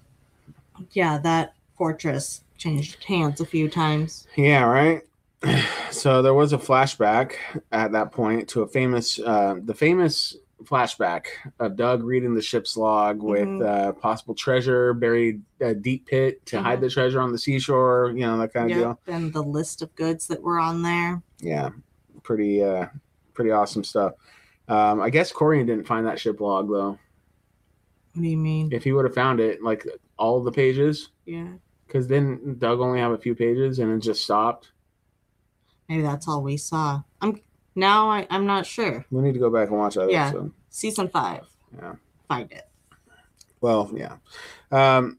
yeah, 0.93 1.19
that 1.19 1.55
fortress 1.77 2.43
changed 2.59 3.03
hands 3.05 3.41
a 3.41 3.47
few 3.47 3.69
times. 3.69 4.27
Yeah, 4.37 4.63
right. 4.65 5.03
So 5.91 6.21
there 6.21 6.35
was 6.35 6.53
a 6.53 6.59
flashback 6.59 7.35
at 7.73 7.93
that 7.93 8.13
point 8.13 8.49
to 8.51 8.63
a 8.63 8.67
famous, 8.69 9.19
uh, 9.19 9.55
the 9.65 9.73
famous 9.73 10.37
flashback 10.65 11.27
of 11.59 11.77
Doug 11.77 12.03
reading 12.03 12.35
the 12.35 12.43
ship's 12.43 12.77
log 12.77 13.23
with 13.23 13.47
Mhm. 13.49 13.65
uh, 13.67 13.93
possible 13.93 14.35
treasure 14.35 14.93
buried 14.93 15.41
a 15.61 15.75
deep 15.75 16.07
pit 16.07 16.45
to 16.47 16.61
hide 16.61 16.79
Mhm. 16.79 16.83
the 16.83 16.91
treasure 16.91 17.21
on 17.21 17.33
the 17.33 17.39
seashore. 17.39 18.13
You 18.15 18.27
know 18.27 18.37
that 18.39 18.53
kind 18.53 18.71
of 18.71 18.77
deal. 18.77 19.01
And 19.07 19.33
the 19.33 19.43
list 19.43 19.81
of 19.81 19.95
goods 19.95 20.27
that 20.27 20.43
were 20.43 20.59
on 20.59 20.83
there. 20.83 21.23
Yeah, 21.39 21.71
pretty, 22.23 22.63
uh, 22.63 22.87
pretty 23.33 23.51
awesome 23.53 23.85
stuff. 23.85 24.15
Um, 24.69 25.01
I 25.01 25.09
guess 25.11 25.33
Corjan 25.33 25.67
didn't 25.67 25.87
find 25.87 26.07
that 26.07 26.19
ship 26.19 26.41
log 26.41 26.69
though. 26.69 26.99
What 28.13 28.23
do 28.23 28.29
you 28.29 28.37
mean? 28.37 28.71
If 28.73 28.85
he 28.85 28.93
would 28.93 29.05
have 29.05 29.15
found 29.15 29.41
it, 29.41 29.63
like 29.63 29.87
all 30.19 30.43
the 30.43 30.53
pages, 30.53 31.11
Yeah, 31.27 31.53
because 31.87 32.07
then 32.07 32.57
Doug 32.59 32.81
only 32.81 32.99
have 32.99 33.13
a 33.13 33.19
few 33.19 33.35
pages 33.35 33.79
and 33.79 33.93
it 33.93 34.01
just 34.01 34.25
stopped. 34.25 34.73
Maybe 35.89 36.03
that's 36.03 36.27
all 36.29 36.43
we 36.43 36.57
saw. 36.57 37.03
I'm 37.21 37.41
now. 37.75 38.11
I, 38.11 38.27
I'm 38.31 38.47
not 38.47 38.67
sure. 38.67 39.05
We 39.11 39.23
need 39.23 39.35
to 39.35 39.39
go 39.41 39.51
back 39.51 39.69
and 39.69 39.79
watch 39.79 39.95
that 39.95 40.11
Yeah. 40.11 40.29
episode. 40.29 40.53
Season 40.71 41.09
five. 41.09 41.45
Yeah. 41.77 41.95
Find 42.29 42.51
it. 42.53 42.69
Well, 43.61 43.91
yeah. 43.95 44.17
Um, 44.73 45.19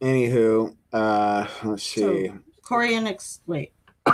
anywho, 0.00 0.74
uh, 0.92 1.46
let's 1.64 1.82
see. 1.82 2.28
So, 2.28 2.38
Corjan 2.62 3.06
ex- 3.08 3.40
wait. 3.46 3.72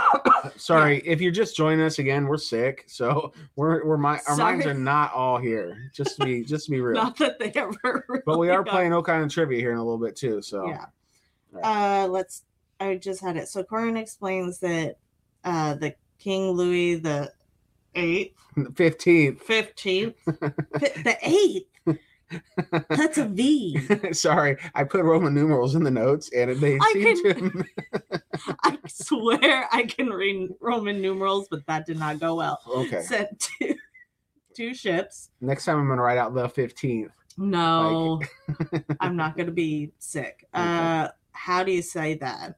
Sorry 0.57 0.97
if 1.05 1.21
you're 1.21 1.31
just 1.31 1.55
joining 1.55 1.85
us 1.85 1.99
again. 1.99 2.27
We're 2.27 2.37
sick, 2.37 2.83
so 2.87 3.31
we're 3.55 3.85
we're 3.85 3.97
my 3.97 4.19
our 4.27 4.35
minds 4.35 4.65
are 4.65 4.73
not 4.73 5.13
all 5.13 5.37
here. 5.37 5.89
Just 5.93 6.17
to 6.17 6.25
be 6.25 6.43
just 6.43 6.65
to 6.65 6.71
be 6.71 6.81
real. 6.81 7.01
Not 7.01 7.17
that 7.17 7.39
they 7.39 7.51
ever. 7.55 8.21
but 8.25 8.37
we 8.37 8.49
are 8.49 8.63
got- 8.63 8.71
playing 8.73 8.91
Oak 8.93 9.07
Island 9.09 9.31
trivia 9.31 9.59
here 9.59 9.71
in 9.71 9.77
a 9.77 9.83
little 9.83 9.97
bit 9.99 10.15
too. 10.17 10.41
So 10.41 10.67
Yeah. 10.67 10.85
Right. 11.51 12.03
Uh, 12.03 12.07
let's. 12.07 12.43
I 12.81 12.95
just 12.97 13.21
had 13.21 13.37
it. 13.37 13.47
So 13.47 13.63
Corjan 13.63 13.97
explains 13.97 14.59
that 14.59 14.97
uh, 15.45 15.75
the 15.75 15.95
King 16.19 16.51
Louis 16.51 16.95
the 16.95 17.31
Eighth, 17.95 18.35
fifteenth. 18.75 19.41
fifteenth, 19.41 20.15
the 20.25 21.17
eighth. 21.21 21.69
That's 22.89 23.17
a 23.19 23.25
V. 23.27 23.79
Sorry, 24.11 24.57
I 24.73 24.83
put 24.83 25.03
Roman 25.03 25.33
numerals 25.33 25.75
in 25.75 25.83
the 25.83 25.91
notes, 25.91 26.29
and 26.35 26.57
they 26.59 26.77
I 26.81 26.91
seem 26.93 27.23
can- 27.23 27.51
to. 27.51 27.65
I 28.63 28.77
swear 28.87 29.69
I 29.71 29.83
can 29.83 30.09
read 30.09 30.49
Roman 30.59 31.01
numerals, 31.01 31.47
but 31.49 31.65
that 31.67 31.85
did 31.85 31.97
not 31.99 32.19
go 32.19 32.35
well. 32.35 32.59
okay, 32.67 33.01
Sent 33.03 33.47
two, 33.61 33.75
two 34.55 34.73
ships. 34.73 35.29
next 35.39 35.63
time 35.65 35.77
I'm 35.79 35.87
gonna 35.87 36.01
write 36.01 36.17
out 36.17 36.33
the 36.33 36.49
fifteenth. 36.49 37.11
No, 37.37 38.21
I'm 39.01 39.15
not 39.17 39.35
going 39.35 39.47
to 39.47 39.51
be 39.51 39.91
sick. 39.99 40.47
Uh, 40.53 41.09
how 41.33 41.63
do 41.65 41.71
you 41.73 41.81
say 41.81 42.13
that? 42.15 42.55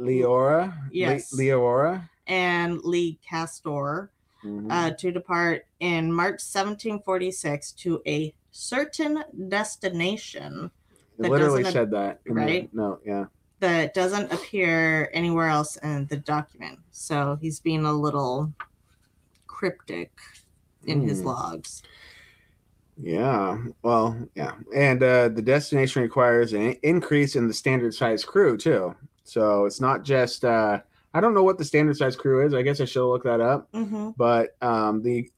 Leora. 0.00 0.68
Le- 0.68 0.88
Yes. 0.92 1.32
Leora. 1.34 2.08
And 2.26 2.80
Lee 2.84 3.18
Castor 3.28 4.10
Mhm. 4.44 4.66
uh, 4.70 4.90
to 4.92 5.10
depart 5.12 5.66
in 5.80 6.12
March 6.12 6.40
1746 6.40 7.72
to 7.72 8.00
a 8.06 8.34
certain 8.52 9.22
destination 9.48 10.70
It 11.18 11.22
that 11.22 11.30
literally 11.30 11.62
doesn't- 11.62 11.72
said 11.78 11.90
that. 11.90 12.20
in 12.26 12.34
the 12.34 12.40
right? 12.40 12.74
note, 12.74 13.02
yeah. 13.04 13.26
that 13.60 13.92
doesn't 13.92 14.32
appear 14.32 15.10
anywhere 15.12 15.48
else 15.48 15.76
in 15.76 16.06
the 16.06 16.16
document. 16.16 16.78
So 16.92 17.36
he's 17.42 17.60
being 17.60 17.84
a 17.84 17.92
little 17.92 18.54
cryptic 19.46 20.10
in 20.86 21.02
his 21.02 21.20
Mm. 21.20 21.26
logs. 21.26 21.82
Yeah. 22.96 23.58
Well, 23.82 24.16
yeah. 24.34 24.54
And 24.74 25.02
uh, 25.02 25.28
the 25.28 25.42
destination 25.42 26.00
requires 26.02 26.52
an 26.54 26.72
increase 26.82 27.36
in 27.36 27.48
the 27.48 27.54
standard 27.54 27.94
size 27.94 28.24
crew 28.24 28.56
too. 28.56 28.94
So 29.24 29.64
it's 29.64 29.80
not 29.80 30.02
just 30.04 30.44
uh, 30.44 30.80
I 31.14 31.20
don't 31.20 31.34
know 31.34 31.42
what 31.42 31.58
the 31.58 31.64
standard 31.64 31.96
size 31.96 32.16
crew 32.16 32.44
is. 32.46 32.54
I 32.54 32.62
guess 32.62 32.80
I 32.80 32.84
should 32.84 33.08
look 33.08 33.24
that 33.24 33.40
up. 33.40 33.70
Mm-hmm. 33.72 34.10
But 34.16 34.56
um, 34.62 35.02
the 35.02 35.30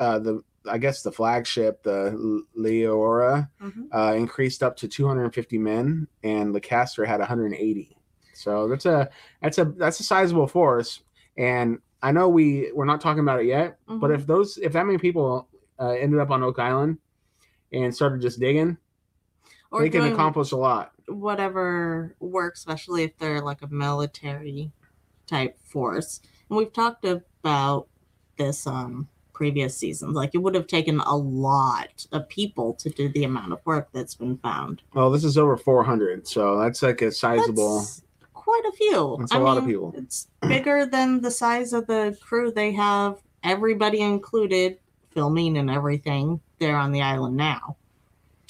uh, 0.00 0.18
the 0.18 0.42
I 0.68 0.76
guess 0.78 1.02
the 1.02 1.12
flagship, 1.12 1.82
the 1.82 2.42
Leora, 2.58 3.48
Mm-hmm. 3.62 3.84
uh, 3.96 4.12
increased 4.14 4.62
up 4.62 4.76
to 4.76 4.88
250 4.88 5.58
men, 5.58 6.06
and 6.22 6.54
the 6.54 6.60
Castor 6.60 7.04
had 7.04 7.20
180. 7.20 7.96
So 8.34 8.68
that's 8.68 8.86
a 8.86 9.08
that's 9.42 9.58
a 9.58 9.64
that's 9.64 10.00
a 10.00 10.04
sizable 10.04 10.46
force. 10.46 11.00
And 11.36 11.78
I 12.02 12.12
know 12.12 12.28
we 12.28 12.70
we're 12.74 12.84
not 12.84 13.00
talking 13.00 13.20
about 13.20 13.40
it 13.40 13.46
yet, 13.46 13.78
but 13.88 14.10
Mhm. 14.10 14.14
if 14.14 14.26
those 14.26 14.58
if 14.58 14.72
that 14.74 14.86
many 14.86 14.98
people 14.98 15.48
uh, 15.80 15.90
ended 15.90 16.20
up 16.20 16.30
on 16.30 16.42
Oak 16.42 16.58
Island 16.58 16.98
and 17.72 17.94
started 17.94 18.20
just 18.20 18.38
digging, 18.40 18.76
Or 19.70 19.80
they 19.80 19.90
can 19.90 20.02
accomplish 20.12 20.52
a 20.52 20.56
lot. 20.56 20.92
Whatever 21.08 22.14
work, 22.20 22.54
especially 22.54 23.04
if 23.04 23.16
they're 23.18 23.40
like 23.40 23.62
a 23.62 23.68
military 23.68 24.70
type 25.26 25.56
force. 25.64 26.20
And 26.48 26.56
we've 26.56 26.72
talked 26.72 27.04
about 27.04 27.88
this 28.36 28.66
um 28.66 29.08
previous 29.38 29.76
seasons. 29.76 30.16
Like 30.16 30.34
it 30.34 30.38
would 30.38 30.56
have 30.56 30.66
taken 30.66 30.98
a 30.98 31.16
lot 31.16 32.04
of 32.10 32.28
people 32.28 32.74
to 32.74 32.90
do 32.90 33.08
the 33.08 33.22
amount 33.22 33.52
of 33.52 33.60
work 33.64 33.88
that's 33.92 34.16
been 34.16 34.36
found. 34.38 34.82
Well, 34.94 35.10
this 35.12 35.22
is 35.22 35.38
over 35.38 35.56
400, 35.56 36.26
so 36.26 36.58
that's 36.58 36.82
like 36.82 37.02
a 37.02 37.12
sizable. 37.12 37.78
That's 37.78 38.02
quite 38.34 38.64
a 38.68 38.72
few. 38.72 39.16
That's 39.20 39.32
a 39.32 39.38
lot 39.38 39.56
of 39.56 39.64
people. 39.64 39.94
It's 39.96 40.26
bigger 40.42 40.86
than 40.86 41.20
the 41.20 41.30
size 41.30 41.72
of 41.72 41.86
the 41.86 42.18
crew 42.20 42.50
they 42.50 42.72
have, 42.72 43.18
everybody 43.44 44.00
included, 44.00 44.78
filming 45.12 45.56
and 45.56 45.70
everything 45.70 46.40
there 46.58 46.76
on 46.76 46.90
the 46.90 47.02
island 47.02 47.36
now. 47.36 47.76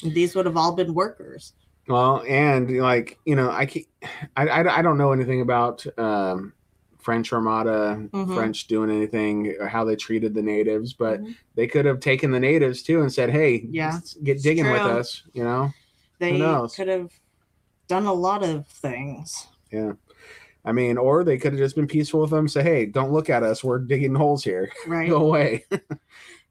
These 0.03 0.35
would 0.35 0.47
have 0.47 0.57
all 0.57 0.75
been 0.75 0.95
workers. 0.95 1.53
Well, 1.89 2.23
and 2.29 2.79
like 2.79 3.19
you 3.25 3.35
know, 3.37 3.51
I 3.51 3.67
keep, 3.67 3.89
I, 4.37 4.47
I, 4.49 4.79
I 4.79 4.83
don't 4.83 4.99
know 4.99 5.13
anything 5.13 5.41
about 5.41 5.85
um, 5.99 6.53
French 6.99 7.33
Armada, 7.33 8.09
Mhm. 8.13 8.35
French 8.35 8.67
doing 8.67 8.91
anything, 8.91 9.55
or 9.59 9.69
how 9.69 9.85
they 9.85 9.97
treated 9.97 10.35
the 10.35 10.43
natives, 10.43 10.93
but 10.93 11.21
Mhm. 11.23 11.35
they 11.55 11.67
could 11.67 11.85
have 11.87 12.01
taken 12.01 12.31
the 12.31 12.41
natives 12.41 12.83
too 12.83 13.01
and 13.01 13.13
said, 13.13 13.31
"Hey, 13.31 13.67
Yeah, 13.71 13.99
get 14.23 14.43
digging 14.43 14.71
with 14.71 14.83
us," 14.83 15.23
you 15.33 15.45
know. 15.45 15.71
They 16.19 16.39
could 16.77 16.89
have 16.89 17.11
done 17.89 18.05
a 18.07 18.13
lot 18.13 18.43
of 18.45 18.67
things. 18.67 19.47
Yeah. 19.73 19.93
I 20.65 20.73
mean, 20.73 20.99
or 20.99 21.25
they 21.25 21.39
could 21.39 21.53
have 21.53 21.61
just 21.61 21.77
been 21.77 21.87
peaceful 21.87 22.21
with 22.21 22.31
them, 22.31 22.49
say, 22.49 22.63
"Hey, 22.63 22.85
don't 22.85 23.13
look 23.13 23.31
at 23.31 23.43
us. 23.43 23.65
We're 23.65 23.79
digging 23.79 24.15
holes 24.15 24.45
here. 24.45 24.71
Right. 24.87 25.09
Go 25.09 25.25
away." 25.25 25.65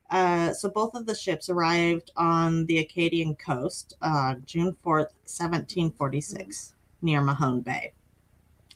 Uh, 0.09 0.53
so 0.53 0.69
both 0.69 0.93
of 0.95 1.05
the 1.05 1.13
ships 1.15 1.49
arrived 1.49 2.11
on 2.15 2.65
the 2.67 2.77
Acadian 2.79 3.35
coast 3.35 3.95
on 4.01 4.41
June 4.45 4.75
4th, 4.85 5.11
1746, 5.25 6.73
near 7.01 7.21
Mahone 7.21 7.61
Bay. 7.61 7.93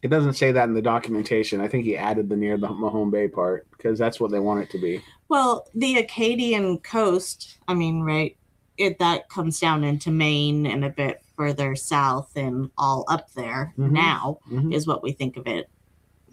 it 0.03 0.09
doesn't 0.09 0.33
say 0.33 0.51
that 0.51 0.67
in 0.67 0.73
the 0.73 0.81
documentation. 0.81 1.61
I 1.61 1.67
think 1.67 1.85
he 1.85 1.95
added 1.95 2.27
the 2.27 2.35
near 2.35 2.57
the 2.57 2.67
Mahone 2.69 3.11
Bay 3.11 3.27
part 3.27 3.69
because 3.71 3.99
that's 3.99 4.19
what 4.19 4.31
they 4.31 4.39
want 4.39 4.61
it 4.63 4.69
to 4.71 4.79
be. 4.79 4.99
Well, 5.29 5.67
the 5.75 5.97
Acadian 5.99 6.79
coast, 6.79 7.59
I 7.67 7.75
mean, 7.75 8.01
right, 8.01 8.35
it 8.77 8.97
that 8.99 9.29
comes 9.29 9.59
down 9.59 9.83
into 9.83 10.09
Maine 10.09 10.65
and 10.65 10.83
a 10.83 10.89
bit 10.89 11.21
further 11.37 11.75
south 11.75 12.31
and 12.35 12.71
all 12.79 13.05
up 13.09 13.31
there 13.33 13.73
Mhm. 13.77 13.91
now 13.91 14.39
Mhm, 14.49 14.73
is 14.73 14.87
what 14.87 15.03
we 15.03 15.11
think 15.11 15.37
of 15.37 15.45
it 15.45 15.69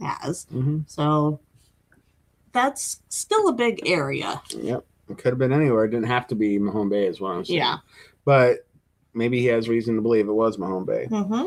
as. 0.03 0.47
mhm. 0.47 0.85
So 0.89 1.39
that's 2.53 3.01
still 3.09 3.49
a 3.49 3.53
big 3.53 3.89
area. 3.89 4.41
Yep. 4.51 4.85
It 5.11 5.19
could 5.19 5.31
have 5.31 5.39
been 5.39 5.53
anywhere. 5.53 5.85
It 5.85 5.91
didn't 5.91 6.07
have 6.09 6.27
to 6.29 6.35
be 6.35 6.59
Mahone 6.59 6.89
Bay, 6.89 7.07
is 7.07 7.21
what 7.21 7.31
I'm 7.31 7.45
saying. 7.45 7.59
Yeah. 7.59 7.77
But 8.25 8.67
maybe 9.15 9.41
he 9.41 9.47
has 9.47 9.69
reason 9.69 9.97
to 9.97 10.03
believe 10.03 10.29
it 10.29 10.33
was 10.33 10.59
Mahone 10.59 10.85
Bay. 10.85 11.07
hmm 11.07 11.45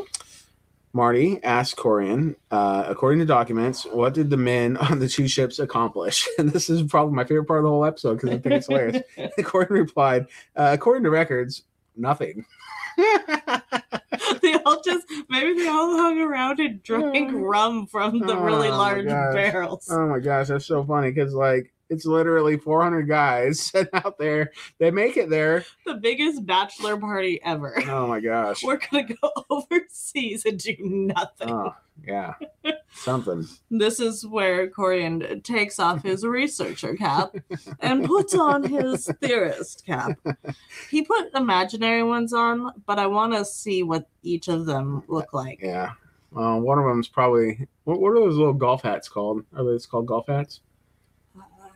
Marty 0.94 1.42
asked 1.42 1.76
Corjan, 1.76 2.36
uh, 2.50 2.84
according 2.86 3.20
to 3.20 3.24
documents, 3.24 3.84
what 3.86 4.12
did 4.12 4.28
the 4.28 4.36
men 4.36 4.76
on 4.90 4.98
the 4.98 5.08
two 5.08 5.26
ships 5.26 5.58
accomplish? 5.58 6.28
And 6.38 6.50
this 6.50 6.68
is 6.68 6.82
probably 6.82 7.14
my 7.14 7.24
favorite 7.24 7.46
part 7.46 7.60
of 7.60 7.64
the 7.64 7.70
whole 7.70 7.84
episode 7.84 8.16
because 8.16 8.30
I 8.30 8.38
think 8.38 8.54
it's 8.56 8.66
hilarious. 8.66 9.02
Corjan 9.38 9.70
replied, 9.70 10.26
uh, 10.56 10.70
according 10.72 11.04
to 11.04 11.10
records, 11.10 11.62
nothing. 11.96 12.44
they 14.42 14.54
all 14.54 14.80
just 14.82 15.06
maybe 15.28 15.54
they 15.54 15.68
all 15.68 15.96
hung 15.96 16.18
around 16.20 16.60
and 16.60 16.82
drank 16.82 17.30
mm. 17.30 17.42
rum 17.42 17.86
from 17.86 18.18
the 18.18 18.36
really 18.36 18.68
Oh, 18.68 18.76
large 18.76 19.06
barrels. 19.06 19.88
Oh 19.90 20.06
my 20.06 20.18
gosh, 20.18 20.48
that's 20.48 20.66
so 20.66 20.84
funny 20.84 21.10
because 21.10 21.34
like 21.34 21.71
it's 21.88 22.06
literally 22.06 22.56
400 22.56 23.02
guys 23.08 23.72
out 23.92 24.18
there. 24.18 24.52
They 24.78 24.90
make 24.90 25.16
it 25.16 25.28
there. 25.30 25.64
the 25.84 25.94
biggest 25.94 26.46
bachelor 26.46 26.96
party 26.96 27.40
ever. 27.42 27.74
Oh 27.88 28.06
my 28.06 28.20
gosh. 28.20 28.62
We're 28.64 28.78
gonna 28.90 29.04
go 29.04 29.30
overseas 29.50 30.44
and 30.46 30.58
do 30.58 30.74
nothing. 30.80 31.50
Oh 31.50 31.74
yeah, 32.06 32.34
something. 32.94 33.46
This 33.70 34.00
is 34.00 34.26
where 34.26 34.68
Corjan 34.68 35.44
takes 35.44 35.78
off 35.78 36.02
his 36.02 36.24
researcher 36.24 36.96
cap 36.96 37.34
and 37.80 38.04
puts 38.04 38.34
on 38.34 38.64
his 38.64 39.10
theorist 39.20 39.84
cap. 39.84 40.18
He 40.90 41.02
put 41.02 41.34
imaginary 41.34 42.02
ones 42.02 42.32
on, 42.32 42.72
but 42.86 42.98
I 42.98 43.06
want 43.06 43.34
to 43.34 43.44
see 43.44 43.82
what 43.82 44.08
each 44.22 44.48
of 44.48 44.64
them 44.66 45.04
look 45.06 45.32
like. 45.34 45.60
Yeah. 45.62 45.92
Uh, 46.34 46.56
one 46.56 46.78
of 46.78 46.86
them's 46.86 47.08
probably 47.08 47.68
what, 47.84 48.00
what 48.00 48.10
are 48.12 48.20
those 48.20 48.36
little 48.36 48.54
golf 48.54 48.82
hats 48.82 49.08
called? 49.08 49.44
Are 49.54 49.62
they 49.64 49.78
called 49.84 50.06
golf 50.06 50.26
hats? 50.28 50.60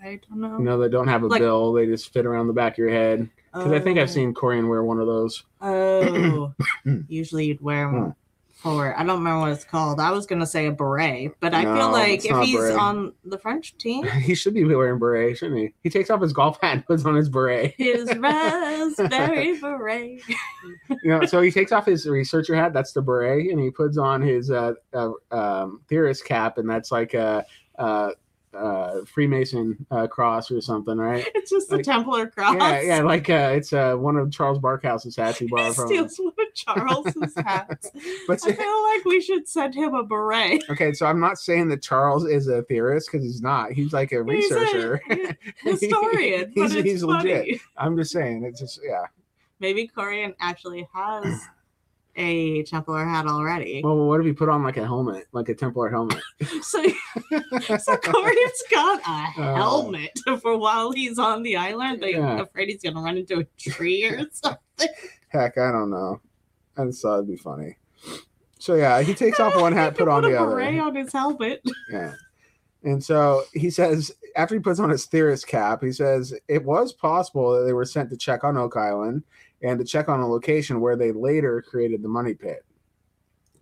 I 0.03 0.21
don't 0.29 0.41
know. 0.41 0.59
You 0.59 0.65
know, 0.65 0.79
they 0.79 0.89
don't 0.89 1.09
have 1.09 1.23
a 1.23 1.27
Like- 1.27 1.41
bill. 1.41 1.73
They 1.73 1.87
just 1.87 2.13
fit 2.13 2.27
around 2.27 2.47
the 2.47 2.53
back 2.53 2.75
of 2.75 2.79
your 2.79 2.91
head. 2.91 3.29
Because 3.53 3.73
I 3.73 3.81
think 3.81 3.99
I've 3.99 4.09
Oh. 4.09 4.13
seen 4.13 4.35
Corjan 4.35 4.69
wear 4.69 4.83
one 4.85 5.01
of 5.01 5.07
those. 5.07 5.45
Oh, 5.63 6.53
usually 7.09 7.47
you'd 7.47 7.61
wear 7.63 7.89
Hmm. 7.89 7.95
them 8.01 8.15
for. 8.55 8.95
I 8.99 9.03
don't 9.05 9.19
remember 9.19 9.41
what 9.41 9.53
it's 9.53 9.65
called. 9.65 9.99
I 9.99 10.11
was 10.11 10.27
gonna 10.27 10.45
say 10.47 10.67
a 10.67 10.73
beret, 10.73 11.33
but 11.41 11.55
I 11.55 11.63
No, 11.65 11.75
feel 11.77 11.91
like 11.91 12.25
if 12.25 12.31
not 12.33 12.45
he's 12.45 12.59
beret. 12.59 12.77
on 12.79 13.13
the 13.25 13.39
French 13.39 13.77
team, 13.79 14.05
he 14.23 14.35
should 14.35 14.53
be 14.55 14.65
wearing 14.65 14.99
beret, 14.99 15.39
shouldn't 15.39 15.59
he? 15.59 15.73
He 15.83 15.89
takes 15.91 16.11
off 16.11 16.21
his 16.21 16.33
golf 16.35 16.59
hat 16.61 16.73
and 16.75 16.87
puts 16.87 17.05
on 17.07 17.15
his 17.15 17.29
beret. 17.31 17.75
his 17.79 18.07
raspberry 18.19 19.59
beret. 19.59 20.21
you 21.03 21.11
know, 21.11 21.25
so 21.25 21.41
he 21.41 21.51
takes 21.51 21.73
off 21.73 21.87
his 21.87 22.07
researcher 22.07 22.55
hat, 22.55 22.73
that's 22.75 22.93
the 22.93 23.01
beret, 23.03 23.51
and 23.51 23.61
he 23.61 23.71
puts 23.71 23.97
on 23.99 24.21
his 24.21 24.51
uh, 24.51 24.75
uh 24.93 25.11
um 25.31 25.81
theorist 25.89 26.25
cap, 26.27 26.59
and 26.59 26.69
that's 26.69 26.91
like 26.93 27.15
a 27.15 27.45
uh 27.79 28.11
uh 28.55 29.01
Freemason 29.05 29.85
uh, 29.91 30.07
cross 30.07 30.51
or 30.51 30.61
something, 30.61 30.97
right? 30.97 31.27
It's 31.35 31.51
just 31.51 31.71
a 31.73 31.83
Templar 31.83 32.29
cross. 32.29 32.55
Yeah, 32.59 32.81
yeah, 32.81 33.01
like 33.03 33.29
uh 33.29 33.53
it's 33.55 33.73
uh 33.73 33.95
one 33.97 34.17
of 34.17 34.31
Charles 34.33 34.59
Barkhouse's 34.59 35.17
hats 35.17 35.39
he 35.39 35.47
borrowed 35.47 35.77
from. 35.77 35.87
steals 35.89 36.17
one 36.19 36.33
of 36.39 36.55
Charles's 36.55 37.35
hats. 37.37 37.91
But 38.27 38.41
I 38.47 38.53
feel 38.53 38.83
like 38.85 39.05
we 39.05 39.21
should 39.21 39.47
send 39.49 39.75
him 39.75 39.95
a 39.95 40.03
beret. 40.05 40.65
okay, 40.71 40.93
so 40.93 41.07
I'm 41.07 41.21
not 41.21 41.39
saying 41.39 41.69
that 41.69 41.83
Charles 41.83 42.25
is 42.27 42.49
a 42.49 42.63
theorist 42.63 43.11
because 43.13 43.25
he's 43.25 43.43
not. 43.43 43.73
He's 43.73 43.93
like 43.93 44.13
a 44.13 44.25
He's 44.25 44.51
a 44.51 44.59
researcher. 44.61 45.03
historian, 45.63 46.53
but 46.55 46.63
He's- 46.71 46.75
it's 46.75 46.89
he's 46.91 47.03
funny. 47.03 47.33
legit. 47.35 47.61
I'm 47.77 47.97
just 47.97 48.13
saying, 48.13 48.45
it's 48.45 48.61
just 48.61 48.81
yeah. 48.83 49.05
Maybe 49.61 49.89
Corjan 49.89 50.35
actually 50.41 50.87
has 50.95 51.41
a 52.17 52.63
Templar 52.65 53.05
hat 53.05 53.27
already. 53.27 53.83
Well, 53.85 54.07
what 54.07 54.21
if 54.21 54.27
he 54.27 54.33
put 54.33 54.49
on 54.49 54.63
like 54.63 54.77
a 54.77 54.85
helmet, 54.85 55.27
like 55.33 55.49
a 55.49 55.55
Templar 55.55 55.91
helmet? 55.91 56.21
So, 56.63 56.83
so 56.83 57.97
Corjan's 57.97 58.63
got 58.71 59.01
a 59.01 59.27
Oh. 59.39 59.55
helmet 59.55 60.19
for 60.41 60.57
while 60.57 60.93
he's 60.93 61.19
on 61.19 61.43
the 61.43 61.57
island. 61.57 62.03
They're 62.03 62.11
Yeah. 62.11 62.41
afraid 62.43 62.69
he's 62.69 62.83
gonna 62.83 63.01
run 63.01 63.19
into 63.19 63.39
a 63.39 63.45
tree 63.59 64.05
or 64.05 64.27
something. 64.33 64.89
Heck, 65.29 65.59
I 65.59 65.71
don't 65.73 65.91
know. 65.91 66.21
Just 66.79 67.03
thought 67.03 67.15
it'd 67.17 67.29
be 67.29 67.37
funny. 67.37 67.77
So 68.59 68.75
yeah, 68.75 69.01
he 69.03 69.15
takes 69.15 69.39
off 69.41 69.55
one 69.61 69.73
hat, 69.73 69.97
put 69.97 70.09
on 70.09 70.23
the 70.23 70.39
other. 70.41 70.61
on 70.61 70.95
his 70.97 71.13
helmet. 71.13 71.63
Yeah. 71.91 72.15
And 72.83 73.03
so 73.03 73.43
he 73.53 73.71
says, 73.71 74.13
after 74.37 74.55
he 74.55 74.61
puts 74.61 74.79
on 74.79 74.91
his 74.91 75.07
theorist 75.07 75.47
cap, 75.47 75.83
he 75.83 75.93
says 75.93 76.33
it 76.49 76.65
was 76.65 76.93
possible 76.93 77.53
that 77.53 77.65
they 77.65 77.73
were 77.73 77.85
sent 77.85 78.11
to 78.11 78.17
check 78.17 78.45
on 78.45 78.57
Oak 78.57 78.77
Island 78.77 79.25
and 79.67 79.79
to 79.79 79.85
check 79.85 80.09
on 80.09 80.21
a 80.21 80.29
location 80.29 80.81
where 80.81 80.97
they 80.97 81.11
later 81.13 81.61
created 81.63 82.03
the 82.03 82.09
money 82.09 82.35
pit. 82.35 82.65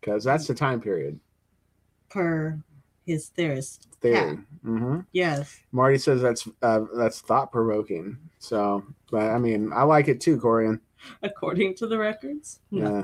Because 0.00 0.22
that's 0.22 0.46
the 0.46 0.55
time 0.55 0.80
period 0.80 1.18
Per 2.11 2.59
his 3.07 3.28
theorist. 3.28 3.88
theory. 4.00 4.38
hmm 4.62 5.00
Yes. 5.12 5.59
Marty 5.72 5.98
says 5.98 6.20
that's 6.22 6.46
uh, 6.62 6.80
that's 6.94 7.20
thought 7.20 7.50
provoking. 7.52 8.18
So, 8.38 8.84
but 9.11 9.22
I 9.30 9.38
mean, 9.38 9.72
I 9.74 9.82
like 9.84 10.09
it 10.09 10.20
too, 10.20 10.38
Corjan. 10.38 10.80
According 11.22 11.74
to 11.76 11.86
the 11.86 11.98
records, 11.98 12.61
Yeah. 12.70 13.02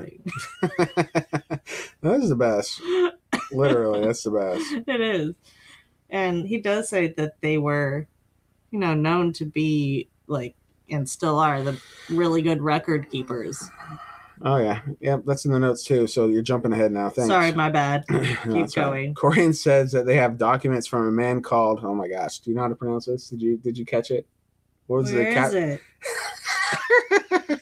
that 0.61 1.61
is 2.03 2.29
the 2.29 2.35
best. 2.35 2.81
Literally, 3.51 4.05
that's 4.05 4.23
the 4.23 4.31
best. 4.31 4.73
it 4.87 5.01
is. 5.01 5.33
And 6.09 6.47
he 6.47 6.59
does 6.59 6.89
say 6.89 7.13
that 7.17 7.33
they 7.41 7.57
were, 7.57 8.07
you 8.71 8.79
know, 8.79 8.93
known 8.93 9.33
to 9.33 9.45
be 9.45 10.09
like 10.27 10.55
and 10.91 11.09
still 11.09 11.39
are 11.39 11.63
the 11.63 11.79
really 12.09 12.41
good 12.41 12.61
record 12.61 13.09
keepers. 13.09 13.69
Oh 14.43 14.57
yeah, 14.57 14.81
yeah, 14.99 15.17
That's 15.25 15.45
in 15.45 15.51
the 15.51 15.59
notes 15.59 15.83
too. 15.83 16.07
So 16.07 16.27
you're 16.27 16.41
jumping 16.41 16.73
ahead 16.73 16.91
now. 16.91 17.09
Thanks. 17.09 17.29
Sorry, 17.29 17.51
my 17.51 17.69
bad. 17.69 18.05
No, 18.09 18.25
Keep 18.25 18.45
all 18.45 18.53
right. 18.55 18.73
going. 18.73 19.13
Corjan 19.13 19.55
says 19.55 19.91
that 19.91 20.05
they 20.05 20.15
have 20.15 20.37
documents 20.37 20.87
from 20.87 21.07
a 21.07 21.11
man 21.11 21.41
called. 21.41 21.81
Oh 21.83 21.93
my 21.93 22.07
gosh, 22.07 22.39
do 22.39 22.49
you 22.49 22.55
know 22.55 22.63
how 22.63 22.67
to 22.67 22.75
pronounce 22.75 23.05
this? 23.05 23.29
Did 23.29 23.41
you 23.41 23.57
did 23.57 23.77
you 23.77 23.85
catch 23.85 24.09
it? 24.09 24.27
What 24.87 25.03
was 25.03 25.13
Where 25.13 25.33
the 25.33 25.45
is 25.45 25.53
it? 25.53 25.81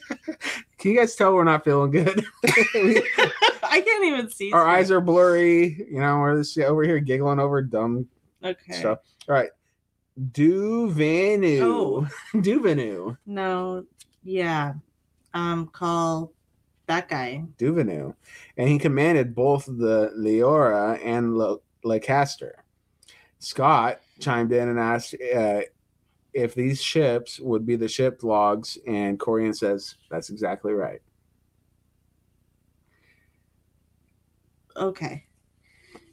Can 0.78 0.92
you 0.92 0.96
guys 0.98 1.14
tell 1.14 1.34
we're 1.34 1.44
not 1.44 1.62
feeling 1.62 1.90
good? 1.90 2.24
I 2.44 3.82
can't 3.84 4.04
even 4.04 4.30
see. 4.30 4.50
Our 4.52 4.66
eyes 4.66 4.90
are 4.90 5.02
blurry. 5.02 5.86
You 5.90 6.00
know, 6.00 6.18
we're 6.18 6.38
just 6.38 6.58
over 6.58 6.82
here 6.82 6.98
giggling 6.98 7.38
over 7.38 7.60
dumb 7.60 8.08
okay. 8.42 8.72
stuff. 8.72 9.00
All 9.28 9.34
right. 9.34 9.50
Duvenu. 10.20 11.60
Oh. 11.62 12.08
Duvenu. 12.34 13.16
No, 13.26 13.84
yeah. 14.22 14.74
Um, 15.32 15.68
call 15.68 16.32
that 16.86 17.08
guy. 17.08 17.44
Duvenu. 17.58 18.14
And 18.56 18.68
he 18.68 18.78
commanded 18.78 19.34
both 19.34 19.64
the 19.66 20.12
Leora 20.18 21.00
and 21.04 21.36
Le- 21.36 21.58
Leicester. 21.84 22.64
Scott 23.38 24.00
chimed 24.18 24.52
in 24.52 24.68
and 24.68 24.78
asked 24.78 25.14
uh, 25.34 25.62
if 26.34 26.54
these 26.54 26.82
ships 26.82 27.40
would 27.40 27.64
be 27.64 27.76
the 27.76 27.88
ship 27.88 28.22
logs, 28.22 28.76
and 28.86 29.18
Corjan 29.18 29.56
says 29.56 29.96
that's 30.10 30.30
exactly 30.30 30.72
right. 30.72 31.00
Okay, 34.76 35.24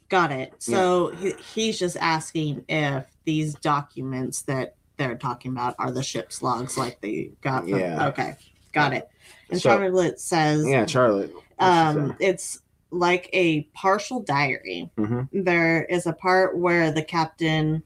got 0.08 0.32
it. 0.32 0.54
So 0.58 1.08
he, 1.08 1.32
he's 1.54 1.78
just 1.78 1.96
asking 1.98 2.64
if 2.68 3.04
these 3.24 3.54
documents 3.56 4.42
that 4.42 4.74
they're 4.96 5.16
talking 5.16 5.52
about 5.52 5.74
are 5.78 5.90
the 5.92 6.02
ship's 6.02 6.42
logs, 6.42 6.76
like 6.76 7.00
they 7.00 7.30
got. 7.40 7.62
From, 7.68 7.78
Yeah. 7.78 8.08
Okay, 8.08 8.36
got 8.72 8.92
it. 8.94 9.08
And 9.50 9.60
So- 9.60 9.70
Charlotte 9.70 10.20
says, 10.20 10.66
Yeah, 10.66 10.86
Charlotte. 10.86 11.32
um, 11.58 12.16
it's 12.20 12.60
like 12.90 13.28
a 13.32 13.62
partial 13.74 14.20
diary. 14.20 14.90
hmm 14.96 15.22
There 15.32 15.84
is 15.84 16.06
a 16.06 16.12
part 16.12 16.56
where 16.56 16.90
the 16.90 17.02
captain 17.02 17.82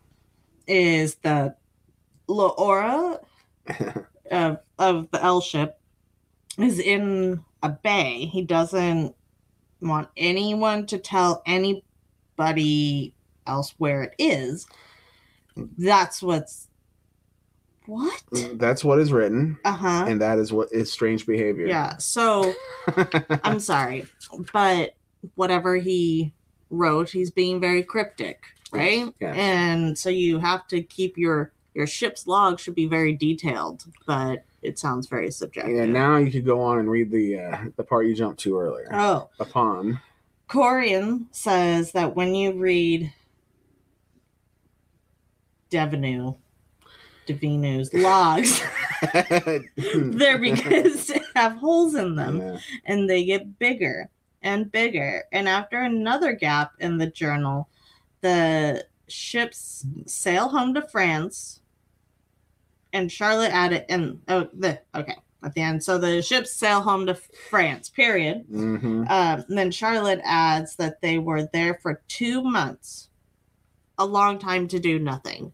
is 0.67 1.17
the 1.17 1.57
Laura 2.29 3.19
of 4.31 4.59
of 4.79 5.11
the 5.11 5.23
L 5.23 5.41
ship 5.41 5.79
is 6.59 6.79
in 6.79 7.45
a 7.63 7.69
bay. 7.69 8.27
He 8.27 8.43
doesn't 8.43 9.15
want 9.81 10.09
anyone 10.17 10.87
to 10.87 10.99
tell 10.99 11.43
anybody 12.43 13.15
else 13.47 13.75
where 13.79 14.03
it 14.03 14.15
is. 14.19 14.67
That's 15.79 16.23
what's 16.23 16.69
what? 17.87 18.23
That's 18.55 18.85
what 18.85 19.01
is 19.01 19.13
written, 19.13 19.59
Uh 19.65 19.73
huh. 19.73 20.05
and 20.09 20.21
that 20.21 20.39
is 20.39 20.53
what 20.53 20.69
is 20.73 20.91
strange 20.93 21.27
behavior. 21.27 21.67
Yeah. 21.67 21.97
So 21.99 22.55
I'm 23.45 23.59
sorry, 23.61 24.07
but 24.53 24.95
whatever 25.35 25.77
he 25.77 26.33
wrote, 26.71 27.11
he's 27.11 27.31
being 27.31 27.61
very 27.61 27.83
cryptic, 27.83 28.41
right? 28.73 29.13
Yes. 29.21 29.37
And 29.37 29.99
so 29.99 30.09
you 30.11 30.39
have 30.39 30.67
to 30.69 30.83
keep 30.83 31.19
your 31.19 31.53
your 31.75 31.87
ship's 31.87 32.27
log 32.27 32.61
should 32.61 32.75
be 32.75 32.87
very 32.87 33.15
detailed, 33.15 33.85
but 34.07 34.45
it 34.63 34.79
sounds 34.79 35.07
very 35.09 35.31
subjective. 35.31 35.75
yeah. 35.75 35.85
Now 35.87 36.17
you 36.19 36.31
could 36.31 36.47
go 36.47 36.61
on 36.63 36.79
and 36.79 36.89
read 36.91 37.11
the 37.11 37.41
uh, 37.41 37.59
the 37.77 37.83
part 37.85 38.07
you 38.07 38.15
jumped 38.15 38.41
to 38.41 38.59
earlier. 38.59 38.89
oh, 38.93 39.29
Upon. 39.41 40.01
Corjan 40.53 41.25
says 41.31 41.93
that 41.93 42.15
when 42.15 42.35
you 42.35 42.53
read 42.53 43.11
Devenu, 45.71 46.37
Devenu's 47.27 47.95
logs, 47.95 48.63
they're 49.77 50.39
begins 50.39 51.07
to 51.07 51.23
have 51.35 51.57
holes 51.57 51.95
in 51.95 52.17
them. 52.17 52.39
Yeah. 52.39 52.59
and 52.85 53.09
they 53.09 53.25
get 53.25 53.59
bigger 53.59 54.11
and 54.43 54.71
bigger. 54.71 55.25
And 55.33 55.49
after 55.49 55.81
another 55.81 56.35
gap 56.35 56.73
in 56.81 56.99
the 56.99 57.07
journal, 57.07 57.71
the 58.21 58.85
ships 59.09 59.87
sail 60.05 60.51
home 60.51 60.75
to 60.75 60.83
France, 60.83 61.61
and 62.93 63.11
Charlotte 63.11 63.55
added, 63.55 63.87
and 63.89 64.21
oh, 64.29 64.51
the 64.53 64.83
okay 64.95 65.17
at 65.43 65.55
the 65.55 65.61
end. 65.61 65.83
So 65.83 65.99
the 65.99 66.23
ships 66.23 66.53
sail 66.53 66.81
home 66.83 67.07
to 67.07 67.15
France. 67.15 67.89
Period. 67.89 68.45
hmm 68.49 69.03
Um, 69.09 69.45
and 69.49 69.59
then 69.59 69.71
Charlotte 69.71 70.21
adds 70.25 70.77
that 70.77 71.01
they 71.01 71.19
were 71.19 71.49
there 71.53 71.75
for 71.83 72.03
two 72.09 72.43
months, 72.43 73.09
a 73.99 74.07
long 74.07 74.39
time 74.39 74.69
to 74.69 74.79
do 74.79 74.99
nothing. 74.99 75.53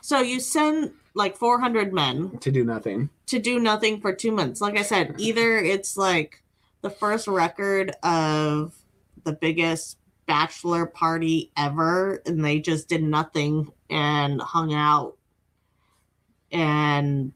So 0.00 0.20
you 0.20 0.40
send 0.40 0.92
like 1.14 1.36
400 1.36 1.92
men 1.92 2.38
To 2.38 2.50
do 2.52 2.64
nothing. 2.64 3.10
to 3.26 3.38
do 3.38 3.58
nothing 3.58 4.00
for 4.00 4.12
two 4.14 4.32
months. 4.32 4.60
Like 4.60 4.76
I 4.78 4.82
said, 4.82 5.14
either 5.18 5.56
it's 5.58 5.96
like 5.96 6.42
the 6.82 6.90
first 6.90 7.26
record 7.26 7.92
of 8.02 8.74
the 9.24 9.32
biggest 9.32 9.98
bachelor 10.26 10.86
party 10.86 11.50
ever, 11.56 12.22
and 12.26 12.44
they 12.44 12.60
just 12.60 12.88
did 12.88 13.02
nothing 13.02 13.72
and 13.90 14.40
hung 14.40 14.72
out 14.74 15.16
and 16.52 17.32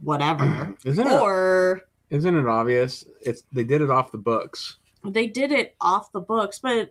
whatever, 0.00 0.74
Isn't 0.84 1.06
it? 1.06 1.12
or 1.20 1.82
Isn't 2.10 2.36
it 2.36 2.46
obvious? 2.46 3.04
It's 3.22 3.42
they 3.52 3.64
did 3.64 3.82
it 3.82 3.90
off 3.90 4.12
the 4.12 4.18
books. 4.18 4.76
they 5.04 5.26
did 5.26 5.52
it 5.52 5.74
off 5.80 6.12
the 6.12 6.20
books, 6.20 6.58
but 6.58 6.90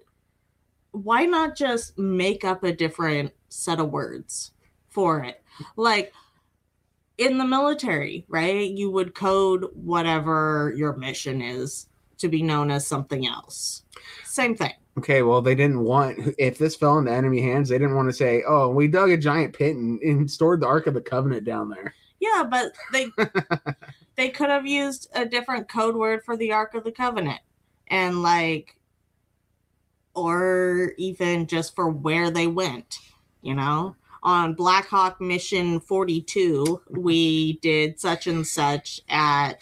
why 0.92 1.26
not 1.26 1.56
just 1.58 1.98
make 1.98 2.46
up 2.46 2.64
a 2.64 2.72
different 2.72 3.32
set 3.50 3.80
of 3.80 3.90
words 3.92 4.52
for 4.90 5.24
it? 5.24 5.44
Like 5.76 6.14
in 7.18 7.38
the 7.38 7.46
military, 7.46 8.26
right? 8.28 8.70
You 8.70 8.92
would 8.92 9.16
code 9.16 9.66
whatever 9.74 10.74
your 10.76 10.96
mission 10.96 11.42
is 11.42 11.88
to 12.18 12.28
be 12.30 12.42
known 12.44 12.72
as 12.72 12.88
something 12.88 13.26
else. 13.28 13.84
Same 14.24 14.56
thing. 14.56 14.72
Okay, 14.98 15.22
well, 15.22 15.42
they 15.42 15.56
didn't 15.56 15.82
want 15.82 16.34
if 16.38 16.58
this 16.58 16.76
fell 16.78 16.98
into 16.98 17.12
enemy 17.12 17.42
hands, 17.42 17.68
they 17.68 17.78
didn't 17.78 17.96
want 17.96 18.08
to 18.08 18.14
say, 18.14 18.44
"Oh, 18.48 18.70
we 18.70 18.88
dug 18.88 19.12
a 19.12 19.18
giant 19.18 19.54
pit 19.54 19.76
and, 19.76 20.00
and 20.02 20.32
stored 20.32 20.62
the 20.62 20.68
Ark 20.68 20.88
of 20.88 20.94
the 20.94 21.02
Covenant 21.02 21.44
down 21.44 21.70
there." 21.70 21.94
Yeah, 22.26 22.44
but 22.44 22.74
they 22.92 23.08
they 24.16 24.30
could 24.30 24.50
have 24.50 24.66
used 24.66 25.10
a 25.14 25.26
different 25.26 25.70
code 25.70 25.96
word 25.96 26.24
for 26.24 26.38
the 26.38 26.52
Ark 26.52 26.74
of 26.74 26.84
the 26.84 26.92
Covenant. 26.92 27.42
And 27.88 28.24
like 28.24 28.76
or 30.16 30.94
even 30.98 31.46
just 31.46 31.76
for 31.76 31.90
where 31.90 32.32
they 32.32 32.48
went, 32.48 33.00
you 33.42 33.54
know? 33.54 33.96
On 34.24 34.54
Black 34.54 34.88
Hawk 34.88 35.22
Mission 35.22 35.80
42, 35.82 36.82
we 36.90 37.60
did 37.60 38.00
such 38.00 38.26
and 38.26 38.48
such 38.48 39.02
at 39.10 39.60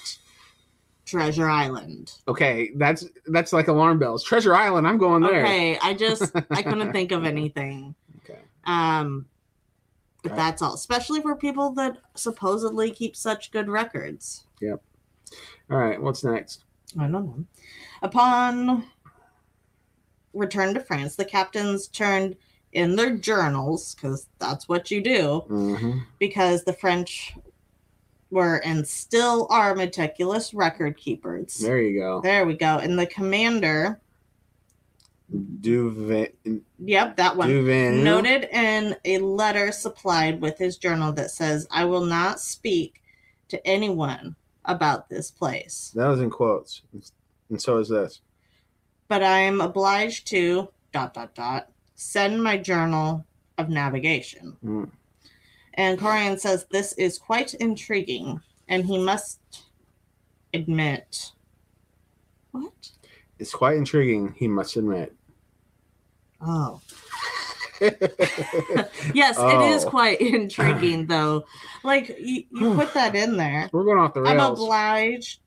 Treasure 1.06 1.50
Island. 1.50 2.14
Okay, 2.30 2.72
that's 2.76 3.06
that's 3.26 3.52
like 3.52 3.68
alarm 3.68 4.00
bells. 4.00 4.24
Treasure 4.24 4.56
Island, 4.56 4.88
I'm 4.88 4.98
going 4.98 5.22
there. 5.22 5.44
Okay, 5.44 5.78
I 5.80 5.94
just 5.94 6.32
I 6.50 6.62
couldn't 6.62 6.94
think 6.94 7.12
of 7.12 7.26
anything. 7.26 7.94
Okay. 8.24 8.40
Um 8.66 9.26
but 10.24 10.32
Okay. 10.32 10.42
that's 10.42 10.62
all, 10.62 10.74
especially 10.74 11.22
for 11.22 11.36
people 11.36 11.72
that 11.72 11.98
supposedly 12.16 12.90
keep 12.92 13.16
such 13.16 13.52
good 13.52 13.70
records. 13.70 14.46
Yep. 14.62 14.82
All 15.70 15.78
right, 15.78 16.02
what's 16.02 16.24
next? 16.24 16.64
I 16.98 17.04
don't 17.04 17.12
know. 17.12 17.46
Upon 18.02 18.86
return 20.34 20.74
to 20.74 20.80
France, 20.80 21.16
the 21.16 21.26
captains 21.26 21.88
turned 21.88 22.36
in 22.72 22.96
their 22.96 23.16
journals, 23.18 23.94
because 23.94 24.28
that's 24.40 24.68
what 24.68 24.90
you 24.90 25.02
do, 25.02 25.42
hmm 25.48 26.00
because 26.20 26.64
the 26.64 26.74
French 26.74 27.34
were 28.32 28.58
and 28.64 28.88
still 28.88 29.46
are 29.50 29.76
meticulous 29.76 30.54
record 30.54 30.96
keepers. 30.98 31.58
There 31.58 31.82
you 31.82 32.00
go. 32.00 32.22
There 32.22 32.46
we 32.46 32.56
go. 32.56 32.78
And 32.78 32.98
the 32.98 33.06
commander, 33.06 34.00
Duvin. 35.34 36.62
yep, 36.80 37.16
that 37.18 37.36
one. 37.36 37.50
Duvin. 37.50 38.04
noted 38.04 38.48
in 38.52 38.96
a 39.06 39.18
letter 39.20 39.72
supplied 39.72 40.42
with 40.42 40.58
his 40.58 40.78
journal 40.78 41.12
that 41.14 41.32
says, 41.32 41.68
I 41.72 41.86
will 41.86 42.06
not 42.06 42.40
speak 42.40 43.02
to 43.50 43.66
anyone 43.68 44.36
about 44.66 45.10
this 45.10 45.30
place, 45.32 45.92
That 45.96 46.08
was 46.08 46.22
in 46.22 46.30
quotes, 46.30 46.84
and 47.50 47.62
so 47.62 47.78
is 47.80 47.90
this. 47.90 48.22
but 49.10 49.22
I 49.22 49.40
am 49.40 49.60
obliged 49.60 50.28
to 50.28 50.70
dot 50.94 51.14
dot 51.14 51.36
dot 51.36 51.70
send 51.96 52.42
my 52.44 52.58
journal 52.58 53.26
of 53.58 53.70
navigation. 53.70 54.56
Mm. 54.64 54.90
And 55.76 56.00
Corjan 56.00 56.40
says 56.40 56.66
this 56.72 56.94
is 56.94 57.18
quite 57.20 57.54
intriguing, 57.56 58.40
and 58.68 58.86
he 58.86 58.98
must 58.98 59.40
admit 60.54 61.32
what? 62.52 62.90
It's 63.40 63.54
quite 63.54 63.76
intriguing, 63.78 64.34
he 64.38 64.48
must 64.48 64.76
admit. 64.78 65.14
Oh. 66.46 66.82
Yes, 69.14 69.38
it 69.38 69.72
is 69.74 69.84
Oh. 69.86 69.90
quite 69.90 70.22
intriguing 70.22 71.06
though. 71.08 71.46
Like 71.84 72.16
you, 72.20 72.44
you 72.52 72.74
put 72.76 72.94
that 72.94 73.16
in 73.16 73.36
there. 73.38 73.70
We're 73.74 73.84
going 73.84 73.98
off 74.00 74.14
the 74.14 74.22
rails. 74.22 74.32
I'm 74.40 74.52
obliged 74.52 75.40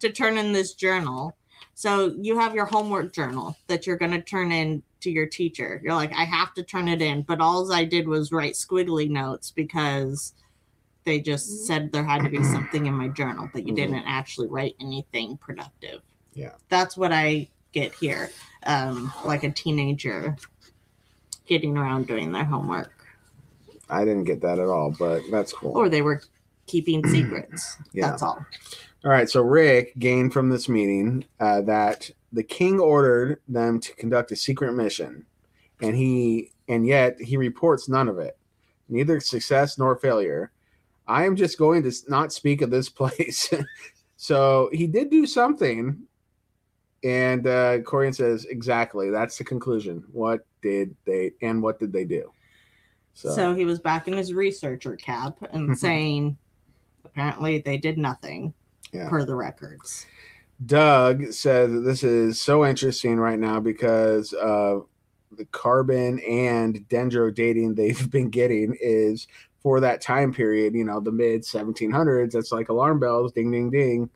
to 0.00 0.10
turn 0.10 0.38
in 0.38 0.52
this 0.52 0.74
journal. 0.74 1.36
So 1.74 2.14
you 2.18 2.38
have 2.38 2.54
your 2.54 2.64
homework 2.64 3.12
journal 3.12 3.56
that 3.66 3.86
you're 3.86 3.98
going 3.98 4.12
to 4.12 4.22
turn 4.22 4.50
in 4.52 4.82
to 5.00 5.10
your 5.10 5.26
teacher. 5.26 5.80
You're 5.84 5.94
like, 5.94 6.12
I 6.14 6.24
have 6.24 6.54
to 6.54 6.62
turn 6.62 6.88
it 6.88 7.02
in, 7.02 7.22
but 7.22 7.40
all 7.42 7.70
I 7.70 7.84
did 7.84 8.08
was 8.08 8.32
write 8.32 8.54
squiggly 8.54 9.10
notes 9.10 9.50
because 9.50 10.32
they 11.04 11.20
just 11.20 11.66
said 11.66 11.92
there 11.92 12.04
had 12.04 12.22
to 12.22 12.30
be 12.30 12.42
something 12.42 12.86
in 12.86 12.94
my 12.94 13.08
journal, 13.08 13.50
but 13.52 13.66
you 13.66 13.74
Mhm. 13.74 13.76
didn't 13.76 14.04
actually 14.06 14.48
write 14.48 14.74
anything 14.80 15.36
productive. 15.36 16.00
Yeah. 16.32 16.52
That's 16.70 16.96
what 16.96 17.12
I 17.12 17.48
get 17.72 17.94
here. 17.94 18.30
Um, 18.66 19.12
like 19.24 19.44
a 19.44 19.50
teenager 19.50 20.36
getting 21.46 21.76
around 21.76 22.06
doing 22.06 22.32
their 22.32 22.44
homework. 22.44 22.92
I 23.88 24.04
didn't 24.04 24.24
get 24.24 24.40
that 24.42 24.58
at 24.58 24.66
all, 24.66 24.94
but 24.98 25.22
that's 25.30 25.52
cool. 25.52 25.72
Or 25.76 25.88
they 25.88 26.02
were 26.02 26.22
keeping 26.66 27.06
secrets. 27.10 27.76
Yeah. 27.92 28.10
That's 28.10 28.22
all. 28.22 28.44
All 29.04 29.10
right, 29.10 29.30
so 29.30 29.42
Rick 29.42 29.96
gained 29.98 30.32
from 30.32 30.48
this 30.48 30.68
meeting 30.68 31.24
uh, 31.38 31.60
that 31.62 32.10
the 32.32 32.42
king 32.42 32.80
ordered 32.80 33.40
them 33.46 33.78
to 33.80 33.94
conduct 33.94 34.32
a 34.32 34.36
secret 34.36 34.72
mission, 34.72 35.26
and 35.80 35.94
he 35.94 36.50
and 36.68 36.84
yet 36.84 37.20
he 37.20 37.36
reports 37.36 37.88
none 37.88 38.08
of 38.08 38.18
it, 38.18 38.36
neither 38.88 39.20
success 39.20 39.78
nor 39.78 39.94
failure. 39.94 40.50
I 41.06 41.24
am 41.24 41.36
just 41.36 41.56
going 41.56 41.84
to 41.84 41.92
not 42.08 42.32
speak 42.32 42.62
of 42.62 42.70
this 42.70 42.88
place. 43.00 43.52
so 44.16 44.70
he 44.72 44.88
did 44.88 45.10
do 45.10 45.24
something, 45.24 46.02
and 47.06 47.46
uh, 47.46 47.78
Corjan 47.78 48.14
says 48.14 48.46
exactly 48.46 49.10
that's 49.10 49.38
the 49.38 49.44
conclusion. 49.44 50.02
What 50.10 50.44
did 50.60 50.96
they 51.04 51.32
and 51.40 51.62
what 51.62 51.78
did 51.78 51.92
they 51.92 52.04
do? 52.04 52.32
So. 53.14 53.54
he 53.54 53.64
was 53.64 53.78
back 53.78 54.08
in 54.08 54.14
his 54.14 54.34
researcher 54.34 54.96
cap 54.96 55.38
and 55.52 55.78
saying, 55.86 56.36
apparently 57.04 57.60
they 57.60 57.78
did 57.78 57.96
nothing 57.96 58.52
Yeah. 58.92 59.08
per 59.08 59.24
the 59.24 59.34
records. 59.34 60.06
Doug 60.64 61.32
said 61.32 61.70
that 61.70 61.80
this 61.80 62.02
is 62.02 62.40
so 62.40 62.66
interesting 62.66 63.16
right 63.18 63.38
now 63.38 63.60
because 63.60 64.32
of 64.34 64.86
the 65.32 65.44
carbon 65.46 66.18
and 66.20 66.86
dendro 66.88 67.32
dating 67.34 67.74
they've 67.74 68.10
been 68.10 68.30
getting 68.30 68.76
is 68.80 69.28
for 69.62 69.80
that 69.80 70.00
time 70.00 70.32
period, 70.32 70.74
you 70.74 70.84
know, 70.84 71.00
the 71.00 71.12
mid 71.12 71.42
1700s. 71.42 72.32
That's 72.32 72.52
like 72.52 72.68
alarm 72.68 72.98
bells, 73.00 73.32
ding, 73.32 73.50
ding, 73.50 73.70
ding. 73.70 74.10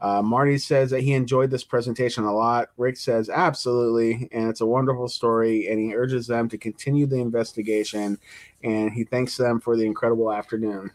Uh, 0.00 0.22
Marty 0.22 0.58
says 0.58 0.90
that 0.90 1.02
he 1.02 1.12
enjoyed 1.12 1.50
this 1.50 1.64
presentation 1.64 2.24
a 2.24 2.32
lot. 2.32 2.68
Rick 2.76 2.96
says 2.96 3.28
absolutely, 3.28 4.28
and 4.32 4.48
it's 4.48 4.60
a 4.60 4.66
wonderful 4.66 5.08
story. 5.08 5.68
And 5.68 5.80
he 5.80 5.94
urges 5.94 6.26
them 6.26 6.48
to 6.50 6.58
continue 6.58 7.06
the 7.06 7.16
investigation, 7.16 8.18
and 8.62 8.92
he 8.92 9.04
thanks 9.04 9.36
them 9.36 9.60
for 9.60 9.76
the 9.76 9.84
incredible 9.84 10.32
afternoon. 10.32 10.90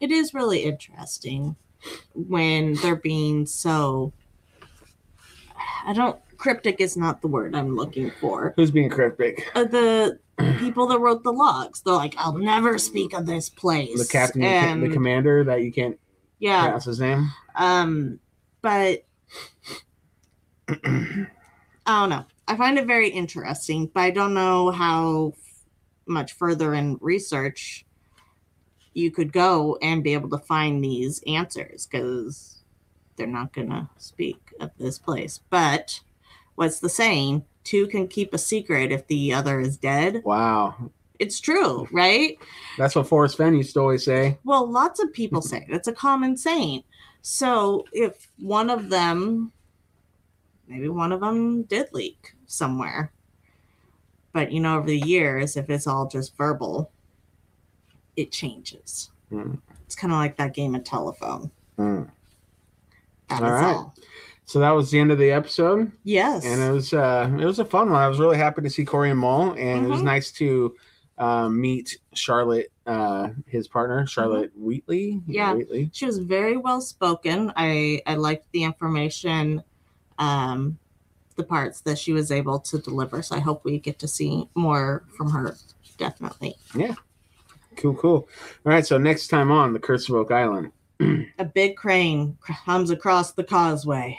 It 0.00 0.10
is 0.10 0.34
really 0.34 0.60
interesting 0.60 1.56
when 2.14 2.74
they're 2.74 2.96
being 2.96 3.46
so. 3.46 4.12
I 5.84 5.92
don't. 5.92 6.18
Cryptic 6.36 6.80
is 6.80 6.96
not 6.96 7.22
the 7.22 7.28
word 7.28 7.54
I'm 7.54 7.74
looking 7.74 8.10
for. 8.20 8.52
Who's 8.56 8.70
being 8.70 8.90
cryptic? 8.90 9.50
Uh, 9.54 9.64
the 9.64 10.18
people 10.58 10.86
that 10.88 10.98
wrote 11.00 11.22
the 11.22 11.32
logs, 11.32 11.80
they're 11.80 11.94
like, 11.94 12.14
I'll 12.18 12.36
never 12.36 12.78
speak 12.78 13.14
of 13.14 13.24
this 13.24 13.48
place. 13.48 13.98
The 13.98 14.12
captain, 14.12 14.42
and, 14.42 14.82
the 14.82 14.90
commander 14.90 15.44
that 15.44 15.62
you 15.62 15.72
can't 15.72 15.98
yeah, 16.38 16.64
pronounce 16.64 16.84
his 16.84 17.00
name. 17.00 17.30
Um, 17.54 18.20
but 18.66 19.04
I 20.68 21.26
don't 21.86 22.10
know. 22.10 22.24
I 22.48 22.56
find 22.56 22.78
it 22.78 22.86
very 22.86 23.08
interesting, 23.08 23.88
but 23.94 24.00
I 24.00 24.10
don't 24.10 24.34
know 24.34 24.72
how 24.72 25.34
much 26.06 26.32
further 26.32 26.74
in 26.74 26.98
research 27.00 27.86
you 28.92 29.12
could 29.12 29.32
go 29.32 29.78
and 29.80 30.02
be 30.02 30.14
able 30.14 30.30
to 30.30 30.38
find 30.38 30.82
these 30.82 31.22
answers 31.28 31.86
because 31.86 32.64
they're 33.14 33.28
not 33.28 33.52
going 33.52 33.70
to 33.70 33.88
speak 33.98 34.52
of 34.58 34.72
this 34.78 34.98
place. 34.98 35.38
But 35.48 36.00
what's 36.56 36.80
the 36.80 36.88
saying? 36.88 37.44
Two 37.62 37.86
can 37.86 38.08
keep 38.08 38.34
a 38.34 38.38
secret 38.38 38.90
if 38.90 39.06
the 39.06 39.32
other 39.32 39.60
is 39.60 39.76
dead. 39.76 40.22
Wow. 40.24 40.90
It's 41.20 41.38
true, 41.38 41.86
right? 41.92 42.36
That's 42.78 42.96
what 42.96 43.06
Forrest 43.06 43.36
Fenn 43.36 43.54
used 43.54 43.74
to 43.74 43.80
always 43.80 44.04
say. 44.04 44.38
Well, 44.42 44.68
lots 44.68 45.00
of 45.00 45.12
people 45.12 45.40
say 45.40 45.58
it. 45.58 45.72
It's 45.74 45.86
a 45.86 45.92
common 45.92 46.36
saying. 46.36 46.82
So 47.28 47.84
if 47.92 48.28
one 48.38 48.70
of 48.70 48.88
them, 48.88 49.50
maybe 50.68 50.88
one 50.88 51.10
of 51.10 51.18
them 51.18 51.64
did 51.64 51.88
leak 51.92 52.34
somewhere, 52.46 53.10
But 54.32 54.52
you 54.52 54.60
know, 54.60 54.76
over 54.78 54.86
the 54.86 55.00
years, 55.00 55.56
if 55.56 55.68
it's 55.68 55.88
all 55.88 56.06
just 56.06 56.36
verbal, 56.36 56.92
it 58.16 58.30
changes. 58.30 59.10
Mm. 59.32 59.58
It's 59.86 59.96
kind 59.96 60.12
of 60.12 60.20
like 60.20 60.36
that 60.36 60.54
game 60.54 60.76
of 60.76 60.84
telephone. 60.84 61.50
Mm. 61.76 62.08
That 63.28 63.38
is 63.38 63.42
All 63.42 63.50
right. 63.50 63.74
all. 63.74 63.94
So 64.44 64.60
that 64.60 64.70
was 64.70 64.92
the 64.92 65.00
end 65.00 65.10
of 65.10 65.18
the 65.18 65.32
episode. 65.32 65.90
Yes. 66.04 66.44
and 66.44 66.62
it 66.62 66.70
was 66.70 66.92
uh 66.94 67.28
it 67.40 67.44
was 67.44 67.58
a 67.58 67.64
fun 67.64 67.90
one. 67.90 68.00
I 68.00 68.06
was 68.06 68.20
really 68.20 68.36
happy 68.36 68.62
to 68.62 68.70
see 68.70 68.84
Corjan 68.84 69.16
Mol, 69.16 69.50
and 69.54 69.84
it 69.84 69.88
was 69.88 70.00
Mhm. 70.00 70.04
nice 70.04 70.30
to 70.32 70.76
um, 71.18 71.60
meet 71.60 71.98
Charlotte, 72.14 72.70
uh, 72.86 73.30
his 73.46 73.68
partner, 73.68 74.06
Charlotte 74.06 74.52
Wheatley. 74.56 75.14
Mm-hmm. 75.14 75.32
Yeah. 75.32 75.54
Wheatley. 75.54 75.90
she 75.92 76.06
was 76.06 76.18
very 76.18 76.56
well 76.56 76.80
spoken. 76.80 77.52
I 77.56 78.02
I 78.06 78.14
liked 78.14 78.50
the 78.52 78.64
information, 78.64 79.62
um, 80.18 80.78
the 81.36 81.44
parts 81.44 81.80
that 81.82 81.98
she 81.98 82.12
was 82.12 82.30
able 82.30 82.60
to 82.60 82.78
deliver. 82.78 83.22
So 83.22 83.36
I 83.36 83.40
hope 83.40 83.64
we 83.64 83.78
get 83.78 83.98
to 84.00 84.08
see 84.08 84.48
more 84.54 85.04
from 85.16 85.30
her. 85.30 85.56
Definitely. 85.98 86.56
Yeah. 86.74 86.94
Cool, 87.76 87.94
cool. 87.94 88.28
All 88.64 88.72
right, 88.72 88.86
so 88.86 88.96
next 88.96 89.28
time 89.28 89.50
on 89.50 89.72
the 89.72 89.78
Curse 89.78 90.08
of 90.08 90.14
Oak 90.14 90.30
Island. 90.30 90.72
A 91.38 91.44
big 91.44 91.76
crane 91.76 92.38
comes 92.64 92.90
across 92.90 93.32
the 93.32 93.44
causeway, 93.44 94.18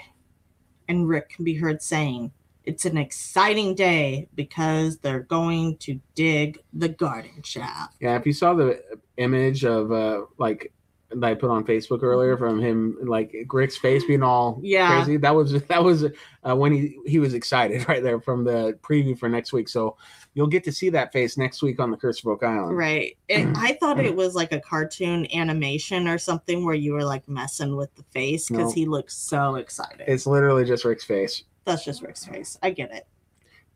and 0.88 1.08
Rick 1.08 1.30
can 1.30 1.44
be 1.44 1.56
heard 1.56 1.82
saying, 1.82 2.32
It's 2.68 2.86
an 2.86 2.98
exciting 2.98 3.76
day 3.76 4.28
because 4.36 4.98
they're 5.00 5.22
going 5.22 5.78
to 5.78 6.00
dig 6.16 6.60
the 6.74 6.90
garden 6.90 7.42
shaft. 7.44 7.96
Yeah, 8.02 8.18
if 8.18 8.26
you 8.26 8.34
saw 8.34 8.54
the 8.54 8.82
image 9.18 9.64
of 9.66 9.92
uh 9.92 10.26
like 10.38 10.72
that 11.10 11.24
I 11.24 11.36
put 11.36 11.50
on 11.50 11.64
Facebook 11.64 12.04
earlier 12.04 12.36
from 12.36 12.60
him, 12.62 12.98
like 13.02 13.34
Rick's 13.54 13.78
face 13.78 14.04
being 14.04 14.22
all 14.24 14.60
Yeah. 14.62 14.90
crazy. 15.04 15.16
That 15.16 15.34
was 15.34 15.54
that 15.64 15.82
was 15.82 16.04
uh, 16.04 16.56
when 16.56 16.74
he 16.74 16.98
he 17.06 17.20
was 17.20 17.34
excited 17.34 17.88
right 17.90 18.04
there 18.04 18.20
from 18.20 18.44
the 18.44 18.78
preview 18.84 19.18
for 19.18 19.30
next 19.30 19.54
week. 19.54 19.70
So 19.70 19.96
you'll 20.34 20.48
get 20.48 20.66
to 20.66 20.72
see 20.74 20.90
that 20.90 21.14
face 21.14 21.38
next 21.38 21.62
week 21.64 21.80
on 21.80 21.92
the 21.92 21.98
Curse 21.98 22.20
of 22.20 22.28
Oak 22.28 22.44
Island. 22.44 22.78
Right. 22.78 23.18
It, 23.30 23.48
I 23.56 23.78
thought 23.80 24.00
it 24.02 24.14
was 24.16 24.36
like 24.36 24.52
a 24.52 24.60
cartoon 24.60 25.26
animation 25.34 26.10
or 26.10 26.18
something 26.18 26.66
where 26.66 26.76
you 26.76 26.92
were 26.92 27.06
like 27.06 27.26
messing 27.30 27.78
with 27.78 27.96
the 27.96 28.04
face 28.12 28.50
because 28.50 28.66
No. 28.66 28.72
he 28.72 28.86
looks 28.86 29.16
so 29.16 29.56
excited. 29.56 30.04
It's 30.08 30.28
literally 30.28 30.66
just 30.66 30.84
Rick's 30.84 31.06
face. 31.06 31.44
That's 31.68 31.84
just 31.84 32.02
Rick's 32.02 32.26
face. 32.26 32.58
I 32.64 32.70
get 32.72 32.94
it. 32.94 33.06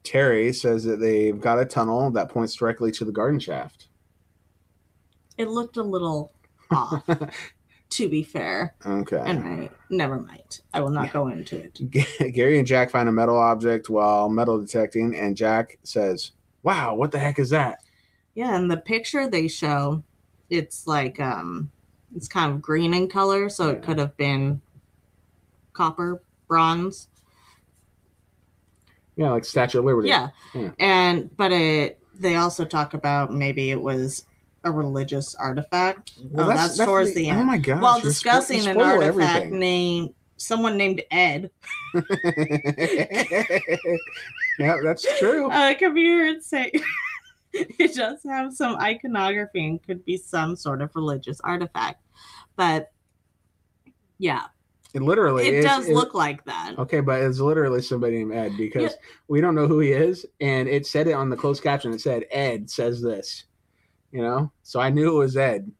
Terry 0.04 0.54
says 0.54 0.86
that 0.86 1.02
they've 1.02 1.39
got 1.39 1.60
a 1.60 1.66
tunnel 1.66 2.10
that 2.12 2.30
points 2.30 2.56
directly 2.56 2.89
to 2.94 3.04
the 3.04 3.12
garden 3.12 3.38
shaft. 3.39 3.89
It 5.38 5.50
looked 5.50 5.76
a 5.76 5.84
little 5.84 6.32
off, 6.72 7.04
to 7.89 8.08
be 8.10 8.24
fair. 8.24 8.74
Okay. 8.86 9.18
Anyway, 9.20 9.70
never 9.89 10.22
mind. 10.22 10.62
I 10.74 10.80
will 10.80 10.89
not 10.89 11.08
Yeah. 11.08 11.12
go 11.12 11.28
into 11.28 11.58
it. 11.58 12.34
Gary 12.34 12.58
and 12.60 12.66
Jack 12.66 12.89
find 12.89 13.10
a 13.10 13.12
metal 13.12 13.38
object 13.38 13.89
while 13.89 14.30
metal 14.30 14.58
detecting, 14.58 15.14
and 15.16 15.36
Jack 15.36 15.78
says, 15.84 16.32
Wow, 16.64 16.96
what 16.96 17.12
the 17.12 17.20
heck 17.20 17.39
is 17.39 17.50
that? 17.50 17.80
Yeah, 18.36 18.56
and 18.56 18.72
the 18.72 18.78
picture 18.78 19.28
they 19.28 19.50
show, 19.50 20.02
it's 20.50 20.88
like 20.88 21.20
um 21.20 21.70
it's 22.16 22.30
kind 22.30 22.54
of 22.54 22.62
green 22.62 22.94
in 22.94 23.10
color, 23.10 23.50
so 23.50 23.68
it 23.70 23.82
could 23.84 24.00
have 24.00 24.16
been 24.16 24.62
copper, 25.74 26.24
bronze. 26.48 27.10
Yeah, 29.16 29.32
like 29.32 29.45
Statue 29.45 29.80
of 29.80 29.86
Liberty. 29.86 30.09
Yeah. 30.09 30.30
Yeah. 30.53 30.72
And 30.80 31.36
but 31.38 31.51
it 31.51 31.99
they 32.20 32.36
also 32.36 32.66
talk 32.66 32.93
about 32.93 33.34
maybe 33.34 33.72
it 33.72 33.82
was 33.82 34.26
a 34.64 34.72
religious 34.72 35.34
artifact. 35.36 36.14
Well, 36.24 36.45
Oh, 36.45 36.53
that's 36.53 36.78
towards 36.78 37.14
the 37.14 37.28
Oh 37.30 37.34
end. 37.38 37.47
my 37.47 37.57
god. 37.57 37.82
While 37.82 37.99
discussing 37.99 38.68
an 38.68 38.80
artifact 38.80 39.03
Everything. 39.45 39.59
named 39.59 40.14
someone 40.38 40.78
named 40.78 41.01
Ed, 41.12 41.49
yeah, 44.59 44.78
that's 44.84 45.05
true. 45.20 45.49
uh, 45.51 45.74
could 45.76 45.93
be 45.95 46.07
heard 46.09 46.43
say 46.43 46.72
it 47.53 47.93
does 47.95 48.20
have 48.28 48.53
some 48.53 48.76
iconography 48.78 49.66
and 49.68 49.84
could 49.84 50.03
be 50.05 50.18
some 50.18 50.55
sort 50.55 50.82
of 50.82 50.95
religious 50.95 51.39
artifact. 51.43 52.01
But 52.55 52.91
yeah, 54.20 54.45
It 54.94 55.02
literally 55.02 55.48
it 55.48 55.62
does 55.62 55.88
it- 55.88 55.96
look 55.96 56.14
like 56.14 56.44
that. 56.46 56.76
Okay, 56.78 57.00
but 57.00 57.22
it's 57.22 57.39
literally 57.39 57.82
somebody 57.82 58.18
named 58.18 58.34
Ed 58.34 58.58
because 58.58 58.92
Yeah. 58.92 58.98
we 59.30 59.39
don't 59.42 59.56
know 59.56 59.68
who 59.68 59.80
he 59.80 59.92
is, 59.92 60.26
and 60.42 60.68
it 60.68 60.86
said 60.86 61.08
it 61.08 61.14
on 61.14 61.30
the 61.30 61.38
closed 61.38 61.64
caption. 61.64 61.94
It 61.94 62.02
said 62.02 62.26
Ed 62.32 62.70
says 62.70 63.02
this, 63.02 63.46
you 64.12 64.22
know. 64.22 64.52
So 64.64 64.80
I 64.80 64.89
knew 64.89 65.16
it 65.16 65.20
was 65.20 65.38
Ed. 65.38 65.72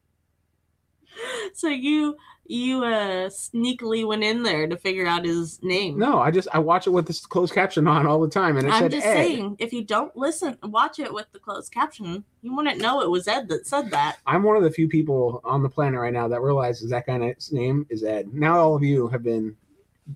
So 1.54 1.68
you 1.68 2.16
you 2.52 2.84
uh 2.84 3.30
sneakily 3.30 4.06
went 4.06 4.24
in 4.24 4.44
there 4.44 4.68
to 4.68 4.76
figure 4.76 5.08
out 5.08 5.24
his 5.26 5.62
name. 5.64 5.98
No, 5.98 6.20
I 6.20 6.32
just 6.32 6.48
I 6.54 6.60
watch 6.60 6.86
it 6.86 6.90
with 6.90 7.08
this 7.08 7.26
closed 7.26 7.54
caption 7.54 7.88
on 7.88 8.06
all 8.06 8.20
the 8.20 8.30
time, 8.30 8.58
and 8.58 8.68
it 8.68 8.74
I'm 8.74 8.84
said 8.84 8.92
just 8.92 9.08
Ed. 9.08 9.14
saying, 9.14 9.56
if 9.60 9.72
you 9.72 9.84
don't 9.84 10.16
listen, 10.18 10.58
watch 10.64 11.00
it 11.00 11.14
with 11.14 11.32
the 11.32 11.40
closed 11.40 11.72
caption, 11.72 12.24
you 12.42 12.56
wouldn't 12.56 12.82
know 12.82 13.02
it 13.02 13.10
was 13.10 13.28
Ed 13.28 13.48
that 13.50 13.66
said 13.68 13.90
that. 13.92 14.18
I'm 14.28 14.44
one 14.44 14.58
of 14.58 14.64
the 14.64 14.72
few 14.72 14.88
people 14.90 15.42
on 15.46 15.64
the 15.64 15.70
planet 15.70 16.00
right 16.00 16.14
now 16.14 16.28
that 16.28 16.42
realizes 16.42 16.90
that 16.90 17.06
guy's 17.06 17.52
name 17.52 17.86
is 17.90 18.04
Ed. 18.04 18.34
Now 18.34 18.60
all 18.60 18.76
of 18.76 18.84
you 18.84 19.08
have 19.08 19.24
been 19.24 19.56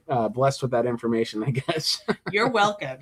uh, 0.10 0.28
blessed 0.28 0.62
with 0.62 0.72
that 0.72 0.86
information, 0.86 1.44
I 1.44 1.50
guess. 1.52 2.02
You're 2.32 2.50
welcome. 2.50 2.98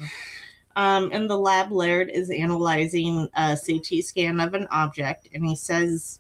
Um, 0.76 1.12
in 1.12 1.28
the 1.28 1.38
lab, 1.38 1.72
Laird 1.72 2.10
is 2.10 2.30
analyzing 2.32 3.30
a 3.36 3.58
CT 3.58 4.04
scan 4.04 4.40
of 4.40 4.54
an 4.54 4.68
object, 4.72 5.28
and 5.34 5.46
he 5.46 5.56
says 5.56 6.20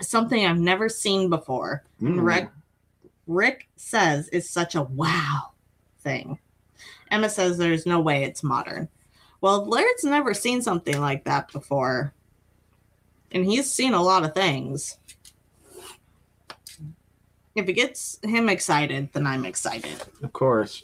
something 0.00 0.44
I've 0.44 0.58
never 0.58 0.88
seen 0.88 1.28
before. 1.30 1.84
And 2.00 2.20
Mm. 2.20 2.24
Rick, 2.24 2.50
Rick 3.26 3.68
says 3.76 4.28
it's 4.32 4.48
such 4.50 4.74
a 4.74 4.82
wow 4.82 5.50
thing. 6.00 6.38
Emma 7.10 7.28
says 7.28 7.56
there's 7.58 7.86
no 7.86 8.00
way 8.00 8.24
it's 8.24 8.42
modern. 8.42 8.88
Well, 9.40 9.64
Laird's 9.66 10.04
never 10.04 10.34
seen 10.34 10.62
something 10.62 11.00
like 11.00 11.24
that 11.24 11.50
before, 11.52 12.12
and 13.32 13.44
he's 13.44 13.70
seen 13.72 13.94
a 13.94 14.02
lot 14.02 14.24
of 14.24 14.34
things. 14.34 14.98
If 17.54 17.68
it 17.68 17.72
gets 17.74 18.18
him 18.22 18.48
excited, 18.48 19.10
then 19.12 19.26
I'm 19.26 19.44
excited. 19.44 20.02
Of 20.22 20.32
course. 20.32 20.82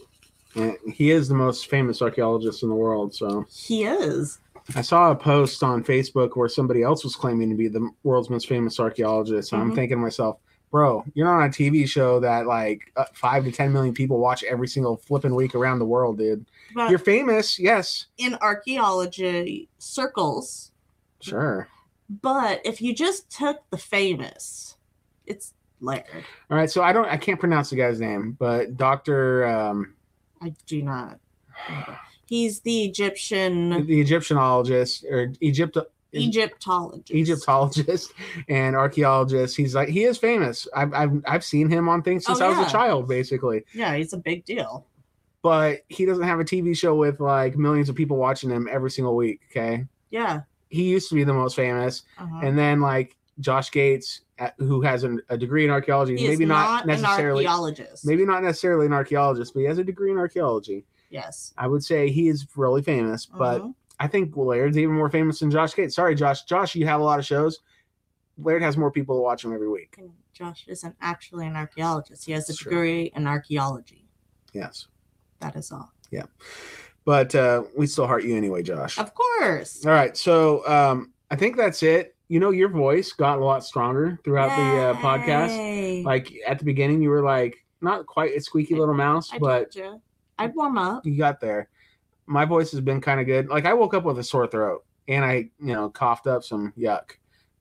And 0.54 0.76
he 0.92 1.10
is 1.10 1.28
the 1.28 1.34
most 1.34 1.68
famous 1.68 2.00
archaeologist 2.02 2.62
in 2.62 2.68
the 2.68 2.74
world. 2.74 3.14
So 3.14 3.46
He 3.52 3.84
is. 3.84 4.38
I 4.74 4.80
saw 4.80 5.10
a 5.10 5.14
post 5.16 5.62
on 5.62 5.84
Facebook 5.84 6.36
where 6.36 6.48
somebody 6.48 6.82
else 6.82 7.04
was 7.04 7.14
claiming 7.16 7.50
to 7.50 7.54
be 7.56 7.68
the 7.68 7.88
world's 8.02 8.30
most 8.30 8.48
famous 8.48 8.80
archaeologist. 8.80 9.52
And 9.52 9.60
I'm 9.60 9.72
Mhm. 9.72 9.74
thinking 9.74 9.98
to 9.98 10.02
myself, 10.02 10.38
bro, 10.70 11.04
you're 11.14 11.26
not 11.26 11.40
on 11.42 11.48
a 11.48 11.52
TV 11.52 11.86
show 11.86 12.18
that 12.20 12.46
like 12.46 12.90
uh, 12.96 13.04
five 13.14 13.44
to 13.44 13.52
10 13.52 13.72
million 13.72 13.92
people 13.94 14.18
watch 14.18 14.42
every 14.44 14.66
single 14.66 14.96
flipping 14.96 15.34
week 15.34 15.54
around 15.54 15.78
the 15.80 15.84
world, 15.84 16.18
dude. 16.18 16.46
But 16.74 16.88
You're 16.90 16.98
famous. 16.98 17.58
Yes. 17.58 18.06
in 18.18 18.36
archaeology 18.40 19.68
circles, 19.78 20.72
Sure. 21.20 21.68
but 22.22 22.60
if 22.64 22.80
you 22.80 22.94
just 22.94 23.30
took 23.30 23.58
the 23.70 23.78
famous, 23.78 24.76
it's 25.26 25.52
Laird. 25.80 26.06
All 26.50 26.56
right. 26.56 26.70
So 26.70 26.82
I 26.82 26.94
don't, 26.94 27.06
I 27.06 27.18
can't 27.18 27.38
pronounce 27.38 27.68
the 27.68 27.76
guy's 27.76 28.00
name, 28.00 28.32
but 28.38 28.76
Dr. 28.78 29.44
Um, 29.46 29.94
I 30.40 30.54
do 30.66 30.80
not. 30.82 31.18
He's 32.26 32.60
the 32.60 32.84
Egyptian 32.84 33.86
the 33.86 34.00
Egyptiologist 34.00 35.04
or 35.04 35.32
Egypt, 35.40 35.76
Egyptologist. 36.12 37.10
Egyptologist 37.10 38.12
and 38.48 38.76
archaeologist. 38.76 39.56
He's 39.56 39.74
like 39.74 39.88
he 39.88 40.04
is 40.04 40.18
famous. 40.18 40.66
I've 40.74 40.92
I've, 40.94 41.22
I've 41.26 41.44
seen 41.44 41.68
him 41.68 41.88
on 41.88 42.02
things 42.02 42.24
since 42.24 42.40
Oh, 42.40 42.46
I 42.46 42.58
was 42.58 42.68
a 42.68 42.70
child, 42.70 43.08
basically. 43.08 43.64
Yeah, 43.72 43.94
he's 43.96 44.12
a 44.12 44.18
big 44.18 44.44
deal. 44.44 44.86
But 45.42 45.80
he 45.88 46.06
doesn't 46.06 46.24
have 46.24 46.40
a 46.40 46.44
TV 46.44 46.76
show 46.76 46.94
with 46.94 47.20
like 47.20 47.56
millions 47.56 47.88
of 47.88 47.96
people 47.96 48.16
watching 48.16 48.48
him 48.50 48.68
every 48.70 48.90
single 48.90 49.14
week. 49.14 49.40
Okay, 49.50 49.84
Yeah. 50.10 50.42
he 50.70 50.84
used 50.84 51.08
to 51.10 51.14
be 51.14 51.24
the 51.24 51.34
most 51.34 51.54
famous, 51.54 52.02
uh-huh. 52.16 52.40
and 52.42 52.58
then 52.58 52.80
like 52.80 53.16
Josh 53.40 53.70
Gates, 53.70 54.22
uh, 54.38 54.50
who 54.58 54.80
has 54.80 55.04
an, 55.04 55.20
a 55.28 55.36
degree 55.36 55.64
in 55.64 55.70
archaeology, 55.70 56.16
he 56.16 56.28
maybe 56.28 56.46
not, 56.46 56.64
not, 56.64 56.82
an 56.84 57.02
necessarily, 57.02 57.46
archaeologist. 57.46 58.06
maybe 58.06 58.24
not 58.24 58.42
necessarily 58.42 58.86
an 58.86 58.92
archaeologist, 58.92 59.52
but 59.52 59.60
he 59.60 59.66
has 59.66 59.78
a 59.78 59.84
degree 59.84 60.10
in 60.12 60.18
archaeology. 60.18 60.84
Yes. 61.14 61.54
I 61.56 61.68
would 61.68 61.84
say 61.84 62.10
he 62.10 62.26
is 62.26 62.44
really 62.56 62.82
famous, 62.82 63.24
but 63.24 63.62
Mhm. 63.62 63.74
I 64.00 64.08
think 64.08 64.36
Laird's 64.36 64.76
even 64.76 64.96
more 64.96 65.08
famous 65.08 65.38
than 65.38 65.48
Josh 65.48 65.72
Gates. 65.76 65.94
Sorry, 65.94 66.16
Josh. 66.16 66.42
Josh, 66.42 66.74
you 66.74 66.86
have 66.86 67.00
a 67.00 67.04
lot 67.04 67.20
of 67.20 67.24
shows. 67.24 67.60
Laird 68.36 68.62
has 68.62 68.76
more 68.76 68.90
people 68.90 69.14
to 69.16 69.22
watch 69.22 69.44
him 69.44 69.52
every 69.54 69.68
week. 69.68 69.94
And 69.96 70.10
Josh 70.32 70.64
isn't 70.66 70.96
actually 71.00 71.46
an 71.46 71.54
archaeologist. 71.54 72.24
He 72.24 72.32
has 72.32 72.50
a 72.50 72.52
Sure. 72.54 72.70
degree 72.72 73.12
in 73.14 73.28
archaeology. 73.28 74.08
Yes. 74.52 74.88
That 75.38 75.54
is 75.54 75.70
all. 75.70 75.92
Yeah. 76.10 76.24
But 77.04 77.32
uh, 77.36 77.62
we 77.76 77.86
still 77.86 78.08
heart 78.08 78.24
you 78.24 78.36
anyway, 78.36 78.64
Josh. 78.64 78.98
Of 78.98 79.14
course. 79.14 79.86
All 79.86 79.92
right. 79.92 80.16
So 80.16 80.66
um, 80.66 81.12
I 81.30 81.36
think 81.36 81.56
that's 81.56 81.84
it. 81.84 82.16
You 82.26 82.40
know, 82.40 82.50
your 82.50 82.70
voice 82.70 83.12
got 83.12 83.38
a 83.38 83.44
lot 83.44 83.64
stronger 83.64 84.18
throughout 84.24 84.48
the 84.56 84.80
uh, 84.80 84.94
podcast. 84.94 86.02
Like 86.04 86.32
at 86.44 86.58
the 86.58 86.64
beginning, 86.64 87.02
you 87.02 87.10
were 87.10 87.22
like 87.22 87.56
not 87.82 88.04
quite 88.06 88.34
a 88.34 88.40
squeaky 88.40 88.74
little 88.74 88.94
mouse, 88.94 89.32
I 89.32 89.38
but. 89.38 89.76
I'd 90.38 90.54
warm 90.54 90.78
up. 90.78 91.06
you 91.06 91.16
got 91.16 91.40
there. 91.40 91.68
My 92.26 92.44
voice 92.44 92.70
has 92.72 92.80
been 92.80 93.00
kind 93.00 93.20
of 93.20 93.26
good. 93.26 93.48
Like 93.48 93.66
I 93.66 93.74
woke 93.74 93.94
up 93.94 94.04
with 94.04 94.18
a 94.18 94.24
sore 94.24 94.46
throat 94.46 94.84
and 95.08 95.24
I, 95.24 95.50
you 95.60 95.74
know, 95.74 95.90
coughed 95.90 96.26
up 96.26 96.42
some 96.44 96.72
yuck. 96.78 97.12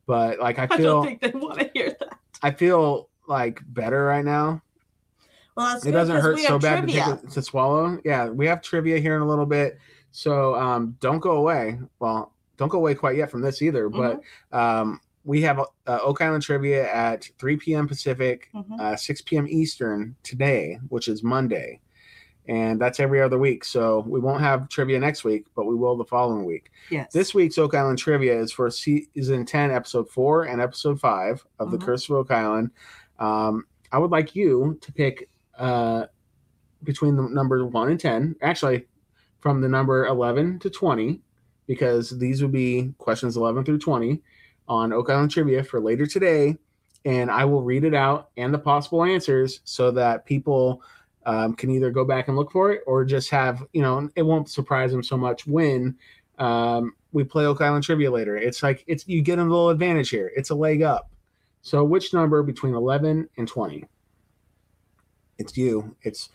But 0.06 0.40
like 0.40 0.60
I 0.60 0.68
feel 0.68 0.78
I 0.78 0.84
don't 0.84 1.06
think 1.06 1.22
they 1.22 1.32
want 1.40 1.60
to 1.60 1.72
hear 1.74 1.96
that. 2.00 2.18
I 2.42 2.52
feel 2.52 3.10
like 3.28 3.62
better 3.68 4.06
right 4.06 4.26
now. 4.26 4.62
Well, 5.56 5.68
that's 5.74 5.86
it 5.86 5.92
doesn't 5.92 6.20
hurt 6.20 6.40
so 6.40 6.58
bad 6.58 6.88
to, 6.88 6.94
it, 7.24 7.30
to 7.32 7.42
swallow. 7.42 8.00
Yeah, 8.04 8.30
we 8.30 8.48
have 8.48 8.62
trivia 8.62 8.98
here 9.00 9.16
in 9.16 9.22
a 9.22 9.28
little 9.28 9.46
bit. 9.46 9.78
So 10.12 10.56
um, 10.56 10.96
don't 11.00 11.20
go 11.20 11.32
away. 11.38 11.80
Well, 12.00 12.34
don't 12.58 12.70
go 12.70 12.78
away 12.80 12.96
quite 12.96 13.18
yet 13.18 13.30
from 13.32 13.42
this 13.42 13.62
either. 13.62 13.88
But 13.90 14.22
um, 14.52 15.00
we 15.24 15.42
have 15.42 15.60
uh, 15.60 15.66
Oak 16.02 16.22
Island 16.22 16.44
trivia 16.44 16.92
at 16.92 17.30
3 17.40 17.58
p.m. 17.58 17.88
Pacific, 17.88 18.50
Mhm. 18.54 18.80
uh, 18.80 18.96
6 18.96 19.22
p.m. 19.22 19.48
Eastern 19.48 20.16
today, 20.24 20.80
which 20.90 21.08
is 21.08 21.22
Monday. 21.24 21.80
And 22.48 22.80
that's 22.80 23.00
every 23.00 23.22
other 23.22 23.38
week. 23.38 23.64
So 23.64 24.04
we 24.08 24.20
won't 24.20 24.42
have 24.42 24.68
trivia 24.68 25.00
next 25.00 25.24
week, 25.24 25.46
but 25.56 25.66
we 25.66 25.76
will 25.76 25.96
the 25.96 26.04
following 26.06 26.46
week. 26.46 26.72
yes. 26.90 27.14
This 27.14 27.34
week's 27.34 27.58
Oak 27.58 27.74
Island 27.74 27.98
trivia 28.00 28.38
is 28.38 28.52
for 28.52 28.70
season 28.70 29.46
10, 29.46 29.72
episode 29.72 30.10
4 30.10 30.44
and 30.44 30.62
episode 30.62 31.00
5 31.00 31.46
of 31.60 31.72
The 31.72 31.78
Mhm. 31.78 31.82
Curse 31.86 32.10
of 32.10 32.16
Oak 32.18 32.32
Island. 32.32 32.72
Um, 33.20 33.66
I 33.92 33.98
would 34.00 34.12
like 34.12 34.36
you 34.36 34.78
to 34.82 34.92
pick 34.92 35.30
uh, 35.58 36.08
between 36.84 37.16
the 37.16 37.22
number 37.24 37.66
1 37.66 37.90
and 37.92 38.00
10, 38.00 38.36
actually, 38.42 38.88
from 39.40 39.62
the 39.62 39.70
number 39.70 40.08
11 40.08 40.58
to 40.60 40.70
20, 40.70 41.22
because 41.68 42.18
these 42.18 42.42
would 42.42 42.52
be 42.52 42.94
questions 42.98 43.38
11 43.38 43.64
through 43.64 43.78
20 43.78 44.22
on 44.68 44.92
Oak 44.92 45.10
Island 45.12 45.30
trivia 45.32 45.64
for 45.64 45.80
later 45.80 46.06
today. 46.08 46.58
And 47.06 47.30
I 47.30 47.46
will 47.46 47.62
read 47.64 47.84
it 47.84 47.94
out 47.94 48.30
and 48.36 48.54
the 48.54 48.58
possible 48.60 49.04
answers 49.04 49.62
so 49.64 49.92
that 49.92 50.26
people 50.26 50.82
um, 51.26 51.56
can 51.56 51.70
either 51.70 51.92
go 51.92 52.06
back 52.06 52.28
and 52.28 52.38
look 52.38 52.52
for 52.52 52.72
it 52.72 52.82
or 52.86 53.06
just 53.06 53.30
have, 53.30 53.64
you 53.74 53.82
know, 53.82 54.10
it 54.16 54.24
won't 54.24 54.50
surprise 54.50 54.92
them 54.92 55.04
so 55.04 55.18
much 55.18 55.48
when 55.48 55.96
um, 56.40 56.94
we 57.12 57.24
play 57.24 57.46
Oak 57.46 57.62
Island 57.62 57.84
trivia 57.84 58.12
later. 58.12 58.36
It's 58.36 58.64
like 58.64 58.84
it's 58.88 59.08
you 59.08 59.22
get 59.22 59.40
a 59.40 59.44
little 59.44 59.70
advantage 59.70 60.10
here. 60.10 60.32
It's 60.36 60.50
a 60.50 60.56
leg 60.56 60.82
up. 60.82 61.10
So 61.62 61.84
which 61.84 62.14
number 62.14 62.44
between 62.44 62.74
11 62.74 63.30
and 63.38 63.48
20? 63.48 63.86
It's 65.38 65.58
you. 65.58 65.96
It's 66.02 66.30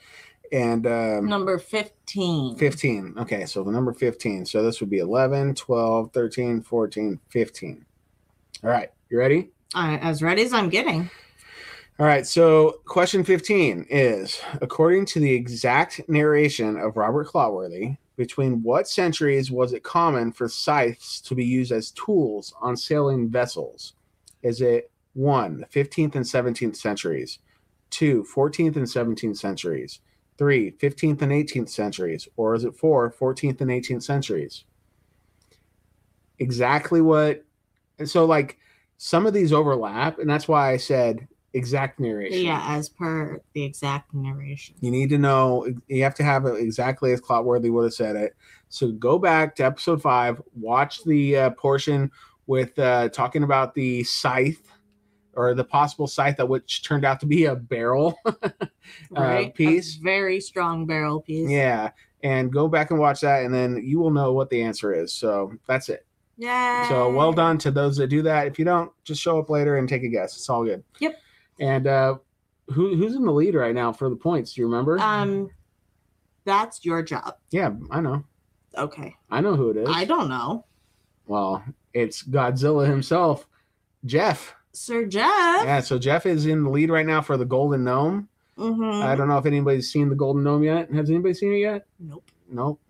and 0.53 0.87
um, 0.87 1.27
Number 1.27 1.59
15. 1.59 2.57
15. 2.57 3.15
Okay, 3.19 3.45
so 3.45 3.63
the 3.63 3.71
number 3.71 3.93
15. 3.93 4.47
So 4.47 4.63
this 4.63 4.81
would 4.81 4.91
be 4.91 4.99
11, 4.99 5.55
12, 5.55 6.13
13, 6.13 6.63
14, 6.63 7.21
15. 7.29 7.87
All 8.65 8.71
right, 8.71 8.91
you 9.11 9.19
ready? 9.19 9.51
I, 9.75 9.99
as 9.99 10.23
ready 10.23 10.43
as 10.43 10.53
I'm 10.53 10.69
getting. 10.69 11.11
All 12.01 12.07
right, 12.07 12.25
so 12.25 12.81
question 12.85 13.25
15 13.25 13.87
is 13.91 14.41
according 14.61 15.05
to 15.07 15.19
the 15.19 15.33
exact 15.33 16.01
narration 16.09 16.77
of 16.77 16.97
Robert 16.97 17.27
Clotworthy, 17.27 17.99
between 18.15 18.63
what 18.63 18.87
centuries 18.87 19.51
was 19.51 19.73
it 19.73 19.83
common 19.83 20.31
for 20.31 20.49
scythes 20.49 21.21
to 21.23 21.35
be 21.35 21.45
used 21.45 21.73
as 21.73 21.91
tools 21.91 22.55
on 22.61 22.77
sailing 22.77 23.29
vessels? 23.29 23.95
Is 24.43 24.61
it 24.61 24.93
one, 25.15 25.59
the 25.59 25.67
15th 25.67 26.15
and 26.15 26.25
17th 26.25 26.77
centuries, 26.77 27.41
two, 27.91 28.25
14th 28.33 28.77
and 28.77 28.87
17th 28.87 29.37
centuries, 29.37 29.99
three, 30.37 30.71
15th 30.71 31.23
and 31.23 31.33
18th 31.33 31.69
centuries, 31.69 32.29
or 32.37 32.55
is 32.55 32.63
it 32.63 32.77
four, 32.77 33.13
14th 33.13 33.61
and 33.61 33.71
18th 33.71 34.05
centuries? 34.05 34.63
Exactly 36.39 37.01
what, 37.01 37.45
and 37.99 38.09
so 38.09 38.25
like 38.25 38.57
some 38.99 39.27
of 39.27 39.35
these 39.35 39.53
overlap, 39.53 40.21
and 40.21 40.31
that's 40.31 40.47
why 40.47 40.71
I 40.71 40.77
said 40.77 41.27
exact 41.55 42.01
narration. 42.01 42.45
Yeah, 42.45 42.63
as 42.67 42.89
per 42.89 43.41
the 43.55 43.63
exact 43.63 44.15
narration. 44.15 44.77
You 44.81 44.91
need 44.91 45.11
to 45.11 45.19
know, 45.19 45.67
you 45.89 46.03
have 46.03 46.15
to 46.17 46.25
have 46.25 46.47
it 46.47 46.57
exactly 46.61 47.13
as 47.13 47.21
Clotworthy 47.21 47.71
would 47.71 47.85
have 47.85 47.95
said 47.95 48.17
it. 48.17 48.37
So 48.69 48.93
go 48.93 49.19
back 49.19 49.57
to 49.57 49.65
episode 49.65 50.03
five, 50.03 50.41
watch 50.55 51.03
the 51.05 51.37
uh, 51.37 51.51
portion 51.51 52.11
with 52.47 52.79
uh, 52.79 53.09
talking 53.09 53.43
about 53.43 53.75
the 53.75 54.05
scythe 54.05 54.71
or 55.35 55.55
the 55.55 55.65
possible 55.65 56.07
scythe 56.07 56.37
that 56.37 56.49
which 56.49 56.83
turned 56.83 57.05
out 57.05 57.21
to 57.21 57.27
be 57.27 57.45
a 57.47 57.55
barrel. 57.55 58.19
Right? 59.11 59.49
A 59.49 59.51
piece. 59.51 59.97
very 59.97 60.41
strong 60.41 60.87
barrel 60.87 61.21
piece. 61.21 61.51
yeah. 61.51 61.91
And 62.23 62.51
go 62.51 62.69
back 62.69 62.91
and 62.91 62.99
watch 62.99 63.21
that, 63.21 63.45
and 63.45 63.53
then 63.53 63.83
you 63.85 64.01
will 64.01 64.11
know 64.11 64.33
what 64.33 64.49
the 64.49 64.63
answer 64.63 64.95
is. 64.95 65.13
So 65.13 65.53
that's 65.67 65.91
it. 65.91 66.07
Yeah. 66.39 66.89
So 66.89 67.13
well 67.13 67.33
done 67.33 67.59
to 67.59 67.71
those 67.71 67.99
that 67.99 68.07
do 68.07 68.23
that. 68.23 68.47
If 68.47 68.59
you 68.59 68.65
don't, 68.65 68.91
just 69.05 69.21
show 69.21 69.39
up 69.39 69.51
later 69.51 69.77
and 69.77 69.89
take 69.89 70.05
a 70.05 70.09
guess. 70.09 70.37
It's 70.37 70.49
all 70.49 70.65
good. 70.65 70.83
Yep. 71.01 71.17
And 71.59 71.87
uh, 71.87 72.17
who 72.69 72.97
who's 72.97 73.15
in 73.15 73.25
the 73.25 73.33
lead 73.33 73.55
right 73.55 73.75
now 73.75 73.93
for 73.93 74.09
the 74.09 74.17
points? 74.17 74.53
Do 74.53 74.61
you 74.61 74.67
remember? 74.67 74.99
Um, 74.99 75.51
that's 76.45 76.85
your 76.85 77.03
job. 77.03 77.37
yeah, 77.51 77.73
I 77.91 78.01
know. 78.01 78.25
Okay. 78.77 79.15
I 79.31 79.41
know 79.41 79.55
who 79.55 79.71
it 79.71 79.77
is. 79.79 79.89
I 79.91 80.05
don't 80.05 80.29
know. 80.29 80.65
Well, 81.27 81.63
it's 81.93 82.23
Godzilla 82.23 82.89
himself, 82.89 83.47
Jeff. 84.05 84.55
Sir 84.73 85.07
Jeff. 85.07 85.65
Yeah, 85.65 85.81
so 85.81 85.99
Jeff 85.99 86.27
is 86.27 86.47
in 86.47 86.65
the 86.65 86.71
lead 86.71 86.91
right 86.91 87.07
now 87.07 87.21
for 87.21 87.37
the 87.37 87.45
Golden 87.45 87.85
Gnome. 87.85 88.29
Mm-hmm. 88.57 89.03
I 89.03 89.15
don't 89.15 89.29
know 89.29 89.39
if 89.39 89.47
anybody's 89.47 89.91
seen 89.91 90.09
the 90.09 90.15
Golden 90.15 90.43
Gnome 90.43 90.65
yet. 90.65 90.91
Has 90.93 91.11
anybody 91.11 91.35
seen 91.35 91.53
it 91.53 91.59
yet? 91.59 91.87
Nope. 91.99 92.31
Nope. 92.51 92.81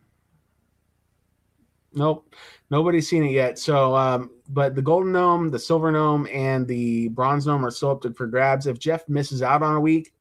Nope. 1.92 2.34
Nobody's 2.70 3.08
seen 3.08 3.24
it 3.24 3.32
yet. 3.32 3.58
So, 3.58 3.96
um, 3.96 4.30
but 4.48 4.74
the 4.74 4.82
Golden 4.82 5.12
Gnome, 5.12 5.50
the 5.50 5.58
Silver 5.58 5.90
Gnome, 5.92 6.26
and 6.32 6.66
the 6.66 7.08
Bronze 7.08 7.46
Gnome 7.46 7.64
are 7.66 7.70
still 7.70 7.90
up 7.90 8.04
for 8.16 8.26
grabs. 8.26 8.66
If 8.66 8.78
Jeff 8.78 9.08
misses 9.08 9.42
out 9.42 9.62
on 9.62 9.74
a 9.76 9.80
week, 9.80 10.12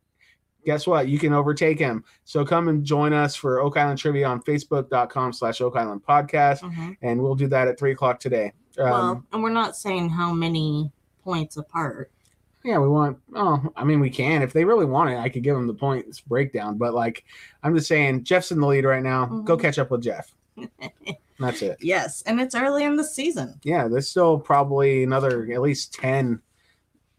guess 0.66 0.86
what? 0.86 1.08
You 1.08 1.18
can 1.18 1.32
overtake 1.34 1.80
him. 1.80 2.04
So 2.26 2.44
come 2.44 2.68
and 2.68 2.84
join 2.84 3.14
us 3.14 3.36
for 3.36 3.60
Oak 3.62 3.78
Island 3.78 4.00
Trivia 4.00 4.28
on 4.28 4.42
Facebook.com 4.42 5.32
slash 5.34 5.62
Oak 5.62 5.78
Island 5.78 6.02
Podcast. 6.08 6.60
Mhm. 6.62 6.98
And 7.02 7.22
we'll 7.22 7.36
do 7.36 7.48
that 7.48 7.68
at 7.70 7.80
three 7.80 7.92
o'clock 7.94 8.20
today. 8.20 8.52
Um, 8.78 8.84
well, 8.90 9.24
and 9.32 9.44
we're 9.44 9.50
not 9.50 9.76
saying 9.78 10.10
how 10.10 10.34
many 10.34 10.92
points 11.24 11.56
apart. 11.58 12.12
Yeah, 12.66 12.80
we 12.80 12.90
want. 12.90 13.18
Oh, 13.34 13.72
I 13.78 13.86
mean, 13.86 14.02
we 14.02 14.10
can 14.10 14.42
if 14.42 14.52
they 14.52 14.66
really 14.66 14.86
want 14.86 15.10
it. 15.10 15.18
I 15.18 15.30
could 15.30 15.42
give 15.44 15.56
them 15.56 15.68
the 15.68 15.74
points 15.74 16.20
breakdown, 16.20 16.78
but 16.78 16.94
like, 16.94 17.24
I'm 17.64 17.74
just 17.74 17.88
saying, 17.88 18.26
Jeff's 18.26 18.52
in 18.52 18.60
the 18.60 18.68
lead 18.68 18.84
right 18.84 19.02
now. 19.04 19.26
Go 19.26 19.56
Mhm. 19.56 19.62
catch 19.62 19.80
up 19.80 19.90
with 19.90 20.02
Jeff. 20.04 20.34
That's 21.40 21.62
it. 21.62 21.78
Yes, 21.82 22.22
and 22.24 22.40
it's 22.42 22.56
early 22.56 22.84
in 22.84 22.96
the 22.96 23.04
season. 23.04 23.60
Yeah, 23.64 23.88
there's 23.88 24.08
still 24.10 24.40
probably 24.40 25.04
another 25.04 25.50
at 25.52 25.62
least 25.62 25.94
ten 25.94 26.42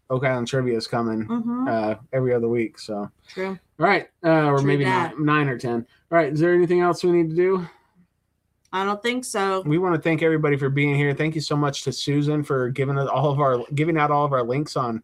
Oak 0.09 0.25
Island 0.25 0.47
trivia's 0.47 0.87
coming 0.87 1.25
Mm-hmm. 1.25 1.67
uh, 1.67 1.95
every 2.13 2.33
other 2.33 2.47
week. 2.49 2.79
So, 2.79 2.95
all 2.97 3.11
True. 3.27 3.59
right, 3.77 4.09
uh, 4.23 4.45
or 4.47 4.57
True 4.57 4.67
maybe 4.67 4.85
nine, 4.85 5.13
nine 5.23 5.47
or 5.47 5.57
ten. 5.57 5.85
All 6.11 6.17
right, 6.17 6.33
is 6.33 6.39
there 6.39 6.53
anything 6.53 6.81
else 6.81 7.03
we 7.03 7.11
need 7.11 7.29
to 7.29 7.35
do? 7.35 7.67
I 8.73 8.83
don't 8.83 9.01
think 9.01 9.25
so. 9.25 9.61
We 9.61 9.77
want 9.79 9.95
to 9.95 10.01
thank 10.01 10.21
everybody 10.21 10.55
for 10.57 10.69
being 10.69 10.95
here. 10.95 11.13
Thank 11.15 11.33
you 11.35 11.41
so 11.41 11.55
much 11.55 11.83
to 11.83 11.91
Susan 11.91 12.43
for 12.43 12.69
giving 12.69 12.97
us 12.99 13.07
all 13.09 13.31
of 13.31 13.39
our 13.39 13.63
giving 13.73 13.97
out 13.97 14.11
all 14.11 14.25
of 14.25 14.33
our 14.33 14.43
links 14.43 14.75
on 14.77 15.01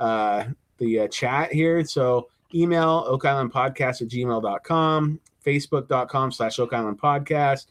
uh, 0.00 0.44
the 0.78 1.00
uh, 1.00 1.08
chat 1.08 1.52
here. 1.52 1.84
So 1.84 2.28
email 2.54 3.04
Oak 3.06 3.24
Island 3.24 3.52
Podcast 3.52 4.02
at 4.02 4.08
gmail.com, 4.08 5.20
Facebook.com 5.46 6.32
slash 6.32 6.58
Oak 6.58 6.72
Island 6.72 7.00
Podcast, 7.00 7.66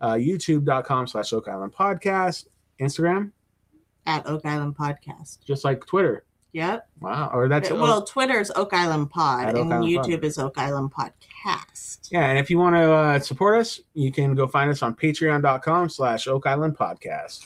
uh, 0.00 0.14
YouTube.com 0.14 1.06
slash 1.06 1.32
Oak 1.32 1.48
Island 1.48 1.72
Podcast, 1.74 2.46
Instagram, 2.80 3.32
At 4.06 4.26
Oak 4.26 4.44
Island 4.44 4.76
Podcast. 4.76 5.44
just 5.44 5.64
like 5.64 5.84
Twitter. 5.86 6.24
Yep. 6.52 6.88
Wow. 7.00 7.30
Or 7.34 7.48
that's 7.48 7.70
well, 7.70 8.02
Twitter's 8.02 8.50
Oak 8.52 8.72
Island 8.72 9.10
Pod, 9.10 9.48
Oak 9.50 9.56
and 9.56 9.74
Island 9.74 9.96
Pod. 9.96 10.06
YouTube 10.06 10.24
is 10.24 10.38
Oak 10.38 10.56
Island 10.56 10.90
Podcast. 10.90 12.08
yeah. 12.10 12.26
And 12.30 12.38
if 12.38 12.48
you 12.48 12.58
want 12.58 12.76
to 12.76 12.90
uh, 12.92 13.18
support 13.18 13.58
us, 13.60 13.78
you 13.92 14.10
can 14.10 14.34
go 14.34 14.46
find 14.46 14.70
us 14.70 14.82
on 14.82 14.94
patreon.com 14.94 15.90
slash 15.90 16.26
Oak 16.28 16.46
Island 16.46 16.78
Podcast. 16.78 17.44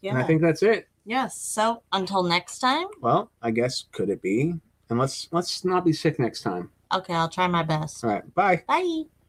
Yeah. 0.00 0.12
And 0.12 0.18
I 0.18 0.22
think 0.24 0.42
that's 0.42 0.62
it. 0.62 0.86
yes. 1.04 1.36
So 1.40 1.82
until 1.92 2.22
next 2.22 2.60
time. 2.60 2.86
Well, 3.00 3.32
I 3.42 3.50
guess 3.50 3.86
could 3.90 4.10
it 4.10 4.22
be? 4.22 4.54
And 4.90 4.98
let's 4.98 5.26
let's 5.32 5.64
not 5.64 5.84
be 5.84 5.92
sick 5.92 6.18
next 6.20 6.42
time. 6.42 6.70
Okay, 6.94 7.14
I'll 7.14 7.28
try 7.30 7.46
my 7.48 7.62
best. 7.62 8.04
All 8.04 8.10
right. 8.10 8.34
Bye. 8.34 8.62
Bye. 8.68 9.12